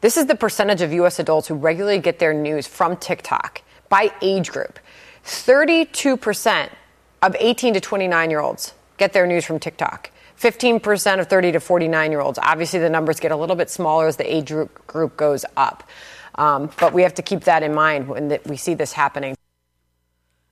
This 0.00 0.16
is 0.16 0.26
the 0.26 0.34
percentage 0.34 0.82
of 0.82 0.92
U.S. 0.92 1.18
adults 1.18 1.48
who 1.48 1.54
regularly 1.54 1.98
get 1.98 2.18
their 2.18 2.34
news 2.34 2.66
from 2.66 2.96
TikTok 2.96 3.62
by 3.88 4.12
age 4.20 4.50
group. 4.50 4.78
32% 5.24 6.70
of 7.22 7.36
18 7.38 7.74
to 7.74 7.80
29 7.80 8.30
year 8.30 8.40
olds 8.40 8.74
get 8.98 9.12
their 9.12 9.26
news 9.26 9.44
from 9.44 9.58
TikTok. 9.58 10.10
15% 10.38 11.20
of 11.20 11.28
30 11.28 11.52
to 11.52 11.60
49 11.60 12.10
year 12.10 12.20
olds. 12.20 12.38
Obviously, 12.42 12.78
the 12.78 12.90
numbers 12.90 13.20
get 13.20 13.32
a 13.32 13.36
little 13.36 13.56
bit 13.56 13.70
smaller 13.70 14.06
as 14.06 14.16
the 14.16 14.34
age 14.34 14.52
group 14.86 15.16
goes 15.16 15.44
up. 15.56 15.82
Um, 16.34 16.70
but 16.78 16.92
we 16.92 17.02
have 17.02 17.14
to 17.14 17.22
keep 17.22 17.44
that 17.44 17.62
in 17.62 17.74
mind 17.74 18.08
when 18.08 18.38
we 18.44 18.56
see 18.56 18.74
this 18.74 18.92
happening. 18.92 19.34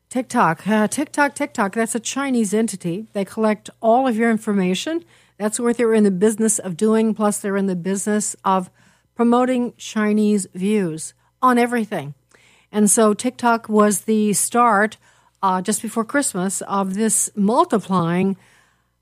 TikTok, 0.09 0.67
uh, 0.67 0.89
TikTok, 0.89 1.35
TikTok, 1.35 1.75
that's 1.75 1.95
a 1.95 2.01
Chinese 2.01 2.55
entity. 2.55 3.09
They 3.13 3.25
collect 3.25 3.69
all 3.83 4.07
of 4.07 4.17
your 4.17 4.31
information. 4.31 5.05
That's 5.39 5.59
what 5.59 5.77
they're 5.77 5.93
in 5.93 6.05
the 6.05 6.13
business 6.13 6.59
of 6.59 6.77
doing. 6.77 7.15
Plus, 7.15 7.39
they're 7.39 7.57
in 7.57 7.67
the 7.67 7.77
business 7.77 8.37
of 8.45 8.71
promoting 9.15 9.75
Chinese 9.77 10.47
views 10.55 11.15
on 11.41 11.59
everything. 11.59 12.15
And 12.73 12.91
so 12.91 13.15
TikTok 13.15 13.69
was 13.69 14.03
the 14.03 14.33
start 14.33 14.97
uh, 15.43 15.63
just 15.63 15.83
before 15.83 16.05
Christmas 16.05 16.61
of 16.63 16.95
this 16.95 17.31
multiplying 17.37 18.37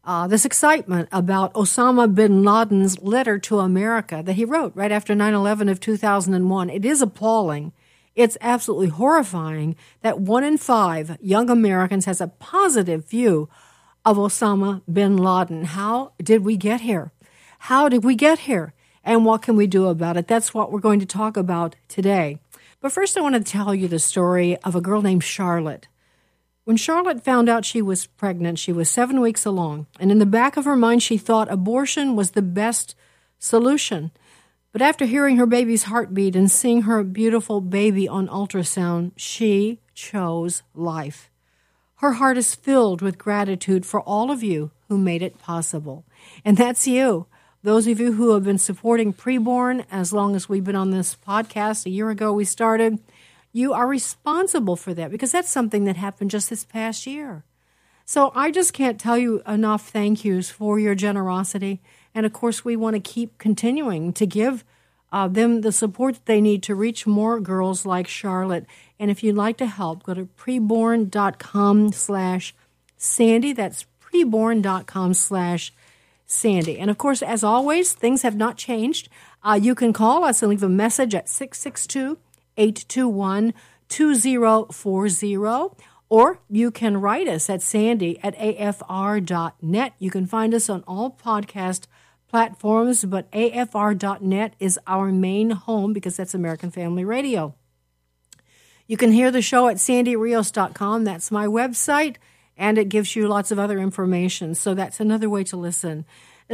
uh, 0.04 0.26
this 0.26 0.44
excitement 0.44 1.08
about 1.12 1.54
Osama 1.54 2.12
bin 2.12 2.42
Laden's 2.42 3.00
letter 3.00 3.38
to 3.38 3.60
America 3.60 4.20
that 4.24 4.32
he 4.32 4.44
wrote 4.44 4.72
right 4.74 4.90
after 4.90 5.14
9 5.14 5.32
11 5.32 5.68
of 5.68 5.78
2001. 5.78 6.70
It 6.70 6.84
is 6.84 7.00
appalling. 7.00 7.72
It's 8.14 8.36
absolutely 8.40 8.88
horrifying 8.88 9.76
that 10.02 10.20
one 10.20 10.44
in 10.44 10.58
five 10.58 11.16
young 11.20 11.48
Americans 11.48 12.04
has 12.06 12.20
a 12.20 12.26
positive 12.26 13.08
view 13.08 13.48
of 14.04 14.16
Osama 14.16 14.82
bin 14.92 15.16
Laden. 15.16 15.64
How 15.64 16.12
did 16.20 16.44
we 16.44 16.56
get 16.56 16.80
here? 16.80 17.12
How 17.60 17.88
did 17.88 18.02
we 18.02 18.16
get 18.16 18.40
here? 18.40 18.74
And 19.04 19.24
what 19.24 19.42
can 19.42 19.56
we 19.56 19.66
do 19.66 19.86
about 19.86 20.16
it? 20.16 20.28
That's 20.28 20.54
what 20.54 20.70
we're 20.70 20.80
going 20.80 21.00
to 21.00 21.06
talk 21.06 21.36
about 21.36 21.76
today. 21.88 22.38
But 22.80 22.92
first, 22.92 23.16
I 23.16 23.20
want 23.20 23.34
to 23.34 23.40
tell 23.40 23.74
you 23.74 23.88
the 23.88 23.98
story 23.98 24.56
of 24.58 24.74
a 24.74 24.80
girl 24.80 25.02
named 25.02 25.24
Charlotte. 25.24 25.88
When 26.64 26.76
Charlotte 26.76 27.24
found 27.24 27.48
out 27.48 27.64
she 27.64 27.82
was 27.82 28.06
pregnant, 28.06 28.58
she 28.58 28.72
was 28.72 28.88
seven 28.88 29.20
weeks 29.20 29.44
along, 29.44 29.86
and 29.98 30.12
in 30.12 30.18
the 30.18 30.26
back 30.26 30.56
of 30.56 30.64
her 30.64 30.76
mind, 30.76 31.02
she 31.02 31.18
thought 31.18 31.50
abortion 31.50 32.14
was 32.14 32.32
the 32.32 32.42
best 32.42 32.94
solution. 33.38 34.12
But 34.70 34.80
after 34.80 35.04
hearing 35.04 35.36
her 35.36 35.46
baby's 35.46 35.84
heartbeat 35.84 36.36
and 36.36 36.50
seeing 36.50 36.82
her 36.82 37.02
beautiful 37.02 37.60
baby 37.60 38.08
on 38.08 38.28
ultrasound, 38.28 39.10
she 39.16 39.80
chose 39.94 40.62
life. 40.74 41.30
Her 41.96 42.12
heart 42.12 42.38
is 42.38 42.54
filled 42.54 43.02
with 43.02 43.18
gratitude 43.18 43.84
for 43.84 44.00
all 44.00 44.30
of 44.30 44.42
you 44.42 44.70
who 44.88 44.98
made 44.98 45.22
it 45.22 45.38
possible. 45.38 46.04
And 46.44 46.56
that's 46.56 46.86
you. 46.86 47.26
Those 47.64 47.86
of 47.86 48.00
you 48.00 48.14
who 48.14 48.32
have 48.34 48.42
been 48.42 48.58
supporting 48.58 49.12
preborn 49.12 49.84
as 49.88 50.12
long 50.12 50.34
as 50.34 50.48
we've 50.48 50.64
been 50.64 50.74
on 50.74 50.90
this 50.90 51.14
podcast, 51.14 51.86
a 51.86 51.90
year 51.90 52.10
ago 52.10 52.32
we 52.32 52.44
started, 52.44 52.98
you 53.52 53.72
are 53.72 53.86
responsible 53.86 54.74
for 54.74 54.92
that 54.94 55.12
because 55.12 55.30
that's 55.30 55.48
something 55.48 55.84
that 55.84 55.94
happened 55.94 56.32
just 56.32 56.50
this 56.50 56.64
past 56.64 57.06
year. 57.06 57.44
So 58.04 58.32
I 58.34 58.50
just 58.50 58.72
can't 58.72 58.98
tell 58.98 59.16
you 59.16 59.42
enough 59.46 59.88
thank 59.88 60.24
yous 60.24 60.50
for 60.50 60.80
your 60.80 60.96
generosity. 60.96 61.80
And 62.16 62.26
of 62.26 62.32
course, 62.32 62.64
we 62.64 62.74
want 62.74 62.94
to 62.94 63.00
keep 63.00 63.38
continuing 63.38 64.12
to 64.14 64.26
give 64.26 64.64
uh, 65.12 65.28
them 65.28 65.60
the 65.60 65.70
support 65.70 66.14
that 66.14 66.26
they 66.26 66.40
need 66.40 66.64
to 66.64 66.74
reach 66.74 67.06
more 67.06 67.38
girls 67.38 67.86
like 67.86 68.08
Charlotte. 68.08 68.66
And 68.98 69.08
if 69.08 69.22
you'd 69.22 69.36
like 69.36 69.56
to 69.58 69.66
help, 69.66 70.02
go 70.02 70.14
to 70.14 70.28
preborn.com 70.36 71.92
slash 71.92 72.56
Sandy. 72.96 73.52
That's 73.52 73.86
preborn.com 74.00 75.14
slash 75.14 75.72
Sandy. 76.32 76.78
And 76.78 76.90
of 76.90 76.98
course, 76.98 77.22
as 77.22 77.44
always, 77.44 77.92
things 77.92 78.22
have 78.22 78.36
not 78.36 78.56
changed. 78.56 79.08
Uh, 79.42 79.58
you 79.60 79.74
can 79.74 79.92
call 79.92 80.24
us 80.24 80.42
and 80.42 80.50
leave 80.50 80.62
a 80.62 80.68
message 80.68 81.14
at 81.14 81.28
662 81.28 82.18
821 82.56 83.54
2040. 83.88 85.84
Or 86.08 86.40
you 86.50 86.70
can 86.70 87.00
write 87.00 87.26
us 87.26 87.48
at 87.48 87.62
sandy 87.62 88.18
at 88.22 88.36
afr.net. 88.36 89.94
You 89.98 90.10
can 90.10 90.26
find 90.26 90.52
us 90.54 90.68
on 90.68 90.84
all 90.86 91.10
podcast 91.10 91.86
platforms, 92.28 93.04
but 93.04 93.30
afr.net 93.32 94.54
is 94.58 94.78
our 94.86 95.10
main 95.10 95.50
home 95.50 95.92
because 95.92 96.16
that's 96.16 96.34
American 96.34 96.70
Family 96.70 97.04
Radio. 97.04 97.54
You 98.86 98.96
can 98.96 99.12
hear 99.12 99.30
the 99.30 99.40
show 99.40 99.68
at 99.68 99.76
sandyrios.com. 99.76 101.04
That's 101.04 101.30
my 101.30 101.46
website, 101.46 102.16
and 102.56 102.78
it 102.78 102.88
gives 102.88 103.16
you 103.16 103.28
lots 103.28 103.50
of 103.50 103.58
other 103.58 103.78
information. 103.78 104.54
So 104.54 104.74
that's 104.74 105.00
another 105.00 105.28
way 105.28 105.44
to 105.44 105.56
listen. 105.56 106.04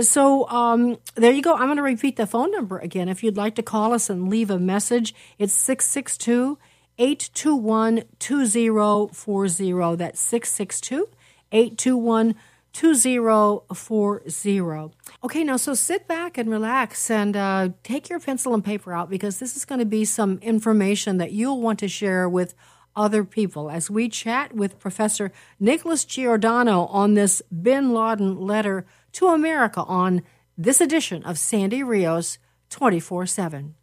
So 0.01 0.49
um, 0.49 0.99
there 1.15 1.33
you 1.33 1.43
go. 1.43 1.55
I'm 1.55 1.67
going 1.67 1.77
to 1.77 1.83
repeat 1.83 2.17
the 2.17 2.27
phone 2.27 2.53
number 2.53 2.79
again. 2.79 3.09
If 3.09 3.23
you'd 3.23 3.37
like 3.37 3.55
to 3.57 3.63
call 3.63 3.93
us 3.93 4.09
and 4.09 4.29
leave 4.29 4.51
a 4.51 4.59
message, 4.59 5.15
it's 5.39 5.53
662 5.55 6.59
821 6.99 8.05
2040. 8.19 9.97
That's 9.97 10.21
662 10.21 11.09
821 11.53 12.35
2040. 12.73 14.95
Okay, 15.25 15.43
now 15.43 15.57
so 15.57 15.75
sit 15.75 16.07
back 16.07 16.39
and 16.39 16.51
relax 16.51 17.11
and 17.11 17.37
uh, 17.37 17.71
take 17.83 18.09
your 18.09 18.21
pencil 18.21 18.55
and 18.55 18.65
paper 18.65 18.93
out 18.93 19.11
because 19.11 19.39
this 19.39 19.57
is 19.57 19.65
going 19.65 19.81
to 19.81 19.87
be 19.87 20.05
some 20.05 20.39
information 20.43 21.19
that 21.19 21.33
you'll 21.33 21.61
want 21.61 21.81
to 21.81 21.89
share 21.89 22.29
with 22.29 22.55
other 22.99 23.25
people 23.25 23.71
as 23.71 23.89
we 23.89 24.09
chat 24.09 24.53
with 24.53 24.79
Professor 24.79 25.31
Nicholas 25.61 26.05
Giordano 26.05 26.87
on 26.87 27.15
this 27.15 27.41
bin 27.63 27.95
Laden 27.95 28.41
letter 28.41 28.85
to 29.13 29.29
America 29.29 29.83
on 29.85 30.23
this 30.59 30.81
edition 30.81 31.23
of 31.23 31.39
Sandy 31.39 31.83
Rios 31.83 32.39
24 32.71 33.27
7. 33.27 33.75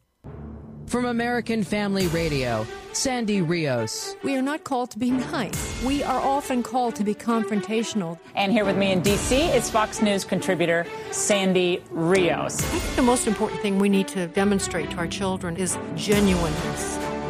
From 0.87 1.05
American 1.05 1.63
Family 1.63 2.05
Radio, 2.07 2.67
Sandy 2.93 3.41
Rios. 3.41 4.15
We 4.23 4.35
are 4.35 4.41
not 4.41 4.63
called 4.63 4.91
to 4.91 4.99
be 4.99 5.09
nice. 5.09 5.83
We 5.83 6.03
are 6.03 6.19
often 6.19 6.61
called 6.61 6.95
to 6.97 7.03
be 7.03 7.15
confrontational. 7.15 8.19
And 8.35 8.51
here 8.51 8.65
with 8.65 8.77
me 8.77 8.91
in 8.91 9.01
D.C. 9.01 9.35
is 9.35 9.69
Fox 9.71 10.01
News 10.01 10.23
contributor 10.23 10.85
Sandy 11.11 11.83
Rios. 11.89 12.59
I 12.59 12.79
think 12.79 12.95
the 12.97 13.01
most 13.01 13.25
important 13.25 13.61
thing 13.61 13.79
we 13.79 13.89
need 13.89 14.07
to 14.09 14.27
demonstrate 14.27 14.91
to 14.91 14.97
our 14.97 15.07
children 15.07 15.57
is 15.57 15.75
genuineness 15.95 17.04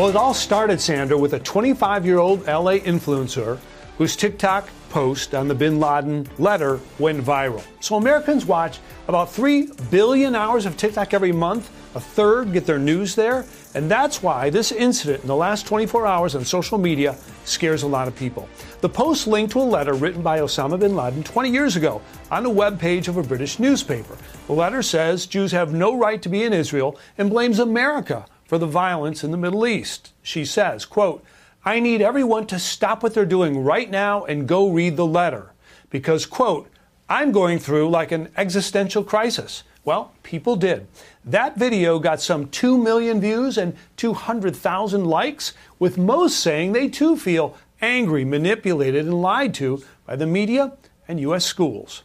Well, 0.00 0.08
it 0.08 0.16
all 0.16 0.32
started, 0.32 0.80
Sandra, 0.80 1.18
with 1.18 1.34
a 1.34 1.38
25 1.38 2.06
year 2.06 2.16
old 2.16 2.46
LA 2.46 2.78
influencer 2.78 3.58
whose 3.98 4.16
TikTok 4.16 4.70
post 4.88 5.34
on 5.34 5.46
the 5.46 5.54
bin 5.54 5.78
Laden 5.78 6.26
letter 6.38 6.80
went 6.98 7.22
viral. 7.22 7.62
So 7.80 7.96
Americans 7.96 8.46
watch 8.46 8.80
about 9.08 9.30
3 9.30 9.68
billion 9.90 10.34
hours 10.34 10.64
of 10.64 10.78
TikTok 10.78 11.12
every 11.12 11.32
month. 11.32 11.70
A 11.94 12.00
third 12.00 12.54
get 12.54 12.64
their 12.64 12.78
news 12.78 13.14
there. 13.14 13.44
And 13.74 13.90
that's 13.90 14.22
why 14.22 14.48
this 14.48 14.72
incident 14.72 15.20
in 15.20 15.28
the 15.28 15.36
last 15.36 15.66
24 15.66 16.06
hours 16.06 16.34
on 16.34 16.46
social 16.46 16.78
media 16.78 17.14
scares 17.44 17.82
a 17.82 17.86
lot 17.86 18.08
of 18.08 18.16
people. 18.16 18.48
The 18.80 18.88
post 18.88 19.26
linked 19.26 19.52
to 19.52 19.60
a 19.60 19.68
letter 19.68 19.92
written 19.92 20.22
by 20.22 20.38
Osama 20.38 20.80
bin 20.80 20.96
Laden 20.96 21.24
20 21.24 21.50
years 21.50 21.76
ago 21.76 22.00
on 22.30 22.42
the 22.42 22.48
web 22.48 22.80
page 22.80 23.08
of 23.08 23.18
a 23.18 23.22
British 23.22 23.58
newspaper. 23.58 24.16
The 24.46 24.54
letter 24.54 24.80
says 24.80 25.26
Jews 25.26 25.52
have 25.52 25.74
no 25.74 25.98
right 25.98 26.22
to 26.22 26.30
be 26.30 26.44
in 26.44 26.54
Israel 26.54 26.98
and 27.18 27.28
blames 27.28 27.58
America 27.58 28.24
for 28.50 28.58
the 28.58 28.66
violence 28.66 29.22
in 29.22 29.30
the 29.30 29.36
Middle 29.36 29.64
East. 29.64 30.10
She 30.24 30.44
says, 30.44 30.84
quote, 30.84 31.22
I 31.64 31.78
need 31.78 32.02
everyone 32.02 32.48
to 32.48 32.58
stop 32.58 33.00
what 33.00 33.14
they're 33.14 33.24
doing 33.24 33.62
right 33.62 33.88
now 33.88 34.24
and 34.24 34.48
go 34.48 34.68
read 34.68 34.96
the 34.96 35.06
letter 35.06 35.52
because, 35.88 36.26
quote, 36.26 36.68
I'm 37.08 37.30
going 37.30 37.60
through 37.60 37.90
like 37.90 38.10
an 38.10 38.28
existential 38.36 39.04
crisis. 39.04 39.62
Well, 39.84 40.14
people 40.24 40.56
did. 40.56 40.88
That 41.24 41.58
video 41.58 42.00
got 42.00 42.20
some 42.20 42.48
2 42.48 42.76
million 42.76 43.20
views 43.20 43.56
and 43.56 43.76
200,000 43.98 45.04
likes, 45.04 45.52
with 45.78 45.96
most 45.96 46.40
saying 46.40 46.72
they 46.72 46.88
too 46.88 47.16
feel 47.16 47.56
angry, 47.80 48.24
manipulated, 48.24 49.04
and 49.04 49.22
lied 49.22 49.54
to 49.54 49.84
by 50.06 50.16
the 50.16 50.26
media 50.26 50.72
and 51.06 51.20
U.S. 51.20 51.44
schools. 51.44 52.02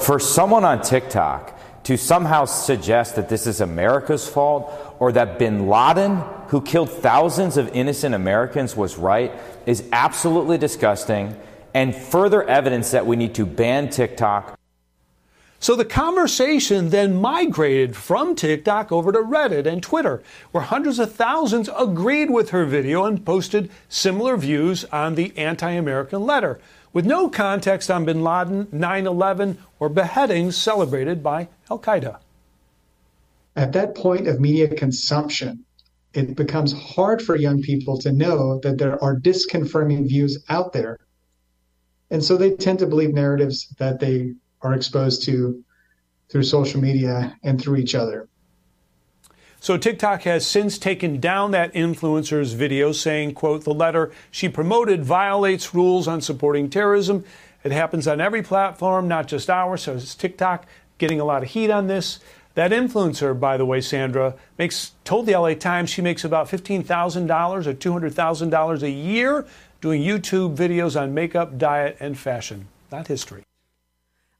For 0.00 0.20
someone 0.20 0.62
on 0.62 0.82
TikTok 0.82 1.58
to 1.86 1.96
somehow 1.96 2.44
suggest 2.44 3.14
that 3.14 3.28
this 3.28 3.46
is 3.46 3.60
America's 3.60 4.28
fault 4.28 4.96
or 4.98 5.12
that 5.12 5.38
bin 5.38 5.68
Laden, 5.68 6.16
who 6.48 6.60
killed 6.60 6.90
thousands 6.90 7.56
of 7.56 7.68
innocent 7.76 8.12
Americans, 8.12 8.76
was 8.76 8.98
right 8.98 9.30
is 9.66 9.84
absolutely 9.92 10.58
disgusting 10.58 11.36
and 11.74 11.94
further 11.94 12.42
evidence 12.48 12.90
that 12.90 13.06
we 13.06 13.14
need 13.14 13.36
to 13.36 13.46
ban 13.46 13.88
TikTok. 13.88 14.58
So 15.66 15.74
the 15.74 15.84
conversation 15.84 16.90
then 16.90 17.20
migrated 17.20 17.96
from 17.96 18.36
TikTok 18.36 18.92
over 18.92 19.10
to 19.10 19.18
Reddit 19.18 19.66
and 19.66 19.82
Twitter, 19.82 20.22
where 20.52 20.62
hundreds 20.62 21.00
of 21.00 21.12
thousands 21.12 21.68
agreed 21.76 22.30
with 22.30 22.50
her 22.50 22.64
video 22.64 23.04
and 23.04 23.26
posted 23.26 23.68
similar 23.88 24.36
views 24.36 24.84
on 24.92 25.16
the 25.16 25.36
anti 25.36 25.72
American 25.72 26.22
letter, 26.22 26.60
with 26.92 27.04
no 27.04 27.28
context 27.28 27.90
on 27.90 28.04
bin 28.04 28.22
Laden, 28.22 28.68
9 28.70 29.06
11, 29.08 29.58
or 29.80 29.88
beheadings 29.88 30.56
celebrated 30.56 31.20
by 31.20 31.48
Al 31.68 31.80
Qaeda. 31.80 32.18
At 33.56 33.72
that 33.72 33.96
point 33.96 34.28
of 34.28 34.38
media 34.38 34.68
consumption, 34.68 35.64
it 36.14 36.36
becomes 36.36 36.74
hard 36.74 37.20
for 37.20 37.34
young 37.34 37.60
people 37.60 37.98
to 38.02 38.12
know 38.12 38.60
that 38.60 38.78
there 38.78 39.02
are 39.02 39.18
disconfirming 39.18 40.06
views 40.06 40.38
out 40.48 40.72
there. 40.72 41.00
And 42.12 42.22
so 42.22 42.36
they 42.36 42.52
tend 42.52 42.78
to 42.78 42.86
believe 42.86 43.12
narratives 43.12 43.74
that 43.80 43.98
they 43.98 44.36
are 44.62 44.74
exposed 44.74 45.22
to 45.24 45.62
through 46.28 46.42
social 46.42 46.80
media 46.80 47.36
and 47.42 47.60
through 47.60 47.76
each 47.76 47.94
other. 47.94 48.28
So 49.60 49.76
TikTok 49.76 50.22
has 50.22 50.46
since 50.46 50.78
taken 50.78 51.18
down 51.18 51.50
that 51.52 51.72
influencer's 51.72 52.52
video 52.52 52.92
saying, 52.92 53.34
quote, 53.34 53.64
the 53.64 53.74
letter 53.74 54.12
she 54.30 54.48
promoted 54.48 55.04
violates 55.04 55.74
rules 55.74 56.06
on 56.06 56.20
supporting 56.20 56.70
terrorism. 56.70 57.24
It 57.64 57.72
happens 57.72 58.06
on 58.06 58.20
every 58.20 58.42
platform, 58.42 59.08
not 59.08 59.26
just 59.26 59.50
ours. 59.50 59.82
So 59.82 59.94
it's 59.94 60.14
TikTok 60.14 60.66
getting 60.98 61.20
a 61.20 61.24
lot 61.24 61.42
of 61.42 61.48
heat 61.50 61.70
on 61.70 61.86
this. 61.86 62.20
That 62.54 62.70
influencer, 62.70 63.38
by 63.38 63.56
the 63.56 63.66
way, 63.66 63.80
Sandra, 63.80 64.34
makes 64.56 64.92
told 65.04 65.26
the 65.26 65.32
LA 65.32 65.54
Times 65.54 65.90
she 65.90 66.00
makes 66.00 66.24
about 66.24 66.48
fifteen 66.48 66.82
thousand 66.82 67.26
dollars 67.26 67.66
or 67.66 67.74
two 67.74 67.92
hundred 67.92 68.14
thousand 68.14 68.50
dollars 68.50 68.82
a 68.82 68.90
year 68.90 69.46
doing 69.80 70.00
YouTube 70.00 70.56
videos 70.56 70.98
on 71.00 71.12
makeup, 71.12 71.58
diet, 71.58 71.96
and 72.00 72.16
fashion. 72.16 72.68
Not 72.90 73.08
history. 73.08 73.42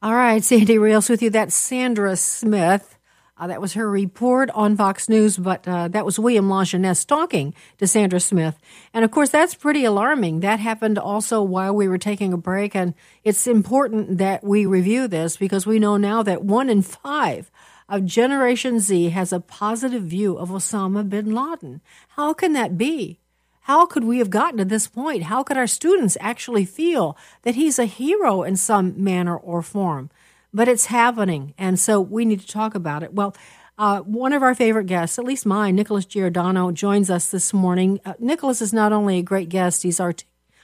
All 0.02 0.14
right, 0.14 0.44
Sandy 0.44 0.76
Rios 0.76 1.08
with 1.08 1.22
you. 1.22 1.30
That's 1.30 1.56
Sandra 1.56 2.16
Smith. 2.16 2.98
Uh, 3.38 3.46
that 3.46 3.62
was 3.62 3.72
her 3.72 3.90
report 3.90 4.50
on 4.50 4.76
Fox 4.76 5.08
News, 5.08 5.38
but 5.38 5.66
uh, 5.66 5.88
that 5.88 6.04
was 6.04 6.18
William 6.18 6.48
Lajeunesse 6.48 7.06
talking 7.06 7.54
to 7.78 7.86
Sandra 7.86 8.20
Smith. 8.20 8.58
And 8.92 9.06
of 9.06 9.10
course, 9.10 9.30
that's 9.30 9.54
pretty 9.54 9.86
alarming. 9.86 10.40
That 10.40 10.60
happened 10.60 10.98
also 10.98 11.42
while 11.42 11.74
we 11.74 11.88
were 11.88 11.96
taking 11.96 12.34
a 12.34 12.38
break. 12.38 12.74
And 12.74 12.92
it's 13.24 13.46
important 13.46 14.18
that 14.18 14.44
we 14.44 14.66
review 14.66 15.08
this 15.08 15.38
because 15.38 15.66
we 15.66 15.78
know 15.78 15.96
now 15.96 16.22
that 16.22 16.44
one 16.44 16.68
in 16.68 16.82
five 16.82 17.50
of 17.88 18.04
Generation 18.04 18.80
Z 18.80 19.08
has 19.10 19.32
a 19.32 19.40
positive 19.40 20.02
view 20.02 20.36
of 20.36 20.50
Osama 20.50 21.08
bin 21.08 21.34
Laden. 21.34 21.80
How 22.08 22.34
can 22.34 22.52
that 22.52 22.76
be? 22.76 23.18
How 23.66 23.84
could 23.84 24.04
we 24.04 24.18
have 24.18 24.30
gotten 24.30 24.58
to 24.58 24.64
this 24.64 24.86
point? 24.86 25.24
How 25.24 25.42
could 25.42 25.56
our 25.56 25.66
students 25.66 26.16
actually 26.20 26.64
feel 26.64 27.18
that 27.42 27.56
he's 27.56 27.80
a 27.80 27.84
hero 27.86 28.44
in 28.44 28.54
some 28.54 28.94
manner 29.02 29.36
or 29.36 29.60
form? 29.60 30.08
But 30.54 30.68
it's 30.68 30.86
happening, 30.86 31.52
and 31.58 31.76
so 31.76 32.00
we 32.00 32.24
need 32.24 32.38
to 32.38 32.46
talk 32.46 32.76
about 32.76 33.02
it. 33.02 33.12
Well, 33.12 33.34
uh, 33.76 34.02
one 34.02 34.32
of 34.32 34.44
our 34.44 34.54
favorite 34.54 34.86
guests, 34.86 35.18
at 35.18 35.24
least 35.24 35.44
mine, 35.46 35.74
Nicholas 35.74 36.04
Giordano, 36.04 36.70
joins 36.70 37.10
us 37.10 37.28
this 37.32 37.52
morning. 37.52 37.98
Uh, 38.04 38.14
Nicholas 38.20 38.62
is 38.62 38.72
not 38.72 38.92
only 38.92 39.18
a 39.18 39.22
great 39.22 39.48
guest, 39.48 39.82
he's 39.82 39.98
art- 39.98 40.22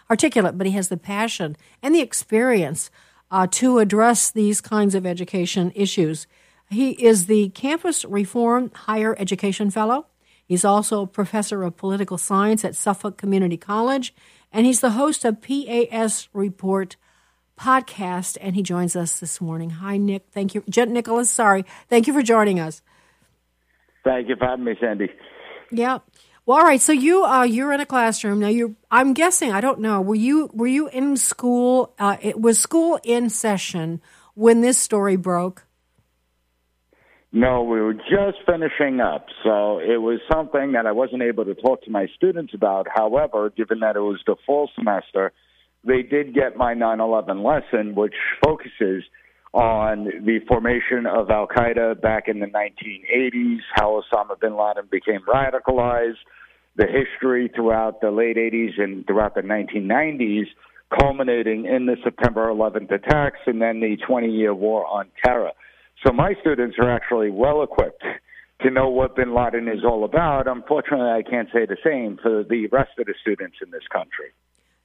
articulate, 0.08 0.56
but 0.56 0.68
he 0.68 0.74
has 0.74 0.86
the 0.86 0.96
passion 0.96 1.56
and 1.82 1.96
the 1.96 2.00
experience 2.00 2.88
uh, 3.32 3.48
to 3.50 3.80
address 3.80 4.30
these 4.30 4.60
kinds 4.60 4.94
of 4.94 5.04
education 5.04 5.72
issues. 5.74 6.28
He 6.70 6.92
is 6.92 7.26
the 7.26 7.48
Campus 7.48 8.04
Reform 8.04 8.70
Higher 8.72 9.16
Education 9.18 9.72
Fellow 9.72 10.06
He's 10.46 10.64
also 10.64 11.02
a 11.02 11.06
professor 11.06 11.62
of 11.62 11.76
political 11.76 12.18
science 12.18 12.64
at 12.64 12.74
Suffolk 12.74 13.16
Community 13.16 13.56
College, 13.56 14.14
and 14.52 14.66
he's 14.66 14.80
the 14.80 14.90
host 14.90 15.24
of 15.24 15.40
PAS 15.40 16.28
Report 16.32 16.96
podcast, 17.58 18.36
and 18.40 18.56
he 18.56 18.62
joins 18.62 18.96
us 18.96 19.20
this 19.20 19.40
morning. 19.40 19.70
Hi, 19.70 19.96
Nick. 19.96 20.26
Thank 20.32 20.54
you. 20.54 20.64
Jen 20.68 20.92
Nicholas, 20.92 21.30
sorry. 21.30 21.64
Thank 21.88 22.06
you 22.06 22.12
for 22.12 22.22
joining 22.22 22.58
us. 22.60 22.82
Thank 24.04 24.28
you 24.28 24.36
for 24.36 24.46
having 24.46 24.64
me, 24.64 24.74
Sandy. 24.80 25.10
Yeah. 25.70 25.98
Well, 26.44 26.58
all 26.58 26.64
right. 26.64 26.80
So 26.80 26.92
you 26.92 27.24
uh, 27.24 27.44
you're 27.44 27.72
in 27.72 27.80
a 27.80 27.86
classroom 27.86 28.40
now. 28.40 28.48
You, 28.48 28.74
I'm 28.90 29.14
guessing. 29.14 29.52
I 29.52 29.60
don't 29.60 29.78
know. 29.78 30.00
Were 30.00 30.16
you 30.16 30.50
were 30.52 30.66
you 30.66 30.88
in 30.88 31.16
school? 31.16 31.94
Uh, 31.98 32.16
it 32.20 32.40
was 32.40 32.58
school 32.58 32.98
in 33.04 33.30
session 33.30 34.00
when 34.34 34.60
this 34.60 34.76
story 34.76 35.16
broke. 35.16 35.66
No, 37.34 37.62
we 37.62 37.80
were 37.80 37.94
just 37.94 38.44
finishing 38.44 39.00
up, 39.00 39.24
so 39.42 39.78
it 39.78 40.02
was 40.02 40.20
something 40.30 40.72
that 40.72 40.84
I 40.86 40.92
wasn't 40.92 41.22
able 41.22 41.46
to 41.46 41.54
talk 41.54 41.82
to 41.84 41.90
my 41.90 42.06
students 42.14 42.52
about. 42.52 42.86
However, 42.94 43.48
given 43.48 43.80
that 43.80 43.96
it 43.96 44.00
was 44.00 44.20
the 44.26 44.36
fall 44.44 44.68
semester, 44.74 45.32
they 45.82 46.02
did 46.02 46.34
get 46.34 46.58
my 46.58 46.74
9 46.74 47.00
11 47.00 47.42
lesson, 47.42 47.94
which 47.94 48.12
focuses 48.44 49.04
on 49.54 50.04
the 50.04 50.40
formation 50.46 51.06
of 51.06 51.30
Al 51.30 51.46
Qaeda 51.46 52.02
back 52.02 52.24
in 52.28 52.40
the 52.40 52.46
1980s, 52.46 53.60
how 53.76 54.02
Osama 54.02 54.38
bin 54.38 54.54
Laden 54.54 54.88
became 54.90 55.20
radicalized, 55.26 56.20
the 56.76 56.86
history 56.86 57.50
throughout 57.54 58.02
the 58.02 58.10
late 58.10 58.36
80s 58.36 58.78
and 58.78 59.06
throughout 59.06 59.34
the 59.34 59.40
1990s, 59.40 60.46
culminating 61.00 61.64
in 61.64 61.86
the 61.86 61.96
September 62.04 62.48
11th 62.48 62.92
attacks 62.92 63.40
and 63.46 63.60
then 63.60 63.80
the 63.80 63.96
20 64.06 64.28
year 64.28 64.54
war 64.54 64.86
on 64.86 65.06
terror. 65.24 65.52
So 66.04 66.12
my 66.12 66.34
students 66.40 66.76
are 66.78 66.90
actually 66.90 67.30
well 67.30 67.62
equipped 67.62 68.02
to 68.62 68.70
know 68.70 68.88
what 68.88 69.16
bin 69.16 69.34
Laden 69.34 69.68
is 69.68 69.84
all 69.84 70.04
about. 70.04 70.48
Unfortunately, 70.48 71.10
I 71.10 71.22
can't 71.22 71.48
say 71.52 71.66
the 71.66 71.76
same 71.84 72.18
for 72.22 72.44
the 72.44 72.66
rest 72.68 72.90
of 72.98 73.06
the 73.06 73.14
students 73.20 73.56
in 73.64 73.70
this 73.70 73.86
country. 73.92 74.32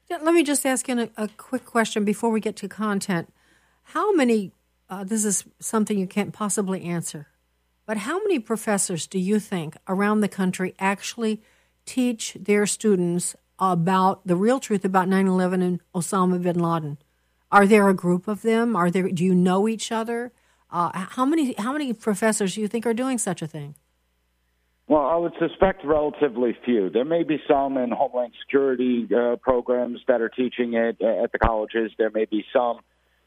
Let 0.10 0.34
me 0.34 0.44
just 0.44 0.66
ask 0.66 0.88
you 0.88 1.02
a, 1.18 1.24
a 1.24 1.28
quick 1.38 1.66
question 1.66 2.06
before 2.06 2.30
we 2.30 2.40
get 2.40 2.56
to 2.58 2.70
content. 2.70 3.34
How 3.84 4.14
many, 4.14 4.52
uh, 4.90 5.04
this 5.04 5.26
is 5.26 5.44
something 5.60 5.98
you 5.98 6.08
can't 6.08 6.34
possibly 6.34 6.84
answer, 6.84 7.28
but 7.86 7.98
how 7.98 8.18
many 8.20 8.40
professors 8.40 9.08
do 9.08 9.20
you 9.20 9.40
think 9.40 9.76
around 9.88 10.22
the 10.22 10.28
country 10.28 10.76
actually 10.80 11.42
teach 11.86 12.38
their 12.40 12.66
students 12.66 13.36
about 13.60 14.26
the 14.26 14.36
real 14.36 14.60
truth 14.60 14.86
about 14.86 15.08
9 15.08 15.28
11 15.28 15.62
and 15.62 15.82
Osama 15.94 16.42
bin 16.42 16.60
Laden? 16.60 16.98
Are 17.52 17.66
there 17.66 17.90
a 17.90 17.94
group 17.94 18.28
of 18.28 18.42
them? 18.44 18.76
Are 18.76 18.92
there, 18.92 19.10
do 19.10 19.24
you 19.24 19.34
know 19.34 19.68
each 19.68 19.92
other? 19.92 20.32
Uh, 20.70 20.92
how 20.94 21.26
many 21.26 21.54
how 21.58 21.72
many 21.72 21.94
professors 21.94 22.56
do 22.56 22.62
you 22.62 22.68
think 22.68 22.86
are 22.86 22.94
doing 22.94 23.18
such 23.18 23.42
a 23.42 23.48
thing? 23.48 23.76
Well, 24.88 25.06
I 25.06 25.18
would 25.18 25.34
suspect 25.38 25.84
relatively 25.84 26.58
few. 26.64 26.90
There 26.90 27.06
may 27.06 27.24
be 27.24 27.42
some 27.48 27.78
in 27.78 27.92
Homeland 27.92 28.34
Security 28.46 29.08
uh, 29.14 29.36
programs 29.36 30.00
that 30.08 30.22
are 30.22 30.30
teaching 30.30 30.76
it 30.76 30.98
uh, 31.02 31.24
at 31.24 31.34
the 31.34 31.40
colleges. 31.40 31.92
There 31.98 32.10
may 32.10 32.26
be 32.26 32.46
some 32.54 32.80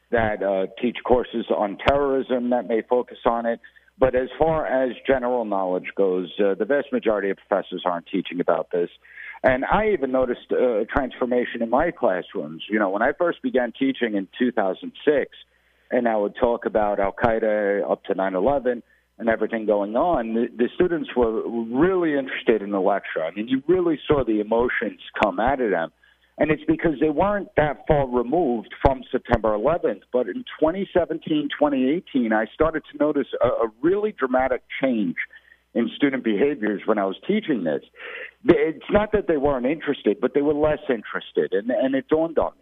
that 0.09 0.41
uh, 0.41 0.67
teach 0.81 0.97
courses 1.05 1.45
on 1.55 1.77
terrorism 1.87 2.49
that 2.49 2.67
may 2.67 2.81
focus 2.81 3.19
on 3.25 3.45
it. 3.45 3.59
But 3.97 4.15
as 4.15 4.29
far 4.39 4.65
as 4.65 4.95
general 5.05 5.45
knowledge 5.45 5.91
goes, 5.95 6.31
uh, 6.39 6.55
the 6.55 6.65
vast 6.65 6.91
majority 6.91 7.29
of 7.29 7.37
professors 7.37 7.83
aren't 7.85 8.07
teaching 8.07 8.39
about 8.39 8.71
this. 8.71 8.89
And 9.43 9.63
I 9.65 9.89
even 9.89 10.11
noticed 10.11 10.51
a 10.51 10.85
transformation 10.85 11.61
in 11.61 11.69
my 11.69 11.91
classrooms. 11.91 12.63
You 12.69 12.79
know, 12.79 12.89
when 12.89 13.03
I 13.03 13.11
first 13.13 13.41
began 13.43 13.71
teaching 13.71 14.15
in 14.15 14.27
2006, 14.39 15.29
and 15.91 16.07
I 16.07 16.15
would 16.15 16.35
talk 16.35 16.65
about 16.65 16.99
Al 16.99 17.13
Qaeda 17.13 17.89
up 17.89 18.03
to 18.05 18.15
9 18.15 18.35
11 18.35 18.83
and 19.17 19.29
everything 19.29 19.65
going 19.65 19.95
on, 19.95 20.33
the, 20.33 20.47
the 20.57 20.69
students 20.73 21.09
were 21.15 21.47
really 21.47 22.17
interested 22.17 22.61
in 22.61 22.71
the 22.71 22.79
lecture. 22.79 23.23
I 23.23 23.31
mean, 23.31 23.47
you 23.47 23.61
really 23.67 23.99
saw 24.07 24.23
the 24.23 24.39
emotions 24.39 24.99
come 25.21 25.39
out 25.39 25.61
of 25.61 25.69
them. 25.69 25.91
And 26.37 26.49
it's 26.49 26.63
because 26.67 26.93
they 26.99 27.09
weren't 27.09 27.49
that 27.55 27.85
far 27.87 28.07
removed 28.07 28.73
from 28.81 29.03
September 29.11 29.49
11th. 29.49 30.01
But 30.11 30.27
in 30.27 30.43
2017, 30.59 31.49
2018, 31.59 32.33
I 32.33 32.45
started 32.51 32.81
to 32.91 32.97
notice 32.97 33.27
a, 33.43 33.47
a 33.47 33.71
really 33.83 34.11
dramatic 34.11 34.63
change 34.81 35.17
in 35.75 35.89
student 35.95 36.23
behaviors 36.23 36.81
when 36.85 36.97
I 36.97 37.05
was 37.05 37.17
teaching 37.27 37.63
this. 37.63 37.83
It's 38.45 38.89
not 38.89 39.11
that 39.11 39.27
they 39.27 39.37
weren't 39.37 39.67
interested, 39.67 40.19
but 40.19 40.33
they 40.33 40.41
were 40.41 40.55
less 40.55 40.79
interested. 40.89 41.53
And, 41.53 41.69
and 41.69 41.93
it 41.93 42.07
dawned 42.07 42.39
on 42.39 42.53
me 42.53 42.60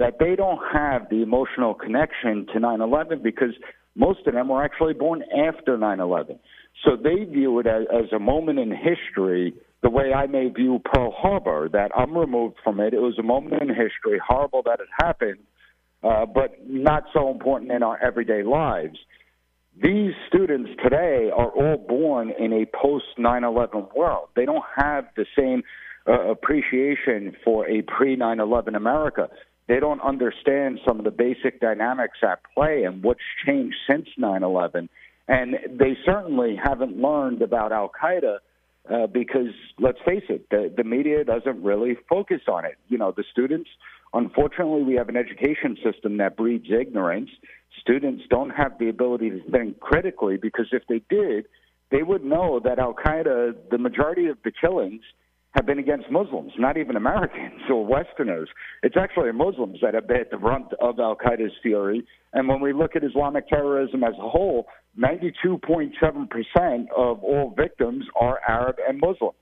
that 0.00 0.18
they 0.18 0.34
don't 0.34 0.60
have 0.72 1.08
the 1.10 1.22
emotional 1.22 1.74
connection 1.74 2.46
to 2.52 2.58
9 2.58 2.80
11 2.80 3.22
because 3.22 3.54
most 3.94 4.26
of 4.26 4.32
them 4.32 4.48
were 4.48 4.64
actually 4.64 4.94
born 4.94 5.22
after 5.46 5.76
9 5.76 6.00
11. 6.00 6.38
So 6.84 6.96
they 6.96 7.24
view 7.24 7.60
it 7.60 7.66
as, 7.66 7.84
as 7.92 8.12
a 8.12 8.18
moment 8.18 8.58
in 8.58 8.70
history 8.70 9.54
the 9.82 9.90
way 9.90 10.12
I 10.12 10.26
may 10.26 10.48
view 10.48 10.80
Pearl 10.84 11.14
Harbor, 11.16 11.68
that 11.72 11.90
I'm 11.96 12.16
removed 12.16 12.56
from 12.62 12.80
it. 12.80 12.92
It 12.92 13.00
was 13.00 13.18
a 13.18 13.22
moment 13.22 13.62
in 13.62 13.68
history, 13.68 14.20
horrible 14.26 14.62
that 14.64 14.80
it 14.80 14.88
happened, 14.98 15.38
uh, 16.02 16.26
but 16.26 16.56
not 16.66 17.04
so 17.14 17.30
important 17.30 17.70
in 17.72 17.82
our 17.82 17.98
everyday 18.02 18.42
lives. 18.42 18.98
These 19.82 20.12
students 20.28 20.70
today 20.82 21.30
are 21.34 21.50
all 21.50 21.78
born 21.78 22.32
in 22.38 22.52
a 22.52 22.66
post 22.66 23.06
9 23.18 23.44
11 23.44 23.88
world. 23.94 24.28
They 24.34 24.44
don't 24.44 24.64
have 24.76 25.06
the 25.16 25.26
same 25.38 25.62
uh, 26.06 26.30
appreciation 26.30 27.36
for 27.44 27.68
a 27.68 27.82
pre 27.82 28.16
9 28.16 28.40
11 28.40 28.74
America. 28.74 29.28
They 29.70 29.78
don't 29.78 30.00
understand 30.00 30.80
some 30.84 30.98
of 30.98 31.04
the 31.04 31.12
basic 31.12 31.60
dynamics 31.60 32.18
at 32.24 32.40
play 32.56 32.82
and 32.82 33.04
what's 33.04 33.20
changed 33.46 33.76
since 33.88 34.08
9 34.18 34.42
11. 34.42 34.88
And 35.28 35.54
they 35.78 35.96
certainly 36.04 36.56
haven't 36.60 37.00
learned 37.00 37.40
about 37.40 37.70
Al 37.70 37.88
Qaeda 37.88 38.38
uh, 38.92 39.06
because 39.06 39.54
let's 39.78 40.00
face 40.04 40.24
it, 40.28 40.50
the, 40.50 40.74
the 40.76 40.82
media 40.82 41.22
doesn't 41.22 41.62
really 41.62 41.96
focus 42.08 42.40
on 42.48 42.64
it. 42.64 42.78
You 42.88 42.98
know, 42.98 43.14
the 43.16 43.22
students, 43.30 43.70
unfortunately, 44.12 44.82
we 44.82 44.94
have 44.94 45.08
an 45.08 45.16
education 45.16 45.76
system 45.84 46.16
that 46.16 46.36
breeds 46.36 46.66
ignorance. 46.68 47.30
Students 47.80 48.24
don't 48.28 48.50
have 48.50 48.76
the 48.80 48.88
ability 48.88 49.30
to 49.30 49.50
think 49.52 49.78
critically 49.78 50.36
because 50.36 50.66
if 50.72 50.82
they 50.88 51.00
did, 51.08 51.46
they 51.92 52.02
would 52.02 52.24
know 52.24 52.58
that 52.64 52.80
Al 52.80 52.94
Qaeda, 52.94 53.54
the 53.70 53.78
majority 53.78 54.26
of 54.26 54.38
the 54.42 54.50
killings, 54.50 55.02
have 55.52 55.66
been 55.66 55.78
against 55.78 56.10
Muslims, 56.10 56.52
not 56.58 56.76
even 56.76 56.96
Americans 56.96 57.60
or 57.68 57.84
Westerners. 57.84 58.48
It's 58.82 58.96
actually 58.96 59.32
Muslims 59.32 59.78
that 59.82 59.94
have 59.94 60.06
been 60.06 60.20
at 60.20 60.30
the 60.30 60.36
brunt 60.36 60.72
of 60.80 61.00
Al 61.00 61.16
Qaeda's 61.16 61.52
fury. 61.62 62.06
And 62.32 62.48
when 62.48 62.60
we 62.60 62.72
look 62.72 62.94
at 62.94 63.02
Islamic 63.02 63.48
terrorism 63.48 64.04
as 64.04 64.14
a 64.18 64.28
whole, 64.28 64.66
92.7% 64.98 65.92
of 66.96 67.22
all 67.24 67.54
victims 67.56 68.04
are 68.20 68.38
Arab 68.46 68.76
and 68.88 69.00
Muslim. 69.00 69.32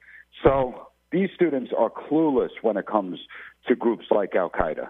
So 0.42 0.88
these 1.12 1.28
students 1.34 1.72
are 1.76 1.90
clueless 1.90 2.50
when 2.62 2.76
it 2.78 2.86
comes 2.86 3.18
to 3.66 3.74
groups 3.74 4.06
like 4.10 4.34
Al 4.34 4.50
Qaeda. 4.50 4.88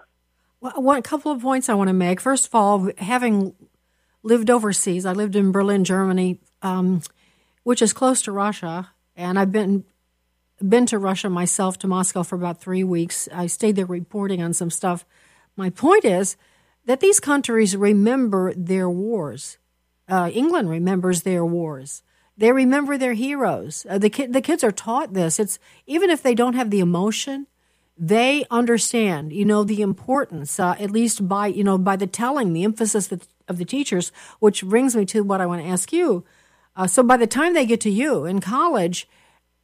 Well, 0.61 0.73
one 0.77 1.01
couple 1.01 1.31
of 1.31 1.41
points 1.41 1.69
I 1.69 1.73
want 1.73 1.89
to 1.89 1.93
make. 1.93 2.19
First 2.19 2.47
of 2.47 2.55
all, 2.55 2.89
having 2.97 3.55
lived 4.23 4.49
overseas, 4.49 5.05
I 5.05 5.13
lived 5.13 5.35
in 5.35 5.51
Berlin, 5.51 5.83
Germany, 5.83 6.39
um, 6.61 7.01
which 7.63 7.81
is 7.81 7.93
close 7.93 8.21
to 8.23 8.31
Russia, 8.31 8.91
and 9.15 9.39
I've 9.39 9.51
been 9.51 9.85
been 10.67 10.85
to 10.87 10.97
Russia 10.97 11.29
myself, 11.29 11.77
to 11.79 11.87
Moscow 11.87 12.23
for 12.23 12.35
about 12.35 12.61
three 12.61 12.83
weeks. 12.83 13.27
I 13.33 13.47
stayed 13.47 13.75
there 13.75 13.85
reporting 13.85 14.41
on 14.41 14.53
some 14.53 14.69
stuff. 14.69 15.05
My 15.55 15.69
point 15.69 16.05
is 16.05 16.37
that 16.85 16.99
these 16.99 17.19
countries 17.19 17.75
remember 17.75 18.53
their 18.55 18.89
wars. 18.89 19.57
Uh, 20.07 20.29
England 20.33 20.69
remembers 20.69 21.21
their 21.21 21.45
wars. 21.45 22.03
They 22.37 22.51
remember 22.51 22.97
their 22.97 23.13
heroes. 23.13 23.85
Uh, 23.89 23.97
the, 23.97 24.09
ki- 24.09 24.27
the 24.27 24.41
kids 24.41 24.63
are 24.63 24.71
taught 24.71 25.13
this. 25.13 25.39
It's 25.39 25.59
even 25.85 26.09
if 26.09 26.23
they 26.23 26.33
don't 26.33 26.55
have 26.55 26.71
the 26.71 26.79
emotion, 26.79 27.47
they 27.97 28.45
understand. 28.49 29.33
You 29.33 29.43
know 29.43 29.63
the 29.63 29.81
importance, 29.81 30.57
uh, 30.59 30.75
at 30.79 30.89
least 30.89 31.27
by 31.27 31.47
you 31.47 31.65
know 31.65 31.77
by 31.77 31.97
the 31.97 32.07
telling, 32.07 32.53
the 32.53 32.63
emphasis 32.63 33.11
of, 33.11 33.27
of 33.49 33.57
the 33.57 33.65
teachers. 33.65 34.13
Which 34.39 34.63
brings 34.63 34.95
me 34.95 35.05
to 35.07 35.21
what 35.21 35.41
I 35.41 35.45
want 35.45 35.61
to 35.61 35.67
ask 35.67 35.91
you. 35.91 36.23
Uh, 36.77 36.87
so 36.87 37.03
by 37.03 37.17
the 37.17 37.27
time 37.27 37.53
they 37.53 37.65
get 37.65 37.81
to 37.81 37.89
you 37.89 38.23
in 38.23 38.39
college, 38.39 39.05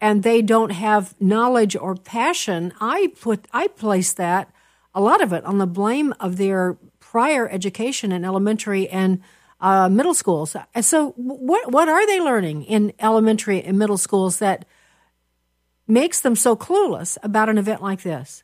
and 0.02 0.24
they 0.24 0.42
don't 0.42 0.72
have 0.72 1.14
knowledge 1.20 1.76
or 1.76 1.96
passion, 1.96 2.74
I 2.80 3.12
put 3.20 3.48
I 3.52 3.68
place 3.68 4.14
that 4.14 4.52
a 4.94 5.02
lot 5.02 5.22
of 5.22 5.34
it 5.34 5.44
on 5.46 5.58
the 5.58 5.68
blame 5.68 6.14
of 6.20 6.38
their 6.38 6.78
prior 7.00 7.48
education 7.50 8.12
in 8.12 8.26
elementary 8.26 8.88
and 8.90 9.22
uh, 9.62 9.90
middle 9.90 10.14
schools. 10.14 10.56
And 10.74 10.86
so, 10.86 11.12
what 11.18 11.72
what 11.72 11.88
are 11.88 12.06
they 12.06 12.20
learning 12.20 12.64
in 12.64 12.94
elementary 13.00 13.62
and 13.62 13.78
middle 13.78 13.98
schools 13.98 14.40
that 14.40 14.66
makes 15.88 16.20
them 16.22 16.36
so 16.36 16.56
clueless 16.56 17.18
about 17.24 17.50
an 17.50 17.58
event 17.58 17.82
like 17.82 18.02
this? 18.02 18.44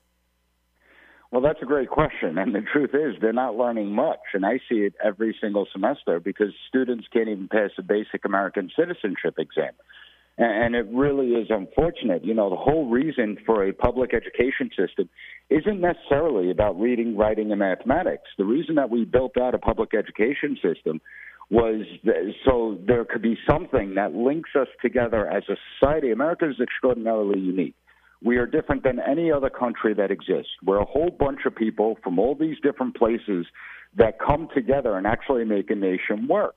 Well, 1.31 1.41
that's 1.41 1.61
a 1.61 1.65
great 1.65 1.89
question. 1.89 2.37
And 2.37 2.53
the 2.53 2.61
truth 2.61 2.91
is, 2.93 3.15
they're 3.21 3.31
not 3.31 3.55
learning 3.55 3.95
much. 3.95 4.19
And 4.33 4.45
I 4.45 4.59
see 4.67 4.79
it 4.79 4.93
every 5.01 5.35
single 5.39 5.65
semester 5.71 6.19
because 6.19 6.49
students 6.67 7.07
can't 7.11 7.29
even 7.29 7.47
pass 7.47 7.71
a 7.77 7.81
basic 7.81 8.25
American 8.25 8.69
citizenship 8.77 9.35
exam. 9.37 9.71
And 10.43 10.73
it 10.73 10.87
really 10.91 11.33
is 11.33 11.49
unfortunate. 11.51 12.25
You 12.25 12.33
know, 12.33 12.49
the 12.49 12.55
whole 12.55 12.89
reason 12.89 13.37
for 13.45 13.63
a 13.63 13.71
public 13.71 14.11
education 14.11 14.71
system 14.75 15.07
isn't 15.51 15.79
necessarily 15.79 16.49
about 16.49 16.79
reading, 16.79 17.15
writing, 17.15 17.51
and 17.51 17.59
mathematics. 17.59 18.23
The 18.39 18.45
reason 18.45 18.73
that 18.75 18.89
we 18.89 19.05
built 19.05 19.37
out 19.37 19.53
a 19.53 19.59
public 19.59 19.93
education 19.93 20.57
system 20.59 20.99
was 21.51 21.85
so 22.43 22.79
there 22.87 23.05
could 23.05 23.21
be 23.21 23.37
something 23.47 23.93
that 23.95 24.15
links 24.15 24.49
us 24.59 24.67
together 24.81 25.29
as 25.29 25.43
a 25.47 25.57
society. 25.77 26.09
America 26.09 26.49
is 26.49 26.59
extraordinarily 26.59 27.39
unique. 27.39 27.75
We 28.23 28.37
are 28.37 28.47
different 28.47 28.81
than 28.81 28.99
any 28.99 29.31
other 29.31 29.51
country 29.51 29.93
that 29.93 30.09
exists. 30.09 30.53
We're 30.63 30.81
a 30.81 30.85
whole 30.85 31.11
bunch 31.11 31.41
of 31.45 31.55
people 31.55 31.99
from 32.03 32.17
all 32.17 32.33
these 32.33 32.57
different 32.63 32.95
places 32.95 33.45
that 33.95 34.17
come 34.19 34.47
together 34.55 34.97
and 34.97 35.05
actually 35.05 35.45
make 35.45 35.69
a 35.69 35.75
nation 35.75 36.27
work. 36.27 36.55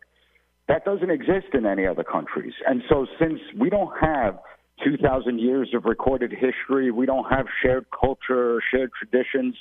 That 0.68 0.84
doesn't 0.84 1.10
exist 1.10 1.48
in 1.52 1.66
any 1.66 1.86
other 1.86 2.04
countries. 2.04 2.54
And 2.66 2.82
so, 2.88 3.06
since 3.18 3.40
we 3.58 3.68
don't 3.70 3.92
have 4.00 4.38
2,000 4.82 5.38
years 5.38 5.70
of 5.74 5.84
recorded 5.84 6.32
history, 6.32 6.90
we 6.90 7.06
don't 7.06 7.30
have 7.30 7.46
shared 7.62 7.86
culture, 7.98 8.60
shared 8.72 8.90
traditions, 8.98 9.56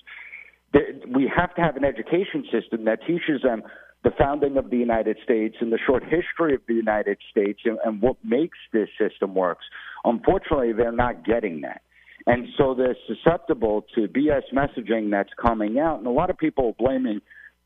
we 1.08 1.32
have 1.36 1.54
to 1.56 1.62
have 1.62 1.76
an 1.76 1.86
education 1.86 2.46
system 2.52 2.86
that 2.86 3.00
teaches 3.06 3.42
them 3.44 3.64
the 4.04 4.12
founding 4.18 4.58
of 4.58 4.70
the 4.70 4.78
United 4.78 5.18
States 5.24 5.56
and 5.62 5.72
the 5.72 5.80
short 5.86 6.04
history 6.04 6.56
of 6.56 6.62
the 6.68 6.74
United 6.74 7.18
States 7.32 7.62
and, 7.64 7.78
and 7.86 8.02
what 8.02 8.18
makes 8.24 8.58
this 8.74 8.90
system 9.00 9.34
works. 9.34 9.66
Unfortunately, 10.04 10.74
they're 10.74 10.92
not 10.92 11.24
getting 11.26 11.62
that. 11.62 11.82
And 12.26 12.48
so 12.58 12.74
they're 12.74 12.98
susceptible 13.08 13.86
to 13.96 14.08
BS 14.08 14.44
messaging 14.54 15.12
that's 15.12 15.32
coming 15.42 15.80
out. 15.80 16.00
And 16.00 16.08
a 16.08 16.12
lot 16.12 16.30
of 16.30 16.38
people 16.38 16.76
blaming 16.78 17.22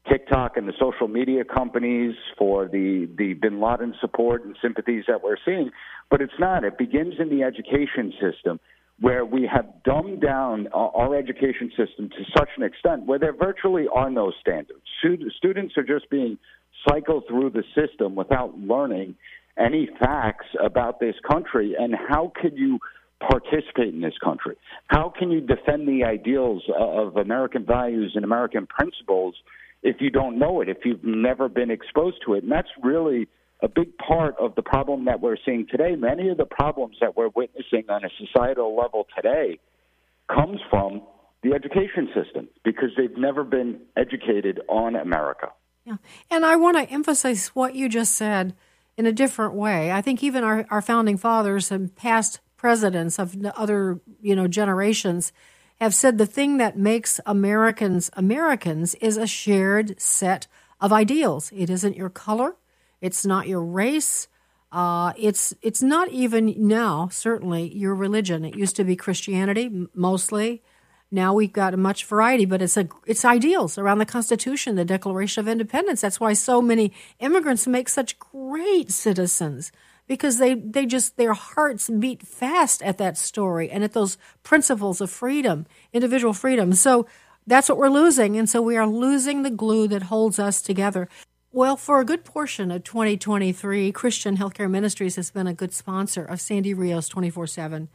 TikTok 0.09 0.57
and 0.57 0.67
the 0.67 0.73
social 0.79 1.07
media 1.07 1.43
companies 1.43 2.15
for 2.37 2.67
the, 2.67 3.09
the 3.17 3.33
bin 3.33 3.59
Laden 3.61 3.95
support 3.99 4.45
and 4.45 4.55
sympathies 4.61 5.05
that 5.07 5.23
we're 5.23 5.37
seeing. 5.45 5.71
But 6.09 6.21
it's 6.21 6.39
not. 6.39 6.63
It 6.63 6.77
begins 6.77 7.15
in 7.19 7.29
the 7.29 7.43
education 7.43 8.13
system 8.21 8.59
where 8.99 9.23
we 9.25 9.47
have 9.51 9.65
dumbed 9.83 10.21
down 10.21 10.67
our 10.73 11.15
education 11.15 11.69
system 11.77 12.09
to 12.09 12.23
such 12.35 12.49
an 12.57 12.63
extent 12.63 13.05
where 13.05 13.19
there 13.19 13.35
virtually 13.35 13.85
are 13.93 14.09
no 14.09 14.31
standards. 14.41 14.81
Students 14.99 15.77
are 15.77 15.83
just 15.83 16.09
being 16.09 16.37
cycled 16.87 17.25
through 17.27 17.51
the 17.51 17.63
system 17.75 18.15
without 18.15 18.57
learning 18.57 19.15
any 19.57 19.89
facts 19.99 20.47
about 20.63 20.99
this 20.99 21.15
country 21.29 21.75
and 21.77 21.93
how 22.09 22.31
could 22.41 22.57
you 22.57 22.79
participate 23.19 23.93
in 23.93 24.01
this 24.01 24.17
country? 24.23 24.55
How 24.87 25.11
can 25.17 25.31
you 25.31 25.41
defend 25.41 25.87
the 25.87 26.03
ideals 26.03 26.63
of 26.77 27.17
American 27.17 27.65
values 27.65 28.13
and 28.15 28.23
American 28.23 28.67
principles 28.67 29.35
if 29.87 30.01
you 30.01 30.09
don't 30.09 30.37
know 30.37 30.59
it, 30.59 30.67
if 30.67 30.79
you've 30.83 31.03
never 31.03 31.47
been 31.47 31.71
exposed 31.71 32.17
to 32.25 32.33
it. 32.33 32.43
And 32.43 32.51
that's 32.51 32.67
really 32.83 33.27
a 33.61 33.69
big 33.69 33.97
part 33.97 34.35
of 34.37 34.53
the 34.55 34.61
problem 34.61 35.05
that 35.05 35.21
we're 35.21 35.37
seeing 35.45 35.65
today. 35.65 35.95
Many 35.95 36.27
of 36.29 36.37
the 36.37 36.45
problems 36.45 36.97
that 36.99 37.15
we're 37.15 37.29
witnessing 37.29 37.85
on 37.89 38.03
a 38.03 38.09
societal 38.19 38.75
level 38.75 39.07
today 39.15 39.59
comes 40.27 40.59
from 40.69 41.01
the 41.41 41.53
education 41.53 42.09
system 42.13 42.49
because 42.65 42.89
they've 42.97 43.17
never 43.17 43.45
been 43.45 43.79
educated 43.95 44.59
on 44.67 44.97
America. 44.97 45.53
Yeah. 45.85 45.97
And 46.29 46.45
I 46.45 46.57
want 46.57 46.75
to 46.75 46.83
emphasize 46.93 47.47
what 47.49 47.73
you 47.73 47.87
just 47.87 48.13
said 48.13 48.55
in 48.97 49.05
a 49.05 49.13
different 49.13 49.53
way. 49.53 49.91
I 49.93 50.01
think 50.01 50.21
even 50.21 50.43
our, 50.43 50.65
our 50.69 50.81
founding 50.81 51.17
fathers 51.17 51.71
and 51.71 51.95
past 51.95 52.41
presidents 52.57 53.19
of 53.19 53.37
other, 53.55 54.01
you 54.21 54.35
know, 54.35 54.47
generations 54.49 55.31
have 55.79 55.93
said 55.93 56.17
the 56.17 56.25
thing 56.25 56.57
that 56.57 56.77
makes 56.77 57.19
Americans 57.25 58.09
Americans 58.13 58.95
is 58.95 59.17
a 59.17 59.27
shared 59.27 59.99
set 59.99 60.47
of 60.81 60.91
ideals. 60.91 61.51
It 61.55 61.69
isn't 61.69 61.95
your 61.95 62.09
color, 62.09 62.55
it's 63.01 63.25
not 63.25 63.47
your 63.47 63.63
race, 63.63 64.27
uh, 64.71 65.13
it's 65.17 65.53
it's 65.61 65.81
not 65.81 66.09
even 66.09 66.53
now 66.67 67.09
certainly 67.09 67.73
your 67.73 67.95
religion. 67.95 68.43
It 68.43 68.55
used 68.55 68.75
to 68.77 68.83
be 68.83 68.95
Christianity 68.95 69.87
mostly. 69.93 70.63
Now 71.09 71.33
we've 71.33 71.53
got 71.53 71.73
a 71.73 71.77
much 71.77 72.03
variety, 72.03 72.45
but 72.45 72.61
it's 72.61 72.75
a 72.75 72.89
it's 73.05 73.23
ideals 73.23 73.77
around 73.77 73.99
the 73.99 74.05
Constitution, 74.05 74.75
the 74.75 74.83
Declaration 74.83 75.39
of 75.41 75.47
Independence. 75.47 76.01
That's 76.01 76.19
why 76.19 76.33
so 76.33 76.61
many 76.61 76.91
immigrants 77.19 77.65
make 77.65 77.87
such 77.87 78.19
great 78.19 78.91
citizens 78.91 79.71
because 80.07 80.37
they, 80.37 80.53
they 80.53 80.85
just, 80.85 81.17
their 81.17 81.33
hearts 81.33 81.89
beat 81.89 82.25
fast 82.25 82.81
at 82.81 82.97
that 82.97 83.17
story 83.17 83.69
and 83.69 83.83
at 83.83 83.93
those 83.93 84.17
principles 84.43 85.01
of 85.01 85.09
freedom, 85.09 85.65
individual 85.93 86.33
freedom. 86.33 86.73
So 86.73 87.05
that's 87.45 87.69
what 87.69 87.77
we're 87.77 87.89
losing. 87.89 88.37
And 88.37 88.49
so 88.49 88.61
we 88.61 88.77
are 88.77 88.87
losing 88.87 89.43
the 89.43 89.49
glue 89.49 89.87
that 89.89 90.03
holds 90.03 90.39
us 90.39 90.61
together. 90.61 91.07
Well, 91.51 91.77
for 91.77 91.99
a 91.99 92.05
good 92.05 92.25
portion 92.25 92.71
of 92.71 92.83
2023, 92.83 93.91
Christian 93.91 94.37
Healthcare 94.37 94.69
Ministries 94.69 95.15
has 95.15 95.31
been 95.31 95.47
a 95.47 95.53
good 95.53 95.73
sponsor 95.73 96.23
of 96.23 96.41
Sandy 96.41 96.73
Rios 96.73 97.07
24 97.07 97.47
7. 97.47 97.89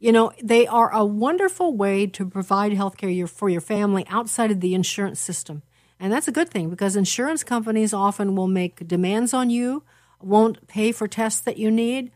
You 0.00 0.12
know, 0.12 0.32
they 0.42 0.66
are 0.66 0.92
a 0.92 1.04
wonderful 1.04 1.76
way 1.76 2.06
to 2.06 2.26
provide 2.26 2.72
healthcare 2.72 3.28
for 3.28 3.48
your 3.48 3.60
family 3.60 4.04
outside 4.08 4.50
of 4.50 4.60
the 4.60 4.74
insurance 4.74 5.18
system. 5.18 5.62
And 5.98 6.12
that's 6.12 6.28
a 6.28 6.32
good 6.32 6.50
thing 6.50 6.70
because 6.70 6.94
insurance 6.96 7.42
companies 7.42 7.92
often 7.92 8.36
will 8.36 8.46
make 8.46 8.86
demands 8.86 9.34
on 9.34 9.50
you 9.50 9.82
won't 10.20 10.66
pay 10.66 10.92
for 10.92 11.08
tests 11.08 11.40
that 11.40 11.58
you 11.58 11.70
need, 11.70 12.10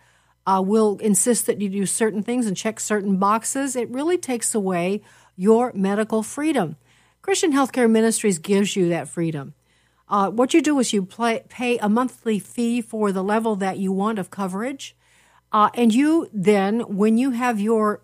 uh, 0.47 0.63
will 0.65 0.99
insist 0.99 1.47
that 1.47 1.61
you 1.61 1.69
do 1.69 1.87
certain 1.87 2.23
things 2.23 2.47
and 2.47 2.57
check 2.57 2.81
certain 2.81 3.17
boxes. 3.17 3.77
It 3.77 3.91
really 3.91 4.19
takes 4.19 4.55
away 4.55 5.03
your 5.37 5.73
medical 5.75 6.23
freedom. 6.23 6.77
Christian 7.21 7.53
Healthcare 7.53 7.91
Ministries 7.91 8.39
gives 8.39 8.75
you 8.75 8.89
that 8.89 9.09
freedom. 9.09 9.55
Uh, 10.09 10.31
what 10.31 10.53
you 10.53 10.61
do 10.61 10.79
is 10.79 10.93
you 10.93 11.05
play, 11.05 11.43
pay 11.49 11.79
a 11.79 11.89
monthly 11.89 12.39
fee 12.39 12.83
for 12.83 13.13
the 13.13 13.23
level 13.23 13.57
that 13.57 13.79
you 13.79 13.93
want 13.93 14.19
of 14.19 14.31
coverage. 14.31 14.97
Uh, 15.53 15.71
and 15.75 15.95
you 15.95 16.29
then, 16.33 16.81
when 16.81 17.17
you 17.17 17.31
have 17.31 17.61
your 17.61 18.03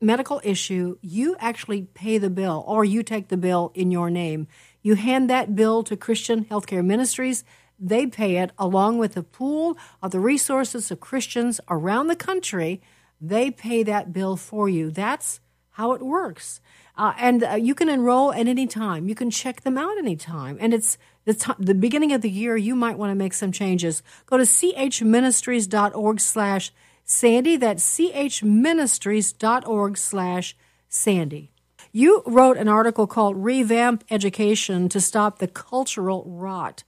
medical 0.00 0.40
issue, 0.44 0.96
you 1.00 1.36
actually 1.38 1.82
pay 1.82 2.18
the 2.18 2.30
bill 2.30 2.64
or 2.66 2.84
you 2.84 3.02
take 3.02 3.28
the 3.28 3.36
bill 3.36 3.72
in 3.74 3.90
your 3.90 4.10
name. 4.10 4.46
You 4.82 4.94
hand 4.94 5.28
that 5.30 5.54
bill 5.54 5.82
to 5.84 5.96
Christian 5.96 6.44
Healthcare 6.44 6.84
Ministries. 6.84 7.44
They 7.84 8.06
pay 8.06 8.36
it 8.36 8.52
along 8.58 8.98
with 8.98 9.16
a 9.16 9.22
pool 9.22 9.76
of 10.00 10.12
the 10.12 10.20
resources 10.20 10.90
of 10.90 11.00
Christians 11.00 11.60
around 11.68 12.06
the 12.06 12.16
country 12.16 12.80
they 13.22 13.52
pay 13.52 13.84
that 13.84 14.12
bill 14.12 14.36
for 14.36 14.68
you. 14.68 14.90
That's 14.90 15.40
how 15.70 15.92
it 15.92 16.02
works. 16.02 16.60
Uh, 16.98 17.14
and 17.16 17.44
uh, 17.44 17.54
you 17.54 17.74
can 17.74 17.88
enroll 17.88 18.32
at 18.32 18.48
any 18.48 18.66
time. 18.66 19.08
You 19.08 19.14
can 19.14 19.30
check 19.30 19.62
them 19.62 19.78
out 19.78 19.96
anytime. 19.96 20.58
And 20.60 20.74
it's 20.74 20.98
the, 21.24 21.34
t- 21.34 21.52
the 21.58 21.74
beginning 21.74 22.12
of 22.12 22.20
the 22.20 22.28
year. 22.28 22.56
You 22.56 22.74
might 22.74 22.98
want 22.98 23.12
to 23.12 23.14
make 23.14 23.32
some 23.32 23.52
changes. 23.52 24.02
Go 24.26 24.36
to 24.36 24.42
chministries.org 24.42 26.20
slash 26.20 26.72
Sandy. 27.04 27.56
That's 27.56 27.84
chministries.org 27.96 29.96
slash 29.96 30.56
Sandy. 30.88 31.52
You 31.92 32.22
wrote 32.26 32.56
an 32.56 32.68
article 32.68 33.06
called 33.06 33.36
Revamp 33.36 34.04
Education 34.10 34.88
to 34.88 35.00
Stop 35.00 35.38
the 35.38 35.48
Cultural 35.48 36.24
Rot. 36.26 36.82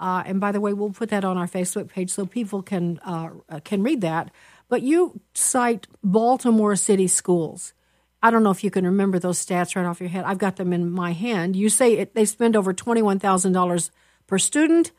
Uh, 0.00 0.22
and 0.24 0.40
by 0.40 0.50
the 0.50 0.60
way, 0.60 0.72
we'll 0.72 0.90
put 0.90 1.10
that 1.10 1.24
on 1.24 1.36
our 1.36 1.46
Facebook 1.46 1.88
page 1.88 2.10
so 2.10 2.24
people 2.24 2.62
can 2.62 2.98
uh, 3.04 3.30
can 3.64 3.82
read 3.82 4.00
that. 4.00 4.32
But 4.68 4.82
you 4.82 5.20
cite 5.34 5.86
Baltimore 6.02 6.74
City 6.74 7.06
schools. 7.06 7.74
I 8.22 8.30
don't 8.30 8.42
know 8.42 8.50
if 8.50 8.64
you 8.64 8.70
can 8.70 8.84
remember 8.84 9.18
those 9.18 9.44
stats 9.44 9.76
right 9.76 9.84
off 9.84 10.00
your 10.00 10.08
head. 10.08 10.24
I've 10.24 10.38
got 10.38 10.56
them 10.56 10.72
in 10.72 10.90
my 10.90 11.12
hand. 11.12 11.56
You 11.56 11.68
say 11.68 11.94
it, 11.94 12.14
they 12.14 12.24
spend 12.24 12.54
over 12.54 12.74
$21,000 12.74 13.90
per 14.26 14.38
student, 14.38 14.92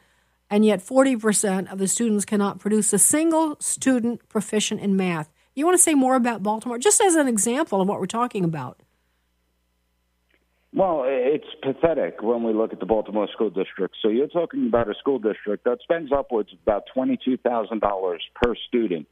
and 0.50 0.66
yet 0.66 0.80
40% 0.80 1.72
of 1.72 1.78
the 1.78 1.88
students 1.88 2.26
cannot 2.26 2.60
produce 2.60 2.94
a 2.94 3.00
single 3.00 3.58
student 3.60 4.28
proficient 4.28 4.82
in 4.82 4.96
math. 4.96 5.32
You 5.54 5.66
want 5.66 5.78
to 5.78 5.84
say 5.84 5.94
more 5.94 6.16
about 6.16 6.42
Baltimore, 6.42 6.80
just 6.80 7.00
as 7.02 7.16
an 7.16 7.28
example 7.28 7.82
of 7.82 7.88
what 7.88 8.00
we're 8.00 8.08
talking 8.08 8.44
about? 8.44 8.82
Well, 10.74 11.04
it's 11.06 11.46
pathetic 11.62 12.22
when 12.22 12.44
we 12.44 12.54
look 12.54 12.72
at 12.72 12.80
the 12.80 12.86
Baltimore 12.86 13.28
School 13.34 13.50
District. 13.50 13.94
So 14.02 14.08
you're 14.08 14.28
talking 14.28 14.68
about 14.68 14.90
a 14.90 14.94
school 15.00 15.20
district 15.20 15.66
that 15.66 15.80
spends 15.84 16.12
upwards 16.12 16.54
of 16.54 16.60
about 16.64 16.84
$22,000 16.96 18.18
per 18.42 18.56
student 18.68 19.08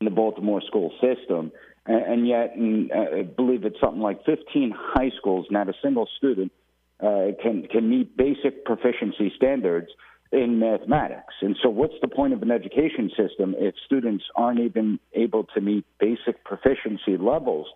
in 0.00 0.04
the 0.04 0.10
Baltimore 0.10 0.60
school 0.66 0.92
system 1.00 1.52
and, 1.88 2.28
yet 2.28 2.54
in, 2.54 2.90
uh, 2.94 3.18
I 3.18 3.22
believe 3.22 3.64
it's 3.64 3.80
something 3.80 4.02
like 4.02 4.24
15 4.24 4.74
high 4.76 5.10
schools, 5.16 5.46
not 5.50 5.68
a 5.68 5.74
single 5.82 6.08
student 6.18 6.52
uh, 7.00 7.28
can 7.40 7.66
can 7.70 7.88
meet 7.88 8.16
basic 8.16 8.64
proficiency 8.64 9.32
standards 9.36 9.88
in 10.32 10.58
mathematics. 10.58 11.34
And 11.40 11.56
so, 11.62 11.70
what's 11.70 11.94
the 12.02 12.08
point 12.08 12.32
of 12.32 12.42
an 12.42 12.50
education 12.50 13.10
system 13.16 13.54
if 13.56 13.74
students 13.86 14.24
aren't 14.36 14.60
even 14.60 14.98
able 15.14 15.44
to 15.54 15.60
meet 15.60 15.86
basic 15.98 16.44
proficiency 16.44 17.16
levels? 17.16 17.68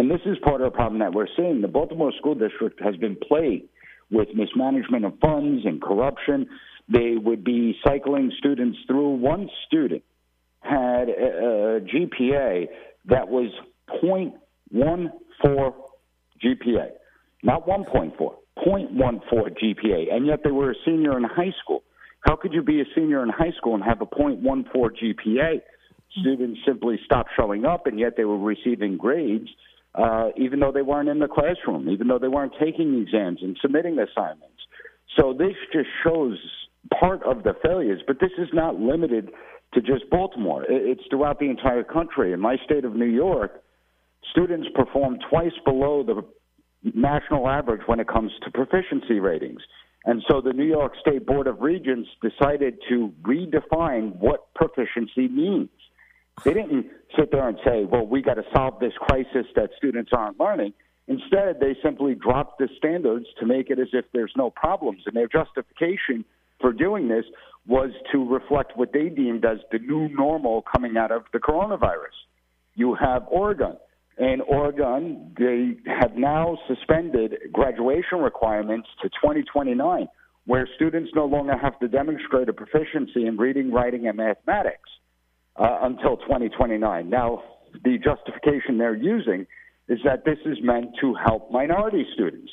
And 0.00 0.10
this 0.10 0.22
is 0.24 0.38
part 0.42 0.62
of 0.62 0.72
the 0.72 0.74
problem 0.74 1.00
that 1.00 1.12
we're 1.12 1.26
seeing. 1.36 1.60
The 1.60 1.68
Baltimore 1.68 2.10
School 2.18 2.34
District 2.34 2.80
has 2.82 2.96
been 2.96 3.16
plagued 3.16 3.68
with 4.10 4.28
mismanagement 4.34 5.04
of 5.04 5.12
funds 5.20 5.66
and 5.66 5.78
corruption. 5.82 6.48
They 6.90 7.16
would 7.22 7.44
be 7.44 7.76
cycling 7.86 8.32
students 8.38 8.78
through. 8.86 9.16
One 9.16 9.50
student 9.66 10.02
had 10.60 11.10
a, 11.10 11.76
a 11.76 11.80
GPA 11.82 12.68
that 13.10 13.28
was 13.28 13.52
0.14 14.02 14.32
GPA, 16.42 16.88
not 17.42 17.66
1.4, 17.66 18.16
0.14 18.16 19.20
GPA, 19.30 20.14
and 20.14 20.26
yet 20.26 20.40
they 20.42 20.50
were 20.50 20.70
a 20.70 20.74
senior 20.86 21.18
in 21.18 21.24
high 21.24 21.52
school. 21.62 21.82
How 22.20 22.36
could 22.36 22.54
you 22.54 22.62
be 22.62 22.80
a 22.80 22.86
senior 22.94 23.22
in 23.22 23.28
high 23.28 23.52
school 23.58 23.74
and 23.74 23.84
have 23.84 24.00
a 24.00 24.06
0.14 24.06 24.64
GPA? 24.74 25.60
Students 26.22 26.60
simply 26.66 26.98
stopped 27.04 27.32
showing 27.38 27.66
up, 27.66 27.86
and 27.86 27.98
yet 27.98 28.16
they 28.16 28.24
were 28.24 28.38
receiving 28.38 28.96
grades, 28.96 29.50
uh, 29.94 30.28
even 30.36 30.60
though 30.60 30.72
they 30.72 30.82
weren't 30.82 31.08
in 31.08 31.18
the 31.18 31.28
classroom, 31.28 31.88
even 31.88 32.08
though 32.08 32.18
they 32.18 32.28
weren't 32.28 32.52
taking 32.60 33.00
exams 33.00 33.40
and 33.42 33.56
submitting 33.60 33.98
assignments. 33.98 34.60
So 35.18 35.32
this 35.32 35.54
just 35.72 35.88
shows 36.04 36.38
part 36.98 37.22
of 37.24 37.42
the 37.42 37.54
failures, 37.62 38.00
but 38.06 38.20
this 38.20 38.30
is 38.38 38.48
not 38.52 38.76
limited 38.78 39.30
to 39.74 39.80
just 39.80 40.08
Baltimore. 40.10 40.64
It's 40.68 41.02
throughout 41.10 41.38
the 41.38 41.50
entire 41.50 41.84
country. 41.84 42.32
In 42.32 42.40
my 42.40 42.56
state 42.64 42.84
of 42.84 42.94
New 42.94 43.06
York, 43.06 43.62
students 44.30 44.68
perform 44.74 45.18
twice 45.28 45.52
below 45.64 46.02
the 46.02 46.22
national 46.94 47.48
average 47.48 47.82
when 47.86 48.00
it 48.00 48.08
comes 48.08 48.32
to 48.44 48.50
proficiency 48.50 49.20
ratings. 49.20 49.60
And 50.04 50.22
so 50.28 50.40
the 50.40 50.52
New 50.52 50.64
York 50.64 50.94
State 51.00 51.26
Board 51.26 51.46
of 51.46 51.60
Regents 51.60 52.08
decided 52.22 52.78
to 52.88 53.12
redefine 53.22 54.16
what 54.16 54.52
proficiency 54.54 55.28
means. 55.28 55.68
They 56.44 56.54
didn't 56.54 56.86
sit 57.18 57.30
there 57.30 57.48
and 57.48 57.58
say, 57.64 57.84
well, 57.84 58.06
we 58.06 58.22
got 58.22 58.34
to 58.34 58.44
solve 58.54 58.80
this 58.80 58.92
crisis 58.98 59.46
that 59.56 59.70
students 59.76 60.10
aren't 60.12 60.38
learning. 60.40 60.72
Instead, 61.06 61.60
they 61.60 61.76
simply 61.82 62.14
dropped 62.14 62.58
the 62.58 62.68
standards 62.78 63.26
to 63.40 63.46
make 63.46 63.68
it 63.70 63.78
as 63.78 63.88
if 63.92 64.04
there's 64.12 64.32
no 64.36 64.50
problems. 64.50 65.02
And 65.06 65.16
their 65.16 65.28
justification 65.28 66.24
for 66.60 66.72
doing 66.72 67.08
this 67.08 67.24
was 67.66 67.90
to 68.12 68.24
reflect 68.24 68.76
what 68.76 68.92
they 68.92 69.08
deemed 69.08 69.44
as 69.44 69.58
the 69.72 69.78
new 69.78 70.08
normal 70.08 70.62
coming 70.62 70.96
out 70.96 71.10
of 71.10 71.24
the 71.32 71.38
coronavirus. 71.38 72.16
You 72.74 72.94
have 72.94 73.26
Oregon. 73.28 73.76
In 74.18 74.40
Oregon, 74.42 75.34
they 75.38 75.76
have 75.86 76.14
now 76.14 76.58
suspended 76.68 77.36
graduation 77.52 78.18
requirements 78.18 78.88
to 79.02 79.08
2029, 79.08 80.06
where 80.46 80.68
students 80.76 81.10
no 81.14 81.24
longer 81.24 81.56
have 81.56 81.78
to 81.80 81.88
demonstrate 81.88 82.48
a 82.48 82.52
proficiency 82.52 83.26
in 83.26 83.36
reading, 83.36 83.72
writing, 83.72 84.06
and 84.06 84.16
mathematics 84.16 84.90
uh, 85.60 85.78
until 85.82 86.16
2029. 86.16 87.08
Now, 87.08 87.42
the 87.84 87.98
justification 87.98 88.78
they're 88.78 88.96
using 88.96 89.46
is 89.88 89.98
that 90.04 90.24
this 90.24 90.38
is 90.44 90.58
meant 90.62 90.90
to 91.00 91.14
help 91.14 91.50
minority 91.52 92.06
students 92.14 92.50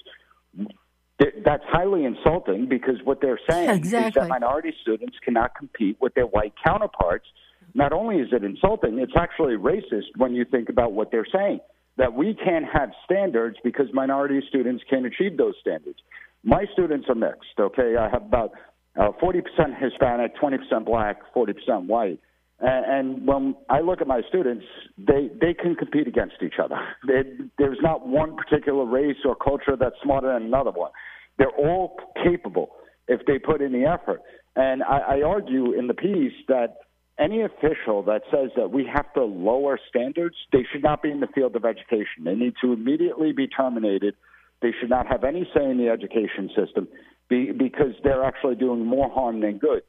that's 1.43 1.63
highly 1.67 2.05
insulting 2.05 2.67
because 2.67 2.95
what 3.03 3.21
they're 3.21 3.39
saying 3.49 3.69
exactly. 3.69 4.07
is 4.09 4.13
that 4.13 4.27
minority 4.27 4.73
students 4.81 5.17
cannot 5.23 5.55
compete 5.55 5.97
with 5.99 6.13
their 6.13 6.27
white 6.27 6.53
counterparts. 6.63 7.25
Not 7.73 7.91
only 7.91 8.17
is 8.17 8.29
it 8.31 8.43
insulting, 8.43 8.99
it's 8.99 9.13
actually 9.17 9.55
racist 9.55 10.15
when 10.17 10.35
you 10.35 10.45
think 10.45 10.69
about 10.69 10.93
what 10.93 11.11
they're 11.11 11.27
saying. 11.31 11.59
That 11.97 12.13
we 12.13 12.35
can't 12.35 12.65
have 12.71 12.91
standards 13.03 13.57
because 13.63 13.87
minority 13.93 14.41
students 14.47 14.83
can't 14.87 15.05
achieve 15.05 15.37
those 15.37 15.55
standards. 15.59 15.97
My 16.43 16.65
students 16.73 17.07
are 17.09 17.15
mixed, 17.15 17.59
okay? 17.59 17.95
I 17.99 18.09
have 18.09 18.21
about 18.21 18.51
uh, 18.95 19.09
40% 19.21 19.41
Hispanic, 19.79 20.35
20% 20.37 20.85
black, 20.85 21.17
40% 21.35 21.87
white. 21.87 22.19
And, 22.59 23.27
when 23.27 23.55
I 23.69 23.81
look 23.81 24.01
at 24.01 24.07
my 24.07 24.21
students, 24.27 24.65
they, 24.97 25.29
they 25.39 25.53
can 25.53 25.75
compete 25.75 26.07
against 26.07 26.35
each 26.41 26.55
other. 26.63 26.77
They, 27.07 27.23
there's 27.57 27.77
not 27.81 28.07
one 28.07 28.35
particular 28.35 28.85
race 28.85 29.17
or 29.25 29.35
culture 29.35 29.75
that's 29.79 29.95
smarter 30.03 30.33
than 30.33 30.47
another 30.47 30.71
one. 30.71 30.91
They're 31.37 31.55
all 31.55 31.97
capable 32.23 32.71
if 33.07 33.21
they 33.27 33.37
put 33.37 33.61
in 33.61 33.73
the 33.73 33.85
effort. 33.85 34.21
And 34.55 34.83
I, 34.83 35.19
I 35.19 35.21
argue 35.21 35.77
in 35.77 35.87
the 35.87 35.93
piece 35.93 36.33
that 36.47 36.77
any 37.19 37.41
official 37.41 38.03
that 38.03 38.21
says 38.31 38.49
that 38.55 38.71
we 38.71 38.89
have 38.91 39.11
to 39.13 39.23
lower 39.23 39.79
standards, 39.89 40.35
they 40.51 40.65
should 40.71 40.83
not 40.83 41.03
be 41.03 41.11
in 41.11 41.19
the 41.19 41.27
field 41.27 41.55
of 41.55 41.63
education. 41.65 42.23
They 42.25 42.35
need 42.35 42.53
to 42.63 42.73
immediately 42.73 43.33
be 43.33 43.47
terminated. 43.47 44.15
They 44.61 44.71
should 44.79 44.89
not 44.89 45.05
have 45.07 45.23
any 45.23 45.47
say 45.55 45.63
in 45.63 45.77
the 45.77 45.89
education 45.89 46.49
system 46.55 46.87
be, 47.29 47.51
because 47.51 47.93
they're 48.03 48.23
actually 48.23 48.55
doing 48.55 48.85
more 48.85 49.09
harm 49.09 49.41
than 49.41 49.59
good 49.59 49.83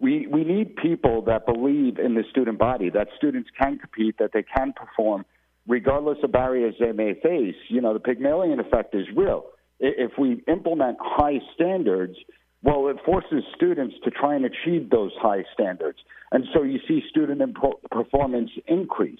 we, 0.00 0.26
we 0.26 0.44
need 0.44 0.76
people 0.76 1.22
that 1.22 1.46
believe 1.46 1.98
in 1.98 2.14
the 2.14 2.24
student 2.30 2.58
body, 2.58 2.90
that 2.90 3.08
students 3.16 3.50
can 3.60 3.78
compete, 3.78 4.16
that 4.18 4.30
they 4.32 4.42
can 4.42 4.72
perform, 4.72 5.24
regardless 5.68 6.18
of 6.22 6.32
barriers 6.32 6.74
they 6.80 6.92
may 6.92 7.14
face. 7.14 7.56
You 7.68 7.80
know, 7.80 7.92
the 7.92 8.00
Pygmalion 8.00 8.60
effect 8.60 8.94
is 8.94 9.06
real. 9.14 9.44
If 9.78 10.12
we 10.18 10.42
implement 10.48 10.98
high 11.00 11.40
standards, 11.54 12.16
well, 12.62 12.88
it 12.88 12.96
forces 13.04 13.42
students 13.54 13.94
to 14.04 14.10
try 14.10 14.34
and 14.34 14.44
achieve 14.44 14.90
those 14.90 15.12
high 15.20 15.44
standards. 15.54 15.98
And 16.32 16.44
so 16.54 16.62
you 16.62 16.78
see 16.86 17.02
student 17.08 17.42
performance 17.90 18.50
increase. 18.66 19.18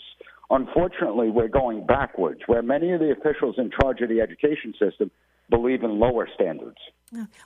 Unfortunately, 0.51 1.31
we're 1.31 1.49
going 1.49 1.87
backwards, 1.87 2.41
where 2.47 2.63
many 2.63 2.93
of 2.93 3.01
the 3.01 3.13
officials 3.13 3.55
in 3.57 3.71
charge 3.81 4.01
of 4.01 4.09
the 4.09 4.21
education 4.21 4.75
system 4.79 5.11
believe 5.51 5.83
in 5.83 5.99
lower 5.99 6.29
standards. 6.35 6.79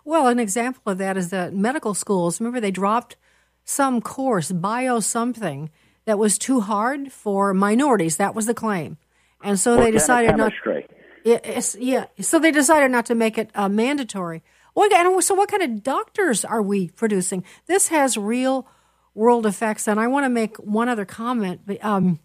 Well, 0.04 0.28
an 0.28 0.38
example 0.38 0.92
of 0.92 0.98
that 0.98 1.16
is 1.16 1.30
that 1.30 1.54
medical 1.54 1.94
schools, 1.94 2.40
remember, 2.40 2.60
they 2.60 2.70
dropped 2.70 3.16
some 3.64 4.00
course, 4.02 4.52
bio 4.52 5.00
something, 5.00 5.70
that 6.04 6.18
was 6.18 6.36
too 6.36 6.60
hard 6.60 7.10
for 7.10 7.54
minorities. 7.54 8.18
That 8.18 8.34
was 8.34 8.44
the 8.46 8.54
claim. 8.54 8.98
And 9.42 9.58
so 9.58 9.72
Organic 9.72 9.86
they 9.86 9.98
decided 9.98 10.30
chemistry. 10.36 10.86
not. 11.24 11.76
Yeah, 11.80 12.06
so 12.20 12.38
they 12.38 12.50
decided 12.50 12.90
not 12.90 13.06
to 13.06 13.14
make 13.14 13.38
it 13.38 13.50
uh, 13.54 13.70
mandatory. 13.70 14.42
Well, 14.74 15.22
so 15.22 15.34
what 15.34 15.48
kind 15.48 15.62
of 15.62 15.82
doctors 15.82 16.44
are 16.44 16.60
we 16.60 16.88
producing? 16.88 17.44
This 17.66 17.88
has 17.88 18.18
real 18.18 18.66
world 19.14 19.46
effects, 19.46 19.88
and 19.88 19.98
I 19.98 20.08
want 20.08 20.24
to 20.24 20.28
make 20.28 20.56
one 20.58 20.88
other 20.88 21.06
comment. 21.06 21.62
Um, 21.80 22.18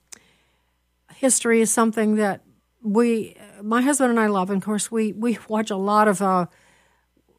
history 1.16 1.62
is 1.62 1.72
something 1.72 2.16
that 2.16 2.42
we, 2.82 3.36
my 3.62 3.82
husband 3.82 4.12
and 4.12 4.20
I 4.20 4.28
love. 4.28 4.50
And 4.50 4.62
of 4.62 4.66
course, 4.66 4.92
we 4.92 5.14
we 5.14 5.38
watch 5.48 5.70
a 5.70 5.76
lot 5.76 6.08
of 6.08 6.22
uh, 6.22 6.48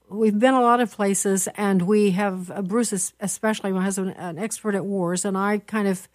we've 0.09 0.38
been 0.38 0.55
a 0.55 0.61
lot 0.61 0.81
of 0.81 0.90
places, 0.92 1.48
and 1.57 1.83
we 1.83 2.11
have 2.12 2.50
uh, 2.50 2.62
Bruce, 2.62 3.12
especially 3.20 3.72
my 3.72 3.83
husband, 3.85 4.14
an 4.16 4.38
expert 4.38 4.74
at 4.74 4.85
wars, 4.85 5.24
and 5.24 5.37
I 5.38 5.59
kind 5.59 5.88
of 5.88 6.09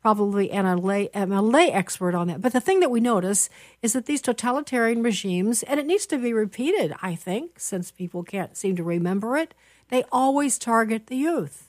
probably 0.00 0.50
am 0.50 0.66
a 0.66 0.76
lay 0.76 1.08
am 1.14 1.32
a 1.32 1.42
lay 1.42 1.70
expert 1.70 2.14
on 2.14 2.26
that. 2.28 2.40
But 2.40 2.52
the 2.52 2.60
thing 2.60 2.80
that 2.80 2.90
we 2.90 3.00
notice 3.00 3.48
is 3.82 3.92
that 3.92 4.06
these 4.06 4.22
totalitarian 4.22 5.02
regimes, 5.02 5.62
and 5.62 5.78
it 5.78 5.86
needs 5.86 6.06
to 6.06 6.18
be 6.18 6.32
repeated, 6.32 6.94
I 7.02 7.14
think, 7.14 7.60
since 7.60 7.90
people 7.90 8.22
can't 8.24 8.56
seem 8.56 8.76
to 8.76 8.82
remember 8.82 9.36
it, 9.36 9.54
they 9.90 10.04
always 10.10 10.58
target 10.58 11.06
the 11.06 11.16
youth. 11.16 11.68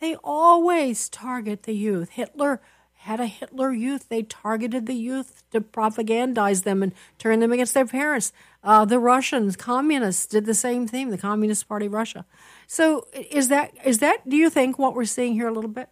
They 0.00 0.16
always 0.24 1.08
target 1.08 1.64
the 1.64 1.74
youth. 1.74 2.10
Hitler 2.10 2.60
had 3.00 3.18
a 3.18 3.26
Hitler 3.26 3.72
Youth. 3.72 4.10
They 4.10 4.22
targeted 4.22 4.84
the 4.84 4.94
youth 4.94 5.42
to 5.52 5.60
propagandize 5.62 6.64
them 6.64 6.82
and 6.82 6.92
turn 7.18 7.40
them 7.40 7.50
against 7.50 7.72
their 7.72 7.86
parents. 7.86 8.30
Uh, 8.62 8.84
the 8.84 8.98
Russians, 8.98 9.56
communists, 9.56 10.26
did 10.26 10.44
the 10.44 10.54
same 10.54 10.86
thing. 10.86 11.08
The 11.08 11.16
Communist 11.16 11.66
Party 11.66 11.88
Russia. 11.88 12.26
So, 12.66 13.06
is 13.14 13.48
that 13.48 13.72
is 13.86 13.98
that? 13.98 14.28
Do 14.28 14.36
you 14.36 14.50
think 14.50 14.78
what 14.78 14.94
we're 14.94 15.06
seeing 15.06 15.32
here 15.32 15.48
a 15.48 15.52
little 15.52 15.70
bit? 15.70 15.88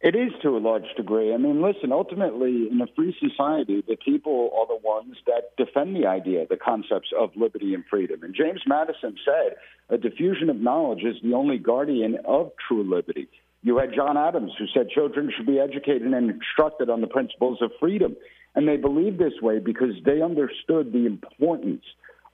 It 0.00 0.14
is 0.14 0.32
to 0.42 0.56
a 0.56 0.58
large 0.58 0.94
degree. 0.96 1.32
I 1.32 1.38
mean, 1.38 1.62
listen, 1.62 1.90
ultimately, 1.90 2.68
in 2.70 2.80
a 2.80 2.86
free 2.94 3.16
society, 3.18 3.82
the 3.88 3.96
people 3.96 4.50
are 4.54 4.66
the 4.66 4.86
ones 4.86 5.16
that 5.26 5.56
defend 5.56 5.96
the 5.96 6.06
idea, 6.06 6.46
the 6.46 6.58
concepts 6.58 7.08
of 7.18 7.30
liberty 7.34 7.72
and 7.72 7.84
freedom. 7.88 8.22
And 8.22 8.34
James 8.34 8.60
Madison 8.66 9.16
said, 9.24 9.56
a 9.88 9.96
diffusion 9.96 10.50
of 10.50 10.56
knowledge 10.56 11.04
is 11.04 11.16
the 11.22 11.32
only 11.32 11.56
guardian 11.56 12.18
of 12.26 12.52
true 12.68 12.84
liberty. 12.84 13.28
You 13.64 13.78
had 13.78 13.94
John 13.96 14.18
Adams, 14.18 14.52
who 14.58 14.66
said 14.74 14.90
children 14.90 15.32
should 15.34 15.46
be 15.46 15.58
educated 15.58 16.02
and 16.02 16.30
instructed 16.30 16.90
on 16.90 17.00
the 17.00 17.06
principles 17.06 17.58
of 17.62 17.70
freedom. 17.80 18.14
And 18.54 18.68
they 18.68 18.76
believed 18.76 19.18
this 19.18 19.32
way 19.40 19.58
because 19.58 19.94
they 20.04 20.20
understood 20.20 20.92
the 20.92 21.06
importance 21.06 21.82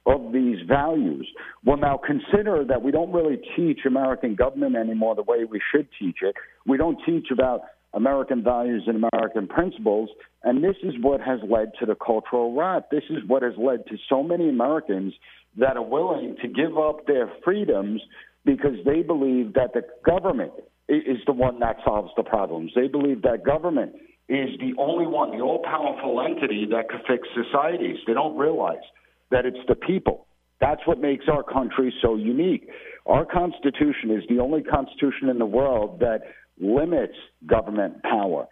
of 0.07 0.33
these 0.33 0.59
values. 0.66 1.29
Well, 1.64 1.77
now 1.77 2.01
consider 2.05 2.64
that 2.64 2.83
we 2.83 2.90
don't 2.90 3.12
really 3.12 3.38
teach 3.57 3.81
American 3.87 4.35
government 4.35 4.75
anymore 4.75 5.14
the 5.14 5.23
way 5.23 5.45
we 5.45 5.61
should 5.73 5.87
teach 6.01 6.19
it. 6.23 6.35
We 6.66 6.77
don't 6.77 6.99
teach 7.07 7.29
about 7.33 7.61
American 7.95 8.43
values 8.43 8.83
and 8.88 9.05
American 9.12 9.47
principles. 9.47 10.11
And 10.43 10.64
this 10.64 10.77
is 10.83 10.95
what 11.01 11.21
has 11.21 11.38
led 11.49 11.73
to 11.79 11.87
the 11.87 11.95
cultural 11.95 12.57
rot. 12.57 12.90
This 12.90 13.05
is 13.09 13.19
what 13.29 13.45
has 13.45 13.55
led 13.57 13.87
to 13.87 13.97
so 14.09 14.25
many 14.25 14.49
Americans 14.49 15.14
that 15.59 15.77
are 15.77 15.87
willing 15.87 16.35
to 16.43 16.49
give 16.49 16.77
up 16.77 17.07
their 17.07 17.31
freedoms 17.45 18.01
because 18.45 18.77
they 18.85 19.03
believe 19.03 19.55
that 19.55 19.75
the 19.75 19.83
government 20.05 20.53
is 20.90 21.18
the 21.26 21.33
one 21.33 21.61
that 21.61 21.76
solves 21.85 22.11
the 22.16 22.22
problems. 22.22 22.72
They 22.74 22.88
believe 22.88 23.22
that 23.22 23.44
government 23.44 23.92
is 24.29 24.50
the 24.59 24.72
only 24.79 25.07
one, 25.07 25.31
the 25.37 25.42
all 25.42 25.62
powerful 25.62 26.20
entity 26.20 26.66
that 26.70 26.88
could 26.88 27.00
fix 27.09 27.26
societies. 27.35 27.96
They 28.07 28.14
don't 28.14 28.37
realize 28.37 28.85
that 29.31 29.46
it's 29.46 29.59
the 29.68 29.74
people. 29.74 30.26
That's 30.61 30.81
what 30.87 31.00
makes 31.00 31.24
our 31.33 31.42
country 31.42 31.92
so 32.03 32.16
unique. 32.16 32.68
Our 33.07 33.24
Constitution 33.24 34.11
is 34.11 34.22
the 34.29 34.38
only 34.40 34.62
Constitution 34.62 35.29
in 35.29 35.38
the 35.38 35.46
world 35.46 36.00
that 36.00 36.20
limits 36.61 37.16
government 37.46 38.03
power. 38.03 38.46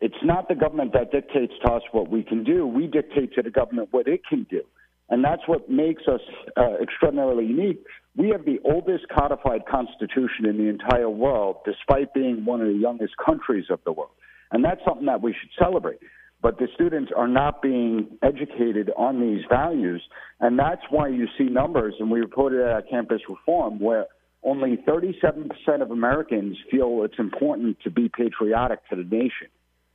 It's 0.00 0.22
not 0.22 0.48
the 0.48 0.54
government 0.54 0.92
that 0.94 1.10
dictates 1.10 1.52
to 1.64 1.72
us 1.72 1.82
what 1.92 2.08
we 2.08 2.22
can 2.22 2.44
do. 2.44 2.66
We 2.66 2.86
dictate 2.86 3.34
to 3.34 3.42
the 3.42 3.50
government 3.50 3.88
what 3.90 4.06
it 4.06 4.20
can 4.26 4.46
do. 4.48 4.62
And 5.10 5.24
that's 5.24 5.42
what 5.46 5.68
makes 5.68 6.04
us 6.06 6.20
uh, 6.56 6.76
extraordinarily 6.80 7.44
unique. 7.44 7.84
We 8.16 8.30
have 8.30 8.44
the 8.44 8.58
oldest 8.64 9.06
codified 9.08 9.66
constitution 9.66 10.46
in 10.46 10.58
the 10.58 10.68
entire 10.68 11.08
world, 11.08 11.58
despite 11.64 12.12
being 12.12 12.44
one 12.44 12.60
of 12.60 12.66
the 12.66 12.74
youngest 12.74 13.14
countries 13.24 13.66
of 13.70 13.80
the 13.84 13.92
world. 13.92 14.10
And 14.50 14.64
that's 14.64 14.80
something 14.86 15.06
that 15.06 15.22
we 15.22 15.32
should 15.32 15.50
celebrate 15.58 16.00
but 16.42 16.58
the 16.58 16.68
students 16.74 17.12
are 17.14 17.28
not 17.28 17.60
being 17.60 18.18
educated 18.22 18.90
on 18.96 19.20
these 19.20 19.44
values. 19.48 20.02
And 20.40 20.58
that's 20.58 20.82
why 20.90 21.08
you 21.08 21.26
see 21.36 21.44
numbers, 21.44 21.94
and 22.00 22.10
we 22.10 22.20
reported 22.20 22.66
at 22.66 22.88
Campus 22.88 23.20
Reform, 23.28 23.78
where 23.78 24.06
only 24.42 24.78
37% 24.88 25.50
of 25.82 25.90
Americans 25.90 26.56
feel 26.70 27.02
it's 27.04 27.18
important 27.18 27.78
to 27.84 27.90
be 27.90 28.08
patriotic 28.08 28.88
to 28.88 28.96
the 28.96 29.04
nation. 29.04 29.48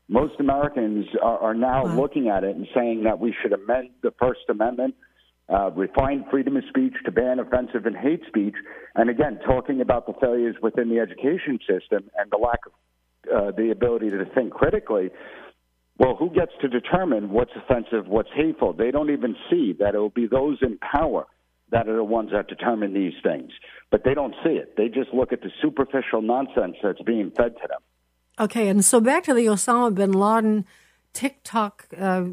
Most 0.08 0.40
Americans 0.40 1.08
are, 1.22 1.40
are 1.40 1.54
now 1.56 1.86
wow. 1.86 1.96
looking 1.96 2.30
at 2.30 2.44
it 2.44 2.56
and 2.56 2.68
saying 2.76 3.06
that 3.06 3.20
we 3.20 3.34
should 3.42 3.54
amend 3.54 3.90
the 4.04 4.14
First 4.20 4.42
Amendment, 4.50 4.94
uh, 5.48 5.72
refine 5.72 6.26
freedom 6.32 6.58
of 6.58 6.64
speech 6.70 6.94
to 7.06 7.12
ban 7.12 7.40
offensive 7.40 7.86
and 7.86 7.96
hate 7.96 8.22
speech, 8.28 8.56
and 8.96 9.10
again, 9.10 9.40
talking 9.46 9.82
about 9.82 10.08
the 10.08 10.14
failures 10.20 10.56
within 10.62 10.90
the 10.90 11.00
education 11.00 11.60
system 11.60 12.10
and 12.18 12.32
the 12.32 12.38
lack 12.38 12.60
of 12.66 12.74
uh, 13.32 13.52
the 13.52 13.72
ability 13.72 14.10
to 14.10 14.26
think 14.34 14.54
critically. 14.54 15.10
Well, 15.98 16.16
who 16.16 16.30
gets 16.30 16.52
to 16.62 16.68
determine 16.68 17.30
what's 17.30 17.52
offensive, 17.56 18.08
what's 18.08 18.30
hateful? 18.36 18.74
They 18.74 18.92
don't 18.92 19.12
even 19.12 19.36
see 19.50 19.74
that 19.80 19.96
it 19.96 19.98
will 19.98 20.10
be 20.10 20.28
those 20.28 20.58
in 20.62 20.78
power 20.78 21.26
that 21.72 21.88
are 21.88 21.96
the 21.96 22.04
ones 22.04 22.32
that 22.32 22.48
determine 22.48 22.94
these 22.94 23.14
things. 23.24 23.52
But 23.92 24.04
they 24.04 24.14
don't 24.14 24.36
see 24.44 24.52
it. 24.52 24.76
They 24.78 24.88
just 24.88 25.14
look 25.14 25.32
at 25.32 25.42
the 25.42 25.50
superficial 25.62 26.22
nonsense 26.22 26.76
that's 26.84 27.02
being 27.02 27.32
fed 27.36 27.56
to 27.62 27.68
them. 27.68 27.82
Okay, 28.38 28.68
and 28.68 28.84
so 28.84 29.00
back 29.00 29.24
to 29.24 29.34
the 29.34 29.46
Osama 29.46 29.94
bin 29.96 30.12
Laden 30.12 30.66
TikTok, 31.16 31.88
uh, 31.98 32.26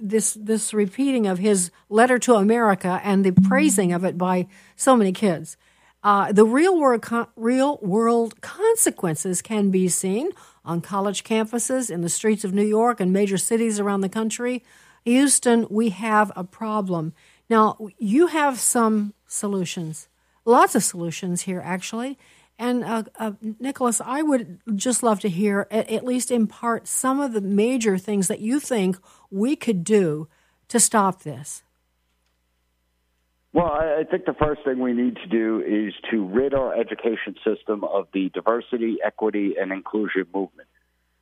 this 0.00 0.36
this 0.40 0.74
repeating 0.74 1.26
of 1.26 1.38
his 1.38 1.70
letter 1.88 2.18
to 2.18 2.34
America 2.34 3.00
and 3.04 3.24
the 3.24 3.32
praising 3.32 3.92
of 3.92 4.04
it 4.04 4.18
by 4.18 4.48
so 4.74 4.96
many 4.96 5.12
kids. 5.12 5.56
Uh, 6.02 6.32
the 6.32 6.46
real 6.46 6.80
world, 6.80 7.02
con- 7.02 7.28
real 7.36 7.78
world 7.82 8.40
consequences 8.40 9.42
can 9.42 9.70
be 9.70 9.86
seen 9.86 10.30
on 10.64 10.80
college 10.80 11.24
campuses, 11.24 11.90
in 11.90 12.00
the 12.00 12.08
streets 12.08 12.42
of 12.42 12.54
New 12.54 12.64
York, 12.64 13.00
and 13.00 13.12
major 13.12 13.36
cities 13.36 13.78
around 13.78 14.00
the 14.00 14.08
country. 14.08 14.64
Houston, 15.04 15.66
we 15.70 15.90
have 15.90 16.32
a 16.34 16.44
problem. 16.44 17.12
Now, 17.48 17.76
you 17.98 18.28
have 18.28 18.58
some 18.58 19.12
solutions, 19.26 20.08
lots 20.44 20.74
of 20.74 20.82
solutions 20.82 21.42
here, 21.42 21.62
actually. 21.62 22.18
And 22.60 22.84
uh, 22.84 23.04
uh, 23.18 23.32
Nicholas, 23.58 24.02
I 24.04 24.20
would 24.20 24.60
just 24.74 25.02
love 25.02 25.18
to 25.20 25.30
hear, 25.30 25.66
at, 25.70 25.90
at 25.90 26.04
least 26.04 26.30
in 26.30 26.46
part, 26.46 26.86
some 26.86 27.18
of 27.18 27.32
the 27.32 27.40
major 27.40 27.96
things 27.96 28.28
that 28.28 28.40
you 28.40 28.60
think 28.60 28.98
we 29.30 29.56
could 29.56 29.82
do 29.82 30.28
to 30.68 30.78
stop 30.78 31.22
this. 31.22 31.62
Well, 33.54 33.64
I 33.64 34.04
think 34.08 34.26
the 34.26 34.34
first 34.34 34.60
thing 34.62 34.78
we 34.78 34.92
need 34.92 35.16
to 35.16 35.26
do 35.26 35.62
is 35.66 35.94
to 36.10 36.22
rid 36.26 36.52
our 36.52 36.78
education 36.78 37.34
system 37.42 37.82
of 37.82 38.08
the 38.12 38.28
diversity, 38.28 38.98
equity, 39.02 39.54
and 39.58 39.72
inclusion 39.72 40.26
movement. 40.32 40.68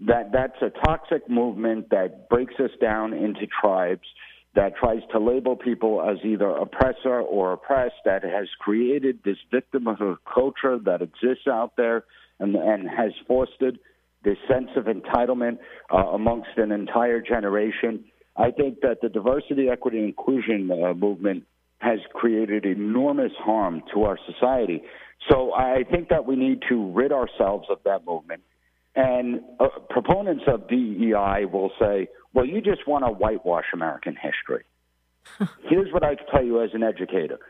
That 0.01 0.33
that's 0.33 0.61
a 0.61 0.70
toxic 0.70 1.31
movement 1.31 1.90
that 1.90 2.29
breaks 2.29 2.55
us 2.59 2.72
down 2.81 3.12
into 3.12 3.46
tribes, 3.46 4.09
that 4.54 4.76
tries 4.76 5.02
to 5.12 5.18
label 5.18 5.56
people 5.56 6.02
as 6.02 6.18
either 6.24 6.48
oppressor 6.48 7.20
or 7.20 7.52
oppressed, 7.52 7.94
that 8.04 8.24
has 8.24 8.48
created 8.58 9.20
this 9.24 9.37
victimhood 9.52 10.16
culture 10.32 10.78
that 10.84 11.02
exists 11.02 11.46
out 11.46 11.72
there 11.76 12.04
and, 12.40 12.54
and 12.56 12.88
has 12.88 13.12
fostered 13.26 13.78
this 14.24 14.38
sense 14.50 14.70
of 14.76 14.84
entitlement 14.84 15.58
uh, 15.92 15.98
amongst 15.98 16.50
an 16.56 16.72
entire 16.72 17.20
generation. 17.20 18.04
I 18.37 18.50
think 18.50 18.80
that 18.80 19.00
the 19.00 19.08
diversity, 19.08 19.68
equity, 19.68 19.98
and 19.98 20.08
inclusion 20.08 20.70
uh, 20.70 20.94
movement 20.94 21.44
has 21.78 22.00
created 22.12 22.64
enormous 22.64 23.32
harm 23.38 23.82
to 23.94 24.04
our 24.04 24.18
society. 24.26 24.82
So 25.28 25.52
I 25.52 25.84
think 25.90 26.08
that 26.08 26.26
we 26.26 26.37
need 26.37 26.62
to 26.68 26.92
rid 26.92 27.12
ourselves 27.12 27.66
of 27.70 27.78
that 27.84 28.04
movement. 28.04 28.42
And 28.96 29.42
uh, 29.61 29.68
proponents 29.90 30.44
of 30.48 30.68
DEI 30.68 31.44
will 31.52 31.70
say, 31.78 32.08
well, 32.38 32.46
you 32.46 32.61
just 32.61 32.87
want 32.87 33.05
to 33.05 33.11
whitewash 33.11 33.64
American 33.74 34.14
history. 34.14 34.64
Here's 35.68 35.92
what 35.92 36.05
I 36.05 36.14
can 36.14 36.27
tell 36.31 36.44
you 36.44 36.62
as 36.62 36.70
an 36.72 36.85
educator 36.85 37.40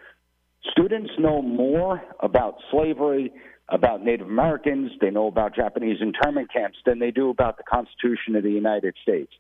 students 0.70 1.10
know 1.18 1.42
more 1.42 2.02
about 2.20 2.54
slavery, 2.70 3.30
about 3.68 4.02
Native 4.02 4.26
Americans, 4.26 4.90
they 5.02 5.10
know 5.10 5.26
about 5.26 5.54
Japanese 5.54 5.98
internment 6.00 6.50
camps 6.50 6.78
than 6.86 7.00
they 7.00 7.10
do 7.10 7.28
about 7.28 7.58
the 7.58 7.64
Constitution 7.64 8.34
of 8.34 8.42
the 8.42 8.50
United 8.50 8.94
States. 9.02 9.30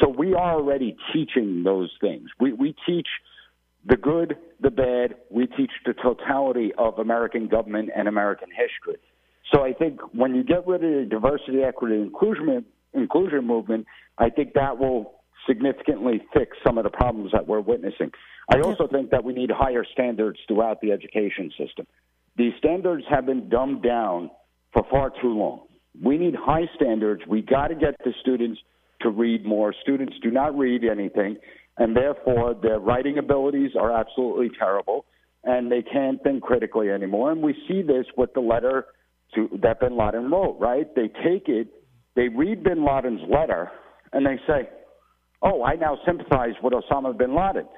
So 0.00 0.08
we 0.08 0.34
are 0.34 0.54
already 0.54 0.96
teaching 1.12 1.62
those 1.62 1.92
things. 2.00 2.28
We, 2.40 2.52
we 2.52 2.74
teach 2.84 3.06
the 3.88 3.96
good, 3.96 4.36
the 4.60 4.70
bad. 4.70 5.14
We 5.30 5.46
teach 5.46 5.70
the 5.86 5.94
totality 5.94 6.72
of 6.76 6.98
American 6.98 7.46
government 7.46 7.90
and 7.94 8.08
American 8.08 8.48
history. 8.50 9.00
So 9.54 9.62
I 9.62 9.72
think 9.72 10.00
when 10.12 10.34
you 10.34 10.42
get 10.42 10.66
rid 10.66 10.82
of 10.82 10.90
the 10.90 11.06
diversity, 11.08 11.62
equity, 11.62 11.94
and 11.94 12.06
inclusion 12.06 12.64
inclusion 12.96 13.46
movement, 13.46 13.86
I 14.18 14.30
think 14.30 14.54
that 14.54 14.78
will 14.78 15.14
significantly 15.46 16.22
fix 16.32 16.56
some 16.66 16.78
of 16.78 16.84
the 16.84 16.90
problems 16.90 17.32
that 17.32 17.46
we're 17.46 17.60
witnessing. 17.60 18.10
I 18.50 18.60
also 18.60 18.88
think 18.88 19.10
that 19.10 19.24
we 19.24 19.32
need 19.32 19.50
higher 19.50 19.84
standards 19.92 20.38
throughout 20.48 20.80
the 20.80 20.92
education 20.92 21.52
system. 21.58 21.86
These 22.36 22.52
standards 22.58 23.04
have 23.08 23.26
been 23.26 23.48
dumbed 23.48 23.82
down 23.82 24.30
for 24.72 24.84
far 24.90 25.10
too 25.10 25.34
long. 25.34 25.62
We 26.02 26.18
need 26.18 26.34
high 26.34 26.68
standards. 26.74 27.22
We 27.26 27.42
got 27.42 27.68
to 27.68 27.74
get 27.74 27.96
the 28.04 28.12
students 28.20 28.60
to 29.02 29.10
read 29.10 29.44
more. 29.44 29.74
Students 29.82 30.14
do 30.22 30.30
not 30.30 30.56
read 30.56 30.84
anything 30.84 31.38
and 31.78 31.96
therefore 31.96 32.54
their 32.54 32.78
writing 32.78 33.18
abilities 33.18 33.72
are 33.78 33.92
absolutely 33.92 34.50
terrible, 34.58 35.04
and 35.44 35.70
they 35.70 35.82
can't 35.82 36.22
think 36.22 36.42
critically 36.42 36.90
anymore. 36.90 37.32
And 37.32 37.42
we 37.42 37.54
see 37.68 37.82
this 37.82 38.06
with 38.16 38.32
the 38.34 38.40
letter 38.40 38.86
to, 39.34 39.48
that 39.62 39.80
Bin 39.80 39.96
Laden 39.96 40.30
wrote. 40.30 40.58
Right? 40.58 40.92
They 40.94 41.08
take 41.08 41.48
it, 41.48 41.68
they 42.16 42.28
read 42.28 42.64
Bin 42.64 42.84
Laden's 42.84 43.20
letter, 43.28 43.70
and 44.12 44.26
they 44.26 44.40
say, 44.46 44.68
"Oh, 45.42 45.62
I 45.62 45.76
now 45.76 45.98
sympathize 46.04 46.54
with 46.62 46.72
Osama 46.72 47.16
bin 47.16 47.34
Laden." 47.34 47.68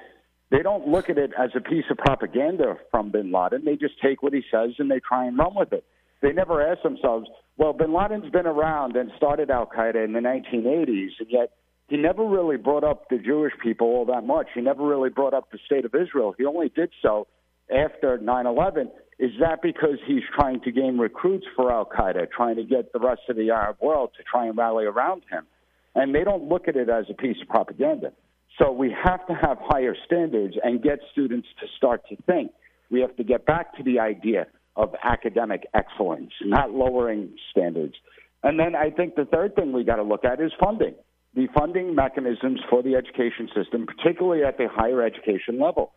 They 0.49 0.63
don't 0.63 0.87
look 0.87 1.09
at 1.09 1.17
it 1.17 1.31
as 1.37 1.51
a 1.55 1.61
piece 1.61 1.85
of 1.91 1.97
propaganda 1.97 2.77
from 2.89 3.11
bin 3.11 3.31
Laden. 3.31 3.65
They 3.65 3.75
just 3.75 4.01
take 4.01 4.23
what 4.23 4.33
he 4.33 4.43
says 4.49 4.71
and 4.79 4.89
they 4.89 4.99
try 4.99 5.25
and 5.25 5.37
run 5.37 5.53
with 5.55 5.73
it. 5.73 5.85
They 6.21 6.33
never 6.33 6.61
ask 6.61 6.81
themselves, 6.81 7.29
well, 7.57 7.73
bin 7.73 7.93
Laden's 7.93 8.31
been 8.31 8.47
around 8.47 8.95
and 8.95 9.11
started 9.15 9.51
Al 9.51 9.67
Qaeda 9.67 10.03
in 10.03 10.13
the 10.13 10.19
1980s, 10.19 11.11
and 11.19 11.29
yet 11.29 11.51
he 11.87 11.97
never 11.97 12.25
really 12.25 12.57
brought 12.57 12.83
up 12.83 13.09
the 13.09 13.17
Jewish 13.17 13.53
people 13.61 13.87
all 13.87 14.05
that 14.05 14.25
much. 14.25 14.47
He 14.53 14.61
never 14.61 14.85
really 14.85 15.09
brought 15.09 15.33
up 15.33 15.51
the 15.51 15.59
state 15.65 15.85
of 15.85 15.93
Israel. 15.93 16.33
He 16.37 16.45
only 16.45 16.69
did 16.69 16.89
so 17.01 17.27
after 17.69 18.17
9 18.17 18.45
11. 18.45 18.91
Is 19.19 19.31
that 19.41 19.61
because 19.61 19.99
he's 20.07 20.23
trying 20.33 20.61
to 20.61 20.71
gain 20.71 20.97
recruits 20.97 21.45
for 21.55 21.71
Al 21.71 21.85
Qaeda, 21.85 22.31
trying 22.31 22.55
to 22.55 22.63
get 22.63 22.93
the 22.93 22.99
rest 22.99 23.21
of 23.27 23.35
the 23.35 23.51
Arab 23.51 23.77
world 23.81 24.11
to 24.17 24.23
try 24.23 24.47
and 24.47 24.57
rally 24.57 24.85
around 24.85 25.23
him? 25.29 25.45
And 25.93 26.15
they 26.15 26.23
don't 26.23 26.47
look 26.47 26.69
at 26.69 26.77
it 26.77 26.89
as 26.89 27.05
a 27.09 27.13
piece 27.13 27.35
of 27.41 27.49
propaganda. 27.49 28.13
So 28.57 28.71
we 28.71 28.95
have 29.03 29.27
to 29.27 29.33
have 29.33 29.57
higher 29.59 29.95
standards 30.05 30.55
and 30.63 30.81
get 30.81 30.99
students 31.11 31.47
to 31.59 31.67
start 31.75 32.03
to 32.09 32.15
think. 32.23 32.51
We 32.89 33.01
have 33.01 33.15
to 33.17 33.23
get 33.23 33.45
back 33.45 33.75
to 33.77 33.83
the 33.83 33.99
idea 33.99 34.47
of 34.75 34.95
academic 35.03 35.67
excellence, 35.73 36.31
not 36.41 36.71
lowering 36.71 37.35
standards. 37.51 37.95
And 38.43 38.57
then 38.57 38.73
I 38.73 38.89
think 38.89 39.15
the 39.15 39.25
third 39.25 39.55
thing 39.55 39.73
we 39.73 39.83
got 39.83 39.97
to 39.97 40.03
look 40.03 40.23
at 40.23 40.39
is 40.39 40.51
funding. 40.63 40.95
The 41.35 41.47
funding 41.53 41.93
mechanisms 41.93 42.61
for 42.69 42.81
the 42.81 42.95
education 42.95 43.49
system, 43.53 43.85
particularly 43.85 44.43
at 44.43 44.57
the 44.57 44.67
higher 44.71 45.03
education 45.03 45.59
level. 45.59 45.91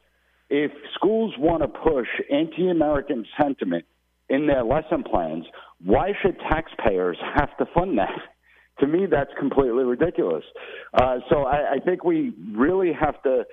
If 0.55 0.71
schools 0.95 1.33
want 1.38 1.62
to 1.62 1.69
push 1.69 2.09
anti 2.31 2.69
American 2.69 3.25
sentiment 3.41 3.87
in 4.29 4.47
their 4.47 4.62
lesson 4.62 5.03
plans, 5.03 5.47
why 5.83 6.12
should 6.21 6.38
taxpayers 6.41 7.17
have 7.35 7.57
to 7.57 7.67
fund 7.75 7.99
that? 7.99 8.12
To 8.81 8.87
me, 8.87 9.05
that's 9.09 9.31
completely 9.38 9.85
ridiculous. 9.85 10.43
Uh, 10.95 11.19
so 11.29 11.45
I, 11.45 11.75
I 11.75 11.79
think 11.85 12.05
we 12.05 12.33
really 12.57 12.91
have 12.99 13.23
to 13.23 13.45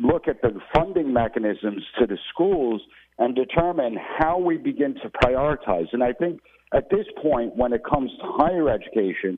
look 0.00 0.28
at 0.28 0.40
the 0.40 0.60
funding 0.72 1.12
mechanisms 1.12 1.82
to 1.98 2.06
the 2.06 2.16
schools 2.32 2.80
and 3.18 3.34
determine 3.34 3.98
how 4.18 4.38
we 4.38 4.58
begin 4.58 4.94
to 5.02 5.10
prioritize. 5.10 5.88
And 5.92 6.02
I 6.02 6.12
think 6.12 6.40
at 6.72 6.88
this 6.90 7.06
point, 7.20 7.56
when 7.56 7.72
it 7.72 7.82
comes 7.84 8.12
to 8.20 8.24
higher 8.24 8.70
education, 8.70 9.36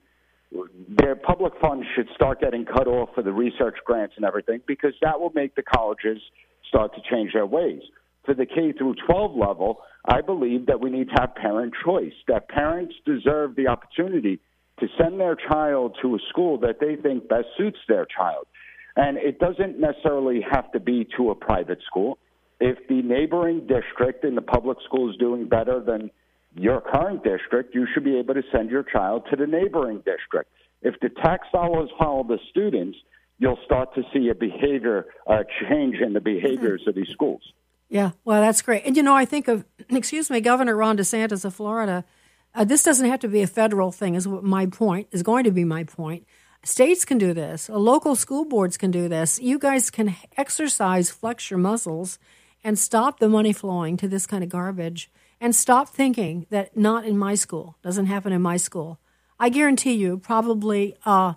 their 0.88 1.16
public 1.16 1.54
funds 1.60 1.86
should 1.96 2.08
start 2.14 2.40
getting 2.40 2.66
cut 2.66 2.86
off 2.86 3.08
for 3.14 3.22
the 3.22 3.32
research 3.32 3.76
grants 3.86 4.14
and 4.16 4.26
everything 4.26 4.60
because 4.68 4.92
that 5.00 5.18
will 5.18 5.32
make 5.34 5.54
the 5.56 5.62
colleges 5.62 6.20
start 6.74 6.94
to 6.94 7.00
change 7.10 7.32
their 7.32 7.46
ways. 7.46 7.82
For 8.24 8.34
the 8.34 8.46
K 8.46 8.72
through 8.72 8.96
12 9.06 9.36
level, 9.36 9.80
I 10.06 10.20
believe 10.20 10.66
that 10.66 10.80
we 10.80 10.90
need 10.90 11.08
to 11.08 11.14
have 11.20 11.34
parent 11.34 11.72
choice, 11.84 12.12
that 12.28 12.48
parents 12.48 12.94
deserve 13.06 13.54
the 13.54 13.68
opportunity 13.68 14.40
to 14.80 14.88
send 14.98 15.20
their 15.20 15.36
child 15.36 15.96
to 16.02 16.16
a 16.16 16.18
school 16.30 16.58
that 16.60 16.80
they 16.80 16.96
think 16.96 17.28
best 17.28 17.46
suits 17.56 17.78
their 17.88 18.06
child. 18.06 18.46
And 18.96 19.18
it 19.18 19.38
doesn't 19.38 19.78
necessarily 19.78 20.40
have 20.50 20.72
to 20.72 20.80
be 20.80 21.06
to 21.16 21.30
a 21.30 21.34
private 21.34 21.78
school. 21.86 22.18
If 22.60 22.78
the 22.88 23.02
neighboring 23.02 23.66
district 23.66 24.24
in 24.24 24.34
the 24.34 24.42
public 24.42 24.78
school 24.84 25.10
is 25.10 25.16
doing 25.16 25.48
better 25.48 25.80
than 25.80 26.10
your 26.54 26.80
current 26.80 27.24
district, 27.24 27.74
you 27.74 27.86
should 27.92 28.04
be 28.04 28.18
able 28.18 28.34
to 28.34 28.42
send 28.52 28.70
your 28.70 28.84
child 28.84 29.24
to 29.30 29.36
the 29.36 29.46
neighboring 29.46 29.98
district. 29.98 30.50
If 30.82 30.94
the 31.00 31.08
tax 31.08 31.48
dollars 31.52 31.90
follow 31.98 32.24
the 32.24 32.38
students, 32.50 32.96
you'll 33.44 33.58
start 33.62 33.94
to 33.94 34.02
see 34.10 34.30
a 34.30 34.34
behavior 34.34 35.04
uh, 35.26 35.42
change 35.68 35.96
in 35.96 36.14
the 36.14 36.20
behaviors 36.20 36.82
of 36.86 36.94
these 36.94 37.08
schools. 37.12 37.42
Yeah, 37.90 38.12
well, 38.24 38.40
that's 38.40 38.62
great. 38.62 38.84
And 38.86 38.96
you 38.96 39.02
know, 39.02 39.14
I 39.14 39.26
think 39.26 39.48
of, 39.48 39.66
excuse 39.90 40.30
me, 40.30 40.40
Governor 40.40 40.74
Ron 40.74 40.96
DeSantis 40.96 41.44
of 41.44 41.54
Florida. 41.54 42.06
Uh, 42.54 42.64
this 42.64 42.82
doesn't 42.82 43.06
have 43.06 43.20
to 43.20 43.28
be 43.28 43.42
a 43.42 43.46
federal 43.46 43.92
thing, 43.92 44.14
is 44.14 44.26
what 44.26 44.44
my 44.44 44.64
point 44.64 45.08
is 45.12 45.22
going 45.22 45.44
to 45.44 45.50
be. 45.50 45.62
My 45.62 45.84
point. 45.84 46.24
States 46.62 47.04
can 47.04 47.18
do 47.18 47.34
this. 47.34 47.68
Local 47.68 48.16
school 48.16 48.46
boards 48.46 48.78
can 48.78 48.90
do 48.90 49.10
this. 49.10 49.38
You 49.38 49.58
guys 49.58 49.90
can 49.90 50.16
exercise, 50.38 51.10
flex 51.10 51.50
your 51.50 51.58
muscles, 51.58 52.18
and 52.62 52.78
stop 52.78 53.18
the 53.18 53.28
money 53.28 53.52
flowing 53.52 53.98
to 53.98 54.08
this 54.08 54.26
kind 54.26 54.42
of 54.42 54.48
garbage. 54.48 55.10
And 55.38 55.54
stop 55.54 55.90
thinking 55.90 56.46
that 56.48 56.74
not 56.74 57.04
in 57.04 57.18
my 57.18 57.34
school 57.34 57.76
doesn't 57.82 58.06
happen 58.06 58.32
in 58.32 58.40
my 58.40 58.56
school. 58.56 58.98
I 59.38 59.50
guarantee 59.50 59.92
you, 59.92 60.16
probably 60.16 60.96
uh, 61.04 61.34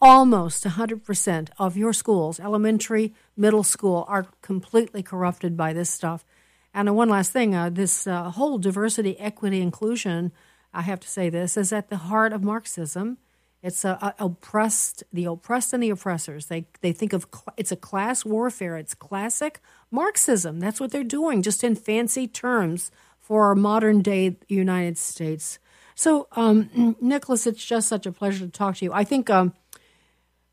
almost 0.00 0.64
100% 0.64 1.48
of 1.58 1.76
your 1.76 1.92
schools, 1.92 2.40
elementary, 2.40 3.14
middle 3.36 3.62
school, 3.62 4.04
are 4.08 4.26
completely 4.42 5.02
corrupted 5.02 5.56
by 5.56 5.72
this 5.72 5.90
stuff. 5.90 6.24
And 6.72 6.94
one 6.94 7.08
last 7.08 7.32
thing 7.32 7.54
uh, 7.54 7.70
this 7.70 8.06
uh, 8.06 8.30
whole 8.30 8.58
diversity, 8.58 9.18
equity, 9.18 9.60
inclusion, 9.60 10.32
I 10.72 10.82
have 10.82 11.00
to 11.00 11.08
say 11.08 11.28
this, 11.28 11.56
is 11.56 11.72
at 11.72 11.88
the 11.88 11.96
heart 11.96 12.32
of 12.32 12.42
Marxism. 12.42 13.18
It's 13.62 13.84
a, 13.84 14.14
a 14.18 14.24
oppressed, 14.24 15.02
the 15.12 15.26
oppressed 15.26 15.72
and 15.74 15.82
the 15.82 15.90
oppressors. 15.90 16.46
They 16.46 16.66
they 16.80 16.92
think 16.92 17.12
of 17.12 17.26
cl- 17.34 17.54
it's 17.58 17.72
a 17.72 17.76
class 17.76 18.24
warfare. 18.24 18.78
It's 18.78 18.94
classic 18.94 19.60
Marxism. 19.90 20.60
That's 20.60 20.80
what 20.80 20.92
they're 20.92 21.04
doing, 21.04 21.42
just 21.42 21.62
in 21.62 21.74
fancy 21.74 22.26
terms 22.26 22.90
for 23.20 23.46
our 23.46 23.54
modern 23.54 24.00
day 24.00 24.36
United 24.48 24.96
States. 24.96 25.58
So, 25.94 26.28
um, 26.32 26.96
Nicholas, 27.00 27.46
it's 27.46 27.64
just 27.64 27.88
such 27.88 28.06
a 28.06 28.12
pleasure 28.12 28.46
to 28.46 28.50
talk 28.50 28.76
to 28.76 28.84
you. 28.86 28.92
I 28.94 29.04
think 29.04 29.28
um, 29.28 29.52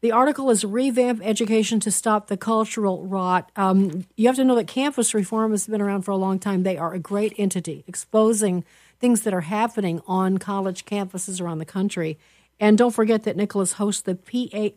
the 0.02 0.12
article 0.12 0.52
is 0.52 0.64
Revamp 0.64 1.22
Education 1.24 1.80
to 1.80 1.90
Stop 1.90 2.28
the 2.28 2.38
Cultural 2.38 3.06
Rot. 3.06 3.52
Um, 3.56 4.06
you 4.16 4.28
have 4.28 4.36
to 4.36 4.44
know 4.44 4.56
that 4.56 4.68
campus 4.68 5.14
reform 5.14 5.52
has 5.52 5.66
been 5.66 5.82
around 5.82 6.04
for 6.04 6.12
a 6.12 6.18
long 6.18 6.38
time. 6.38 6.64
They 6.64 6.78
are 6.78 6.94
a 6.94 7.00
great 7.00 7.34
entity, 7.38 7.84
exposing 7.88 8.64
things 9.00 9.24
that 9.24 9.34
are 9.34 9.42
happening 9.42 10.02
on 10.08 10.38
college 10.38 10.86
campuses 10.86 11.42
around 11.42 11.58
the 11.58 11.66
country. 11.66 12.20
And 12.60 12.78
don't 12.78 12.94
forget 12.94 13.24
that 13.24 13.36
Nicholas 13.36 13.74
hosts 13.74 14.02
the 14.02 14.16
PAS 14.16 14.72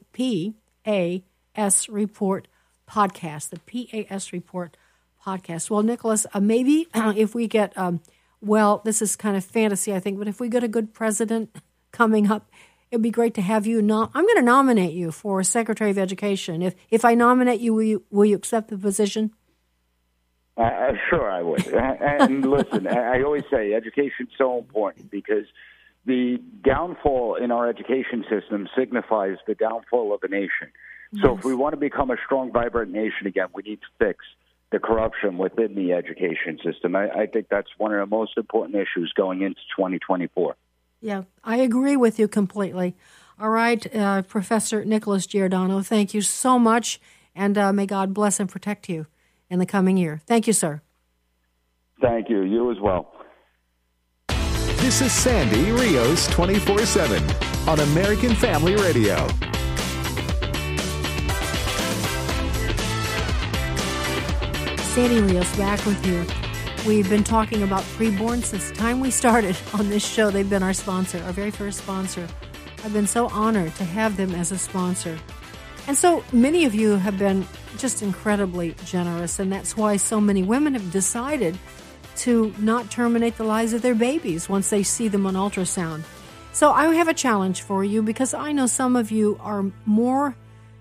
Report 1.88 2.48
podcast, 2.88 3.50
the 3.50 4.06
PAS 4.08 4.32
Report 4.32 4.76
podcast. 5.24 5.70
Well, 5.70 5.82
Nicholas, 5.82 6.26
uh, 6.32 6.40
maybe 6.40 6.86
if 6.94 7.34
we 7.34 7.46
get, 7.46 7.76
um, 7.76 8.00
well, 8.40 8.80
this 8.84 9.02
is 9.02 9.16
kind 9.16 9.36
of 9.36 9.44
fantasy, 9.44 9.94
I 9.94 10.00
think, 10.00 10.18
but 10.18 10.28
if 10.28 10.40
we 10.40 10.48
get 10.48 10.64
a 10.64 10.68
good 10.68 10.94
president 10.94 11.54
coming 11.92 12.30
up, 12.30 12.49
it'd 12.90 13.02
be 13.02 13.10
great 13.10 13.34
to 13.34 13.42
have 13.42 13.66
you. 13.66 13.82
Nom- 13.82 14.10
I'm 14.14 14.24
going 14.24 14.36
to 14.36 14.42
nominate 14.42 14.94
you 14.94 15.12
for 15.12 15.42
Secretary 15.42 15.90
of 15.90 15.98
Education. 15.98 16.62
If 16.62 16.74
if 16.90 17.04
I 17.04 17.14
nominate 17.14 17.60
you, 17.60 17.74
will 17.74 17.82
you, 17.82 18.02
will 18.10 18.24
you 18.24 18.36
accept 18.36 18.68
the 18.68 18.78
position? 18.78 19.32
Uh, 20.56 20.62
uh 20.62 20.92
sure, 21.08 21.30
I 21.30 21.42
would. 21.42 21.66
and 21.72 22.44
listen, 22.44 22.86
I 22.86 23.22
always 23.22 23.44
say 23.50 23.72
education 23.74 24.26
is 24.26 24.34
so 24.36 24.58
important 24.58 25.10
because 25.10 25.46
the 26.06 26.38
downfall 26.64 27.36
in 27.36 27.50
our 27.50 27.68
education 27.68 28.24
system 28.28 28.68
signifies 28.76 29.36
the 29.46 29.54
downfall 29.54 30.14
of 30.14 30.22
a 30.22 30.28
nation. 30.28 30.72
So, 31.22 31.32
yes. 31.32 31.38
if 31.38 31.44
we 31.44 31.54
want 31.54 31.72
to 31.72 31.76
become 31.76 32.10
a 32.10 32.16
strong, 32.24 32.52
vibrant 32.52 32.92
nation 32.92 33.26
again, 33.26 33.48
we 33.52 33.62
need 33.62 33.80
to 33.80 34.06
fix 34.06 34.24
the 34.70 34.78
corruption 34.78 35.38
within 35.38 35.74
the 35.74 35.92
education 35.92 36.58
system. 36.64 36.94
I, 36.94 37.10
I 37.10 37.26
think 37.26 37.48
that's 37.50 37.68
one 37.78 37.92
of 37.92 37.98
the 37.98 38.06
most 38.06 38.36
important 38.36 38.76
issues 38.76 39.12
going 39.16 39.42
into 39.42 39.60
2024. 39.76 40.54
Yeah, 41.00 41.22
I 41.42 41.56
agree 41.56 41.96
with 41.96 42.18
you 42.18 42.28
completely. 42.28 42.94
All 43.38 43.48
right, 43.48 43.94
uh, 43.94 44.22
Professor 44.22 44.84
Nicholas 44.84 45.26
Giordano, 45.26 45.80
thank 45.80 46.12
you 46.12 46.20
so 46.20 46.58
much, 46.58 47.00
and 47.34 47.56
uh, 47.56 47.72
may 47.72 47.86
God 47.86 48.12
bless 48.12 48.38
and 48.38 48.50
protect 48.50 48.88
you 48.88 49.06
in 49.48 49.58
the 49.58 49.66
coming 49.66 49.96
year. 49.96 50.20
Thank 50.26 50.46
you, 50.46 50.52
sir. 50.52 50.82
Thank 52.02 52.28
you. 52.28 52.42
You 52.42 52.70
as 52.70 52.78
well. 52.80 53.12
This 54.28 55.00
is 55.00 55.12
Sandy 55.12 55.70
Rios 55.70 56.26
24 56.28 56.86
7 56.86 57.22
on 57.68 57.80
American 57.80 58.34
Family 58.34 58.76
Radio. 58.76 59.26
Sandy 64.94 65.20
Rios 65.20 65.56
back 65.56 65.84
with 65.86 66.04
you. 66.06 66.39
We've 66.86 67.08
been 67.10 67.24
talking 67.24 67.62
about 67.62 67.82
preborn 67.82 68.42
since 68.42 68.70
the 68.70 68.74
time 68.74 69.00
we 69.00 69.10
started 69.10 69.54
on 69.74 69.90
this 69.90 70.06
show. 70.06 70.30
They've 70.30 70.48
been 70.48 70.62
our 70.62 70.72
sponsor, 70.72 71.22
our 71.24 71.32
very 71.32 71.50
first 71.50 71.78
sponsor. 71.78 72.26
I've 72.82 72.94
been 72.94 73.06
so 73.06 73.28
honored 73.28 73.74
to 73.74 73.84
have 73.84 74.16
them 74.16 74.34
as 74.34 74.50
a 74.50 74.56
sponsor. 74.56 75.18
And 75.86 75.96
so 75.96 76.24
many 76.32 76.64
of 76.64 76.74
you 76.74 76.96
have 76.96 77.18
been 77.18 77.46
just 77.76 78.02
incredibly 78.02 78.74
generous, 78.86 79.38
and 79.38 79.52
that's 79.52 79.76
why 79.76 79.98
so 79.98 80.22
many 80.22 80.42
women 80.42 80.72
have 80.72 80.90
decided 80.90 81.58
to 82.16 82.54
not 82.58 82.90
terminate 82.90 83.36
the 83.36 83.44
lives 83.44 83.74
of 83.74 83.82
their 83.82 83.94
babies 83.94 84.48
once 84.48 84.70
they 84.70 84.82
see 84.82 85.08
them 85.08 85.26
on 85.26 85.34
ultrasound. 85.34 86.04
So 86.52 86.72
I 86.72 86.94
have 86.94 87.08
a 87.08 87.14
challenge 87.14 87.60
for 87.60 87.84
you 87.84 88.02
because 88.02 88.32
I 88.32 88.52
know 88.52 88.66
some 88.66 88.96
of 88.96 89.10
you 89.10 89.38
are 89.42 89.66
more 89.84 90.34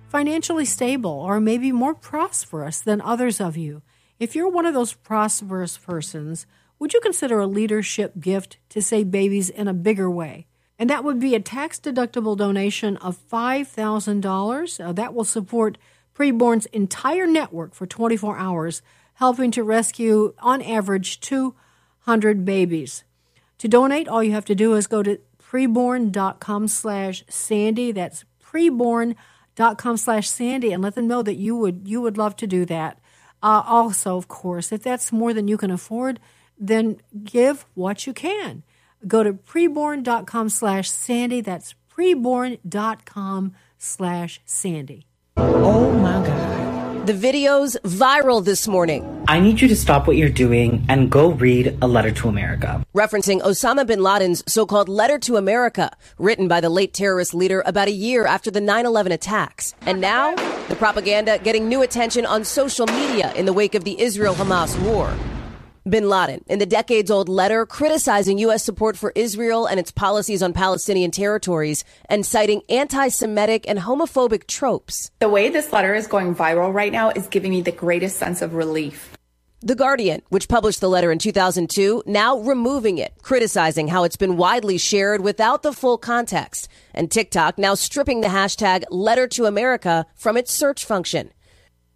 financially 0.07 0.65
stable 0.65 1.11
or 1.11 1.41
maybe 1.41 1.73
more 1.73 1.93
prosperous 1.93 2.79
than 2.79 3.01
others 3.01 3.41
of 3.41 3.57
you. 3.57 3.81
If 4.19 4.35
you're 4.35 4.49
one 4.49 4.65
of 4.65 4.73
those 4.73 4.93
prosperous 4.93 5.77
persons, 5.77 6.45
would 6.77 6.93
you 6.93 6.99
consider 6.99 7.39
a 7.39 7.47
leadership 7.47 8.19
gift 8.19 8.57
to 8.69 8.81
save 8.81 9.11
babies 9.11 9.49
in 9.49 9.69
a 9.69 9.73
bigger 9.73 10.11
way? 10.11 10.45
And 10.77 10.89
that 10.89 11.05
would 11.05 11.19
be 11.19 11.35
a 11.35 11.39
tax 11.39 11.79
deductible 11.79 12.35
donation 12.35 12.97
of 12.97 13.17
$5,000. 13.29 14.85
Uh, 14.85 14.91
that 14.91 15.13
will 15.13 15.23
support 15.23 15.77
Preborn's 16.13 16.65
entire 16.67 17.25
network 17.25 17.73
for 17.73 17.85
24 17.85 18.37
hours, 18.37 18.81
helping 19.15 19.51
to 19.51 19.63
rescue, 19.63 20.33
on 20.39 20.61
average, 20.61 21.21
200 21.21 22.43
babies. 22.43 23.05
To 23.59 23.69
donate, 23.69 24.09
all 24.09 24.23
you 24.23 24.33
have 24.33 24.45
to 24.45 24.55
do 24.55 24.73
is 24.75 24.87
go 24.87 25.01
to 25.01 25.19
preborn.com 25.41 26.67
slash 26.67 27.23
Sandy. 27.29 27.93
That's 27.93 28.25
preborn.com 28.43 29.95
slash 29.95 30.29
Sandy 30.29 30.73
and 30.73 30.83
let 30.83 30.95
them 30.95 31.07
know 31.07 31.21
that 31.21 31.35
you 31.35 31.55
would, 31.55 31.87
you 31.87 32.01
would 32.01 32.17
love 32.17 32.35
to 32.37 32.47
do 32.47 32.65
that. 32.65 32.98
Uh, 33.41 33.63
also, 33.65 34.17
of 34.17 34.27
course, 34.27 34.71
if 34.71 34.83
that's 34.83 35.11
more 35.11 35.33
than 35.33 35.47
you 35.47 35.57
can 35.57 35.71
afford, 35.71 36.19
then 36.57 36.99
give 37.23 37.65
what 37.73 38.05
you 38.05 38.13
can. 38.13 38.63
Go 39.07 39.23
to 39.23 39.33
preborn.com 39.33 40.49
slash 40.49 40.91
Sandy. 40.91 41.41
That's 41.41 41.73
preborn.com 41.95 43.53
slash 43.77 44.41
Sandy. 44.45 45.05
Oh 45.37 45.91
my 45.91 46.25
God. 46.25 47.07
The 47.07 47.13
video's 47.13 47.75
viral 47.83 48.43
this 48.45 48.67
morning. 48.67 49.25
I 49.27 49.39
need 49.39 49.61
you 49.61 49.67
to 49.69 49.75
stop 49.75 50.05
what 50.05 50.15
you're 50.15 50.29
doing 50.29 50.85
and 50.89 51.09
go 51.09 51.31
read 51.31 51.75
A 51.81 51.87
Letter 51.87 52.11
to 52.11 52.27
America. 52.27 52.85
Referencing 52.95 53.41
Osama 53.41 53.87
bin 53.87 54.03
Laden's 54.03 54.43
so 54.51 54.65
called 54.65 54.87
Letter 54.89 55.17
to 55.19 55.37
America, 55.37 55.89
written 56.19 56.47
by 56.47 56.61
the 56.61 56.69
late 56.69 56.93
terrorist 56.93 57.33
leader 57.33 57.63
about 57.65 57.87
a 57.87 57.91
year 57.91 58.27
after 58.27 58.51
the 58.51 58.61
9 58.61 58.85
11 58.85 59.11
attacks. 59.11 59.73
And 59.81 60.01
now, 60.01 60.35
the 60.69 60.75
propaganda 60.75 61.39
getting 61.39 61.67
new 61.67 61.81
attention 61.81 62.25
on 62.25 62.43
social 62.43 62.85
media 62.85 63.33
in 63.33 63.45
the 63.45 63.53
wake 63.53 63.73
of 63.73 63.83
the 63.83 63.99
Israel 63.99 64.35
Hamas 64.35 64.79
war. 64.83 65.11
Bin 65.89 66.07
Laden 66.07 66.43
in 66.47 66.59
the 66.59 66.65
decades 66.65 67.09
old 67.09 67.27
letter 67.27 67.65
criticizing 67.65 68.37
U.S. 68.39 68.63
support 68.63 68.95
for 68.95 69.11
Israel 69.15 69.65
and 69.65 69.79
its 69.79 69.91
policies 69.91 70.43
on 70.43 70.53
Palestinian 70.53 71.09
territories 71.09 71.83
and 72.07 72.25
citing 72.25 72.61
anti 72.69 73.07
Semitic 73.07 73.67
and 73.67 73.79
homophobic 73.79 74.45
tropes. 74.45 75.09
The 75.19 75.29
way 75.29 75.49
this 75.49 75.73
letter 75.73 75.95
is 75.95 76.05
going 76.05 76.35
viral 76.35 76.71
right 76.71 76.91
now 76.91 77.09
is 77.09 77.27
giving 77.27 77.51
me 77.51 77.61
the 77.61 77.71
greatest 77.71 78.17
sense 78.17 78.41
of 78.41 78.53
relief. 78.53 79.17
The 79.61 79.75
Guardian, 79.75 80.21
which 80.29 80.47
published 80.47 80.79
the 80.79 80.87
letter 80.87 81.11
in 81.11 81.19
2002, 81.19 82.03
now 82.05 82.37
removing 82.37 82.97
it, 82.97 83.11
criticizing 83.21 83.89
how 83.89 84.05
it's 84.05 84.15
been 84.15 84.37
widely 84.37 84.77
shared 84.77 85.19
without 85.19 85.63
the 85.63 85.73
full 85.73 85.97
context, 85.97 86.69
and 86.93 87.11
TikTok 87.11 87.57
now 87.57 87.75
stripping 87.75 88.21
the 88.21 88.29
hashtag 88.29 88.85
letter 88.89 89.27
to 89.27 89.47
America 89.47 90.05
from 90.15 90.37
its 90.37 90.53
search 90.53 90.85
function. 90.85 91.31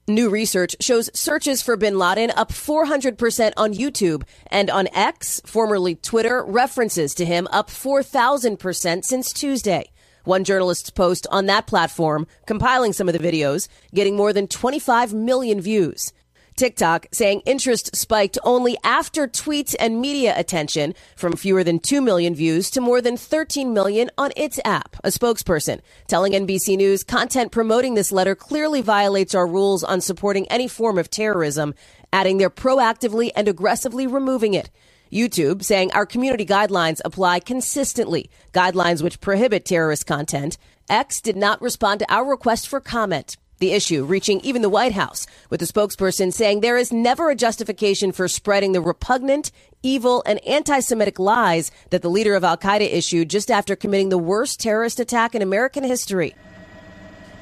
New 0.09 0.29
research 0.29 0.75
shows 0.81 1.09
searches 1.13 1.61
for 1.61 1.77
bin 1.77 1.97
Laden 1.97 2.31
up 2.35 2.51
400% 2.51 3.53
on 3.55 3.73
YouTube 3.73 4.23
and 4.47 4.69
on 4.69 4.89
X, 4.93 5.39
formerly 5.45 5.95
Twitter, 5.95 6.43
references 6.43 7.15
to 7.15 7.23
him 7.23 7.47
up 7.49 7.69
4,000% 7.69 9.05
since 9.05 9.31
Tuesday. 9.31 9.89
One 10.25 10.43
journalist's 10.43 10.89
post 10.89 11.27
on 11.31 11.45
that 11.45 11.67
platform, 11.67 12.27
compiling 12.45 12.91
some 12.91 13.07
of 13.07 13.17
the 13.17 13.25
videos, 13.25 13.69
getting 13.95 14.17
more 14.17 14.33
than 14.33 14.47
25 14.47 15.13
million 15.13 15.61
views. 15.61 16.11
TikTok 16.55 17.07
saying 17.11 17.41
interest 17.45 17.95
spiked 17.95 18.37
only 18.43 18.77
after 18.83 19.27
tweets 19.27 19.75
and 19.79 19.99
media 19.99 20.33
attention 20.37 20.93
from 21.15 21.35
fewer 21.35 21.63
than 21.63 21.79
2 21.79 22.01
million 22.01 22.35
views 22.35 22.69
to 22.71 22.81
more 22.81 23.01
than 23.01 23.17
13 23.17 23.73
million 23.73 24.09
on 24.17 24.31
its 24.35 24.59
app. 24.63 24.95
A 25.03 25.09
spokesperson 25.09 25.81
telling 26.07 26.33
NBC 26.33 26.77
News 26.77 27.03
content 27.03 27.51
promoting 27.51 27.95
this 27.95 28.11
letter 28.11 28.35
clearly 28.35 28.81
violates 28.81 29.35
our 29.35 29.47
rules 29.47 29.83
on 29.83 30.01
supporting 30.01 30.47
any 30.47 30.67
form 30.67 30.97
of 30.97 31.09
terrorism, 31.09 31.73
adding 32.11 32.37
they're 32.37 32.49
proactively 32.49 33.31
and 33.35 33.47
aggressively 33.47 34.07
removing 34.07 34.53
it. 34.53 34.69
YouTube 35.11 35.63
saying 35.63 35.91
our 35.91 36.05
community 36.05 36.45
guidelines 36.45 36.99
apply 37.05 37.39
consistently, 37.39 38.29
guidelines 38.51 39.03
which 39.03 39.21
prohibit 39.21 39.63
terrorist 39.63 40.07
content. 40.07 40.57
X 40.89 41.21
did 41.21 41.37
not 41.37 41.61
respond 41.61 41.99
to 41.99 42.13
our 42.13 42.25
request 42.25 42.67
for 42.67 42.79
comment. 42.79 43.37
The 43.59 43.71
issue 43.71 44.03
reaching 44.03 44.39
even 44.41 44.61
the 44.61 44.69
White 44.69 44.93
House, 44.93 45.25
with 45.49 45.59
the 45.59 45.65
spokesperson 45.65 46.33
saying 46.33 46.59
there 46.59 46.77
is 46.77 46.91
never 46.91 47.29
a 47.29 47.35
justification 47.35 48.11
for 48.11 48.27
spreading 48.27 48.71
the 48.73 48.81
repugnant, 48.81 49.51
evil, 49.81 50.23
and 50.25 50.43
anti 50.45 50.79
Semitic 50.79 51.19
lies 51.19 51.71
that 51.89 52.01
the 52.01 52.09
leader 52.09 52.35
of 52.35 52.43
Al 52.43 52.57
Qaeda 52.57 52.91
issued 52.91 53.29
just 53.29 53.49
after 53.49 53.75
committing 53.75 54.09
the 54.09 54.17
worst 54.17 54.59
terrorist 54.59 54.99
attack 54.99 55.35
in 55.35 55.41
American 55.41 55.83
history. 55.83 56.35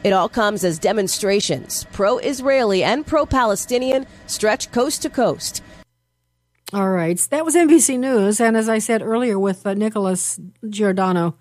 It 0.04 0.13
all 0.13 0.30
comes 0.30 0.63
as 0.63 0.80
demonstrations, 0.80 1.86
pro 1.91 2.17
Israeli 2.17 2.84
and 2.84 3.06
pro 3.06 3.26
Palestinian, 3.26 4.08
stretch 4.26 4.71
coast 4.71 5.04
to 5.04 5.10
coast. 5.10 5.62
All 6.74 6.89
right. 6.89 7.19
That 7.30 7.45
was 7.45 7.56
NBC 7.56 8.00
News. 8.00 8.39
And 8.39 8.56
as 8.56 8.69
I 8.69 8.80
said 8.80 9.02
earlier 9.02 9.38
with 9.38 9.67
uh, 9.67 9.74
Nicholas 9.74 10.39
Giordano, 10.67 11.36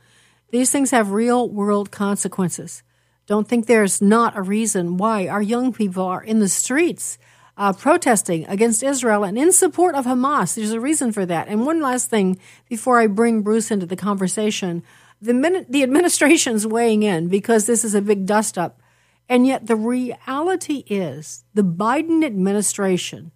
these 0.50 0.72
things 0.72 0.90
have 0.90 1.12
real 1.12 1.48
world 1.48 1.90
consequences. 1.90 2.83
Don't 3.31 3.47
think 3.47 3.66
there's 3.66 4.03
not 4.03 4.37
a 4.37 4.43
reason 4.43 4.97
why 4.97 5.29
our 5.29 5.40
young 5.40 5.73
people 5.73 6.03
are 6.03 6.21
in 6.21 6.40
the 6.40 6.49
streets 6.49 7.16
uh, 7.57 7.73
protesting 7.73 8.45
against 8.49 8.83
Israel 8.83 9.23
and 9.23 9.38
in 9.38 9.53
support 9.53 9.95
of 9.95 10.05
Hamas. 10.05 10.57
There's 10.57 10.73
a 10.73 10.81
reason 10.81 11.12
for 11.12 11.25
that. 11.25 11.47
And 11.47 11.64
one 11.64 11.81
last 11.81 12.11
thing 12.11 12.40
before 12.69 12.99
I 12.99 13.07
bring 13.07 13.43
Bruce 13.43 13.71
into 13.71 13.87
the 13.87 13.95
conversation 13.95 14.83
the, 15.23 15.33
minute, 15.33 15.66
the 15.71 15.85
administration's 15.85 16.66
weighing 16.66 17.05
in 17.05 17.29
because 17.29 17.66
this 17.66 17.85
is 17.85 17.95
a 17.95 18.03
big 18.03 18.27
dust 18.27 18.59
up. 18.59 18.83
And 19.29 19.47
yet 19.47 19.69
the 19.69 19.77
reality 19.77 20.83
is 20.88 21.45
the 21.55 21.62
Biden 21.62 22.25
administration 22.25 23.31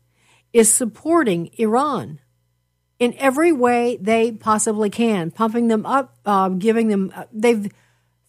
is 0.52 0.74
supporting 0.74 1.50
Iran 1.56 2.18
in 2.98 3.14
every 3.18 3.52
way 3.52 3.96
they 4.00 4.32
possibly 4.32 4.90
can, 4.90 5.30
pumping 5.30 5.68
them 5.68 5.86
up, 5.86 6.16
uh, 6.26 6.48
giving 6.48 6.88
them, 6.88 7.12
uh, 7.14 7.26
they've 7.32 7.70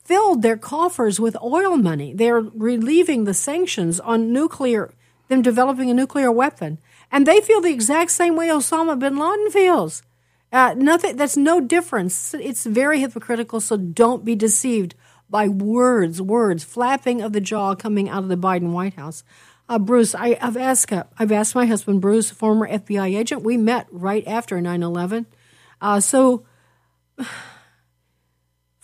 filled 0.06 0.44
their 0.44 0.56
coffers 0.56 1.20
with 1.20 1.36
oil 1.44 1.76
money. 1.76 2.14
They're 2.14 2.40
relieving 2.40 3.26
the 3.26 3.34
sanctions 3.34 4.00
on 4.00 4.32
nuclear, 4.32 4.94
them 5.28 5.42
developing 5.42 5.90
a 5.90 5.94
nuclear 5.94 6.32
weapon. 6.32 6.78
And 7.12 7.26
they 7.26 7.42
feel 7.42 7.60
the 7.60 7.74
exact 7.74 8.12
same 8.12 8.36
way 8.36 8.48
Osama 8.48 8.98
bin 8.98 9.18
Laden 9.18 9.50
feels. 9.52 10.04
Uh, 10.54 10.76
nothing, 10.78 11.18
that's 11.18 11.36
no 11.36 11.60
difference. 11.60 12.34
It's 12.36 12.66
very 12.66 13.00
hypocritical, 13.00 13.60
so 13.60 13.76
don't 13.76 14.24
be 14.24 14.36
deceived 14.36 14.96
by 15.30 15.48
words, 15.48 16.22
words, 16.22 16.64
flapping 16.64 17.22
of 17.22 17.34
the 17.34 17.42
jaw 17.42 17.76
coming 17.76 18.08
out 18.08 18.24
of 18.24 18.30
the 18.30 18.38
Biden 18.38 18.72
White 18.72 18.94
House. 18.94 19.24
Uh, 19.68 19.80
Bruce, 19.80 20.14
I, 20.14 20.36
have 20.36 20.56
asked, 20.56 20.94
uh, 20.94 21.06
I've 21.18 21.32
asked 21.32 21.56
my 21.56 21.66
husband, 21.66 22.00
Bruce, 22.00 22.30
former 22.30 22.70
FBI 22.70 23.18
agent. 23.18 23.42
We 23.42 23.58
met 23.58 23.88
right 23.90 24.24
after 24.28 24.62
9 24.62 24.84
11. 24.84 25.26
Uh, 25.82 26.00
so, 26.00 26.46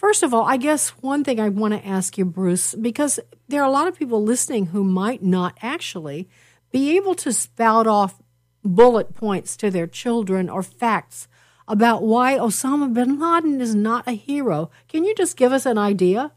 First 0.01 0.23
of 0.23 0.33
all, 0.33 0.45
I 0.45 0.57
guess 0.57 0.89
one 1.01 1.23
thing 1.23 1.39
I 1.39 1.49
want 1.49 1.75
to 1.75 1.87
ask 1.87 2.17
you, 2.17 2.25
Bruce, 2.25 2.73
because 2.73 3.19
there 3.49 3.61
are 3.61 3.67
a 3.67 3.71
lot 3.71 3.87
of 3.87 3.95
people 3.95 4.23
listening 4.23 4.65
who 4.65 4.83
might 4.83 5.21
not 5.21 5.55
actually 5.61 6.27
be 6.71 6.97
able 6.97 7.13
to 7.13 7.31
spout 7.31 7.85
off 7.85 8.19
bullet 8.63 9.13
points 9.13 9.55
to 9.57 9.69
their 9.69 9.85
children 9.85 10.49
or 10.49 10.63
facts 10.63 11.27
about 11.67 12.01
why 12.01 12.35
Osama 12.35 12.91
bin 12.91 13.19
Laden 13.19 13.61
is 13.61 13.75
not 13.75 14.07
a 14.07 14.13
hero. 14.13 14.71
Can 14.87 15.05
you 15.05 15.13
just 15.13 15.37
give 15.37 15.51
us 15.51 15.67
an 15.67 15.77
idea? 15.77 16.31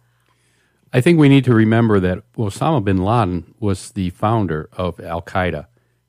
I 0.93 1.01
think 1.01 1.19
we 1.19 1.31
need 1.31 1.45
to 1.45 1.55
remember 1.55 1.99
that 2.01 2.19
Osama 2.35 2.85
bin 2.85 2.99
Laden 2.99 3.55
was 3.61 3.93
the 3.93 4.11
founder 4.11 4.69
of 4.75 5.01
Al 5.01 5.23
Qaeda. 5.23 5.69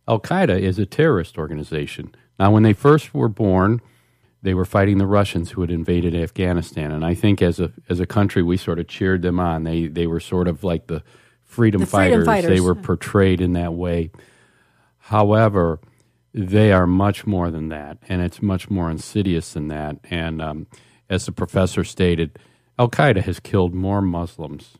Al 0.09 0.19
Qaeda 0.19 0.59
is 0.59 0.77
a 0.77 0.85
terrorist 0.85 1.37
organization. 1.37 2.13
Now, 2.37 2.51
when 2.51 2.63
they 2.63 2.73
first 2.73 3.13
were 3.13 3.29
born, 3.29 3.79
they 4.45 4.53
were 4.53 4.63
fighting 4.63 4.99
the 4.99 5.07
Russians 5.07 5.49
who 5.49 5.61
had 5.61 5.71
invaded 5.71 6.13
Afghanistan, 6.15 6.91
and 6.91 7.03
I 7.03 7.15
think 7.15 7.41
as 7.41 7.59
a 7.59 7.71
as 7.89 7.99
a 7.99 8.05
country 8.05 8.43
we 8.43 8.57
sort 8.57 8.77
of 8.77 8.87
cheered 8.87 9.23
them 9.23 9.39
on. 9.39 9.63
They 9.63 9.87
they 9.87 10.05
were 10.05 10.19
sort 10.19 10.47
of 10.47 10.63
like 10.63 10.85
the 10.85 11.01
freedom, 11.43 11.81
the 11.81 11.87
fighters. 11.87 12.25
freedom 12.25 12.25
fighters. 12.25 12.49
They 12.51 12.61
were 12.61 12.75
portrayed 12.75 13.41
in 13.41 13.53
that 13.53 13.73
way. 13.73 14.11
However, 14.99 15.79
they 16.31 16.71
are 16.71 16.85
much 16.85 17.25
more 17.25 17.49
than 17.49 17.69
that, 17.69 17.97
and 18.07 18.21
it's 18.21 18.39
much 18.39 18.69
more 18.69 18.91
insidious 18.91 19.53
than 19.53 19.67
that. 19.69 19.97
And 20.11 20.39
um, 20.43 20.67
as 21.09 21.25
the 21.25 21.31
professor 21.31 21.83
stated, 21.83 22.37
Al 22.77 22.89
Qaeda 22.89 23.23
has 23.23 23.39
killed 23.39 23.73
more 23.73 24.01
Muslims 24.01 24.77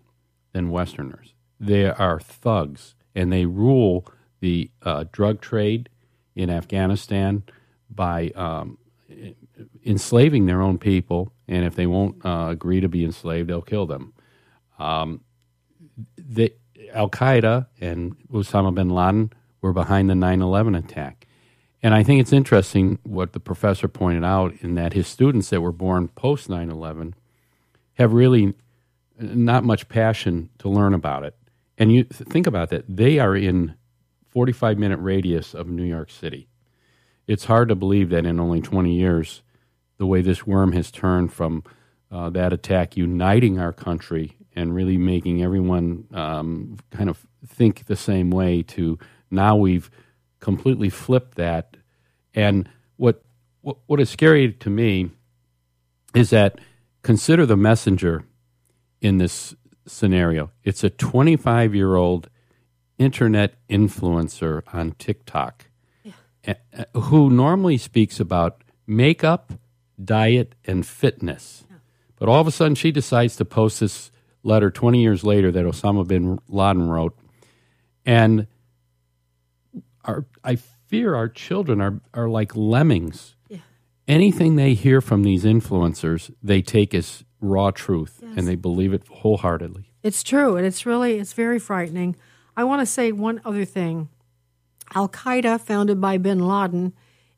than 0.54 0.69
Westerners. 0.69 1.34
They 1.60 1.89
are 1.89 2.19
thugs, 2.19 2.93
and 3.15 3.34
they 3.34 3.47
rule 3.47 4.06
the 4.41 4.69
uh, 4.84 5.06
drug 5.12 5.41
trade 5.41 5.89
in 6.36 6.51
Afghanistan 6.51 7.41
by 7.89 8.30
um, 8.36 8.78
enslaving 9.86 10.46
their 10.46 10.62
own 10.62 10.78
people, 10.78 11.32
and 11.48 11.65
if 11.65 11.76
they 11.76 11.86
won't 11.86 12.26
uh, 12.26 12.48
agree 12.50 12.82
to 12.82 12.89
be 12.89 13.04
enslaved, 13.04 13.50
they'll 13.50 13.62
kill 13.62 13.86
them. 13.86 14.13
Um, 14.80 15.22
Al 16.94 17.10
Qaeda 17.10 17.68
and 17.80 18.15
Osama 18.30 18.74
bin 18.74 18.89
Laden 18.89 19.32
were 19.62 19.74
behind 19.74 20.10
the 20.10 20.15
9 20.15 20.41
11 20.41 20.76
attack. 20.76 21.28
And 21.82 21.94
I 21.94 22.04
think 22.04 22.20
it's 22.20 22.34
interesting 22.34 23.00
what 23.04 23.34
the 23.34 23.39
professor 23.39 23.88
pointed 23.88 24.24
out 24.24 24.54
in 24.62 24.76
that 24.76 24.94
his 24.94 25.08
students 25.08 25.50
that 25.50 25.62
were 25.62 25.72
born 25.72 26.08
post 26.10 26.50
9 26.50 26.70
11 26.70 27.15
have 27.94 28.13
really 28.13 28.54
not 29.20 29.63
much 29.63 29.88
passion 29.88 30.50
to 30.60 30.70
learn 30.70 30.94
about 30.94 31.24
it. 31.24 31.36
And 31.78 31.94
you 31.94 32.04
think 32.06 32.48
about 32.48 32.70
that, 32.70 32.86
they 32.89 33.20
are 33.20 33.36
in 33.36 33.76
45 34.30 34.78
minute 34.78 34.98
radius 34.98 35.54
of 35.54 35.68
New 35.68 35.84
York 35.84 36.10
City. 36.10 36.48
It's 37.28 37.46
hard 37.46 37.70
to 37.70 37.76
believe 37.76 38.10
that 38.10 38.26
in 38.26 38.39
only 38.39 38.62
20 38.62 38.94
years, 38.94 39.41
the 39.97 40.05
way 40.05 40.21
this 40.21 40.45
worm 40.45 40.71
has 40.73 40.91
turned 40.91 41.31
from 41.31 41.63
uh, 42.12 42.29
that 42.29 42.53
attack 42.53 42.95
uniting 42.97 43.60
our 43.60 43.73
country 43.73 44.38
and 44.55 44.73
really 44.73 44.97
making 44.97 45.43
everyone 45.43 46.08
um, 46.13 46.77
kind 46.91 47.10
of 47.10 47.25
think 47.45 47.86
the 47.86 47.95
same 47.95 48.29
way 48.29 48.63
to 48.63 48.97
now 49.29 49.55
we've 49.55 49.89
completely 50.39 50.89
flipped 50.89 51.36
that. 51.36 51.77
And 52.34 52.70
what, 52.97 53.24
what, 53.61 53.78
what 53.88 53.99
is 53.99 54.09
scary 54.09 54.53
to 54.53 54.70
me 54.70 55.11
is 56.13 56.30
that 56.30 56.59
consider 57.03 57.45
the 57.45 57.57
messenger 57.57 58.24
in 59.01 59.17
this 59.17 59.55
scenario. 59.86 60.51
It's 60.63 60.84
a 60.84 60.89
25 60.89 61.76
year 61.76 61.95
old 61.95 62.30
internet 62.97 63.55
influencer 63.67 64.61
on 64.74 64.91
TikTok 64.93 65.65
yeah. 66.03 66.13
who 66.93 67.30
normally 67.30 67.78
speaks 67.78 68.20
about 68.20 68.63
makeup 68.88 69.51
diet, 70.04 70.56
and 70.66 70.86
fitness. 70.86 71.64
But 72.18 72.30
all 72.30 72.39
of 72.39 72.48
a 72.48 72.52
sudden, 72.52 72.76
she 72.76 72.91
decides 72.91 73.36
to 73.38 73.46
post 73.46 73.80
this 73.80 74.12
letter 74.43 74.72
20 74.72 75.02
years 75.02 75.24
later 75.24 75.52
that 75.52 75.66
Osama 75.66 76.08
bin 76.08 76.39
Laden 76.48 76.88
wrote. 76.88 77.18
And 78.06 78.48
our, 80.04 80.26
I 80.43 80.56
fear 80.56 81.16
our 81.16 81.28
children 81.28 81.82
are, 81.82 82.00
are 82.14 82.30
like 82.30 82.56
lemmings. 82.56 83.36
Yeah. 83.50 83.58
Anything 84.08 84.56
they 84.56 84.74
hear 84.76 85.02
from 85.02 85.24
these 85.24 85.43
influencers, 85.43 86.34
they 86.43 86.62
take 86.62 86.93
as 86.93 87.24
raw 87.41 87.72
truth 87.72 88.20
Yes. 88.22 88.34
and 88.38 88.48
they 88.48 88.56
believe 88.56 88.93
it 88.93 89.04
wholeheartedly. 89.10 89.91
It's 90.04 90.22
true, 90.24 90.56
and 90.56 90.66
it's 90.66 90.86
really 90.86 91.18
it's 91.20 91.34
very 91.34 91.58
frightening. 91.60 92.16
I 92.56 92.64
want 92.64 92.82
to 92.82 92.86
say 92.86 93.12
one 93.12 93.41
other 93.43 93.66
thing. 93.66 94.10
Al 94.93 95.10
Qaeda, 95.10 95.60
founded 95.60 96.00
by 96.00 96.18
bin 96.18 96.39
Laden, 96.39 96.93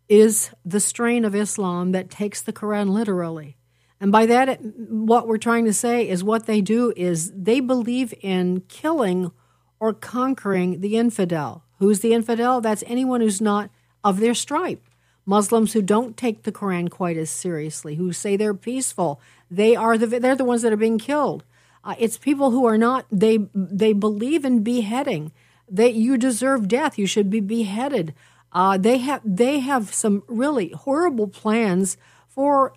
is 0.10 0.52
the 0.64 0.80
strain 0.80 1.26
of 1.26 1.36
Islam 1.36 1.92
that 1.92 2.10
takes 2.10 2.42
the 2.42 2.54
Quran 2.54 2.90
literally. 2.90 3.58
And 4.00 4.12
by 4.12 4.26
that, 4.28 4.50
it, 4.50 4.60
what 4.90 5.28
we're 5.28 5.38
trying 5.38 5.66
to 5.66 5.74
say 5.74 6.08
is 6.08 6.24
what 6.24 6.46
they 6.46 6.62
do 6.62 6.94
is 6.96 7.32
they 7.36 7.60
believe 7.60 8.14
in 8.22 8.62
killing 8.68 9.32
or 9.80 9.94
conquering 9.94 10.82
the 10.82 10.98
infidel. 10.98 11.64
Who's 11.80 12.00
the 12.00 12.14
infidel? 12.14 12.62
That's 12.62 12.84
anyone 12.88 13.22
who's 13.22 13.42
not 13.42 13.70
of 14.04 14.20
their 14.20 14.34
stripe. 14.34 14.84
Muslims 15.26 15.74
who 15.74 15.82
don't 15.82 16.16
take 16.16 16.44
the 16.44 16.52
Quran 16.52 16.90
quite 16.90 17.18
as 17.18 17.30
seriously, 17.30 17.96
who 17.96 18.14
say 18.14 18.38
they're 18.38 18.54
peaceful, 18.54 19.20
they 19.52 19.76
are 19.76 19.98
the 19.98 20.08
they're 20.20 20.38
the 20.38 20.46
ones 20.46 20.62
that 20.62 20.72
are 20.72 20.78
being 20.78 20.98
killed. 20.98 21.44
Uh, 21.84 21.96
it's 22.00 22.18
people 22.18 22.52
who 22.52 22.66
are 22.66 22.78
not 22.78 23.06
they 23.12 23.40
they 23.54 23.94
believe 23.94 24.46
in 24.46 24.64
beheading. 24.64 25.34
They 25.70 25.90
you 25.90 26.18
deserve 26.18 26.70
death. 26.70 26.98
You 26.98 27.08
should 27.08 27.30
be 27.30 27.42
beheaded. 27.42 28.14
Uh, 28.52 28.78
they 28.78 28.98
have 29.00 29.22
they 29.24 29.60
have 29.60 29.94
some 29.94 30.24
really 30.28 30.70
horrible 30.70 31.28
plans 31.28 31.98
for 32.28 32.74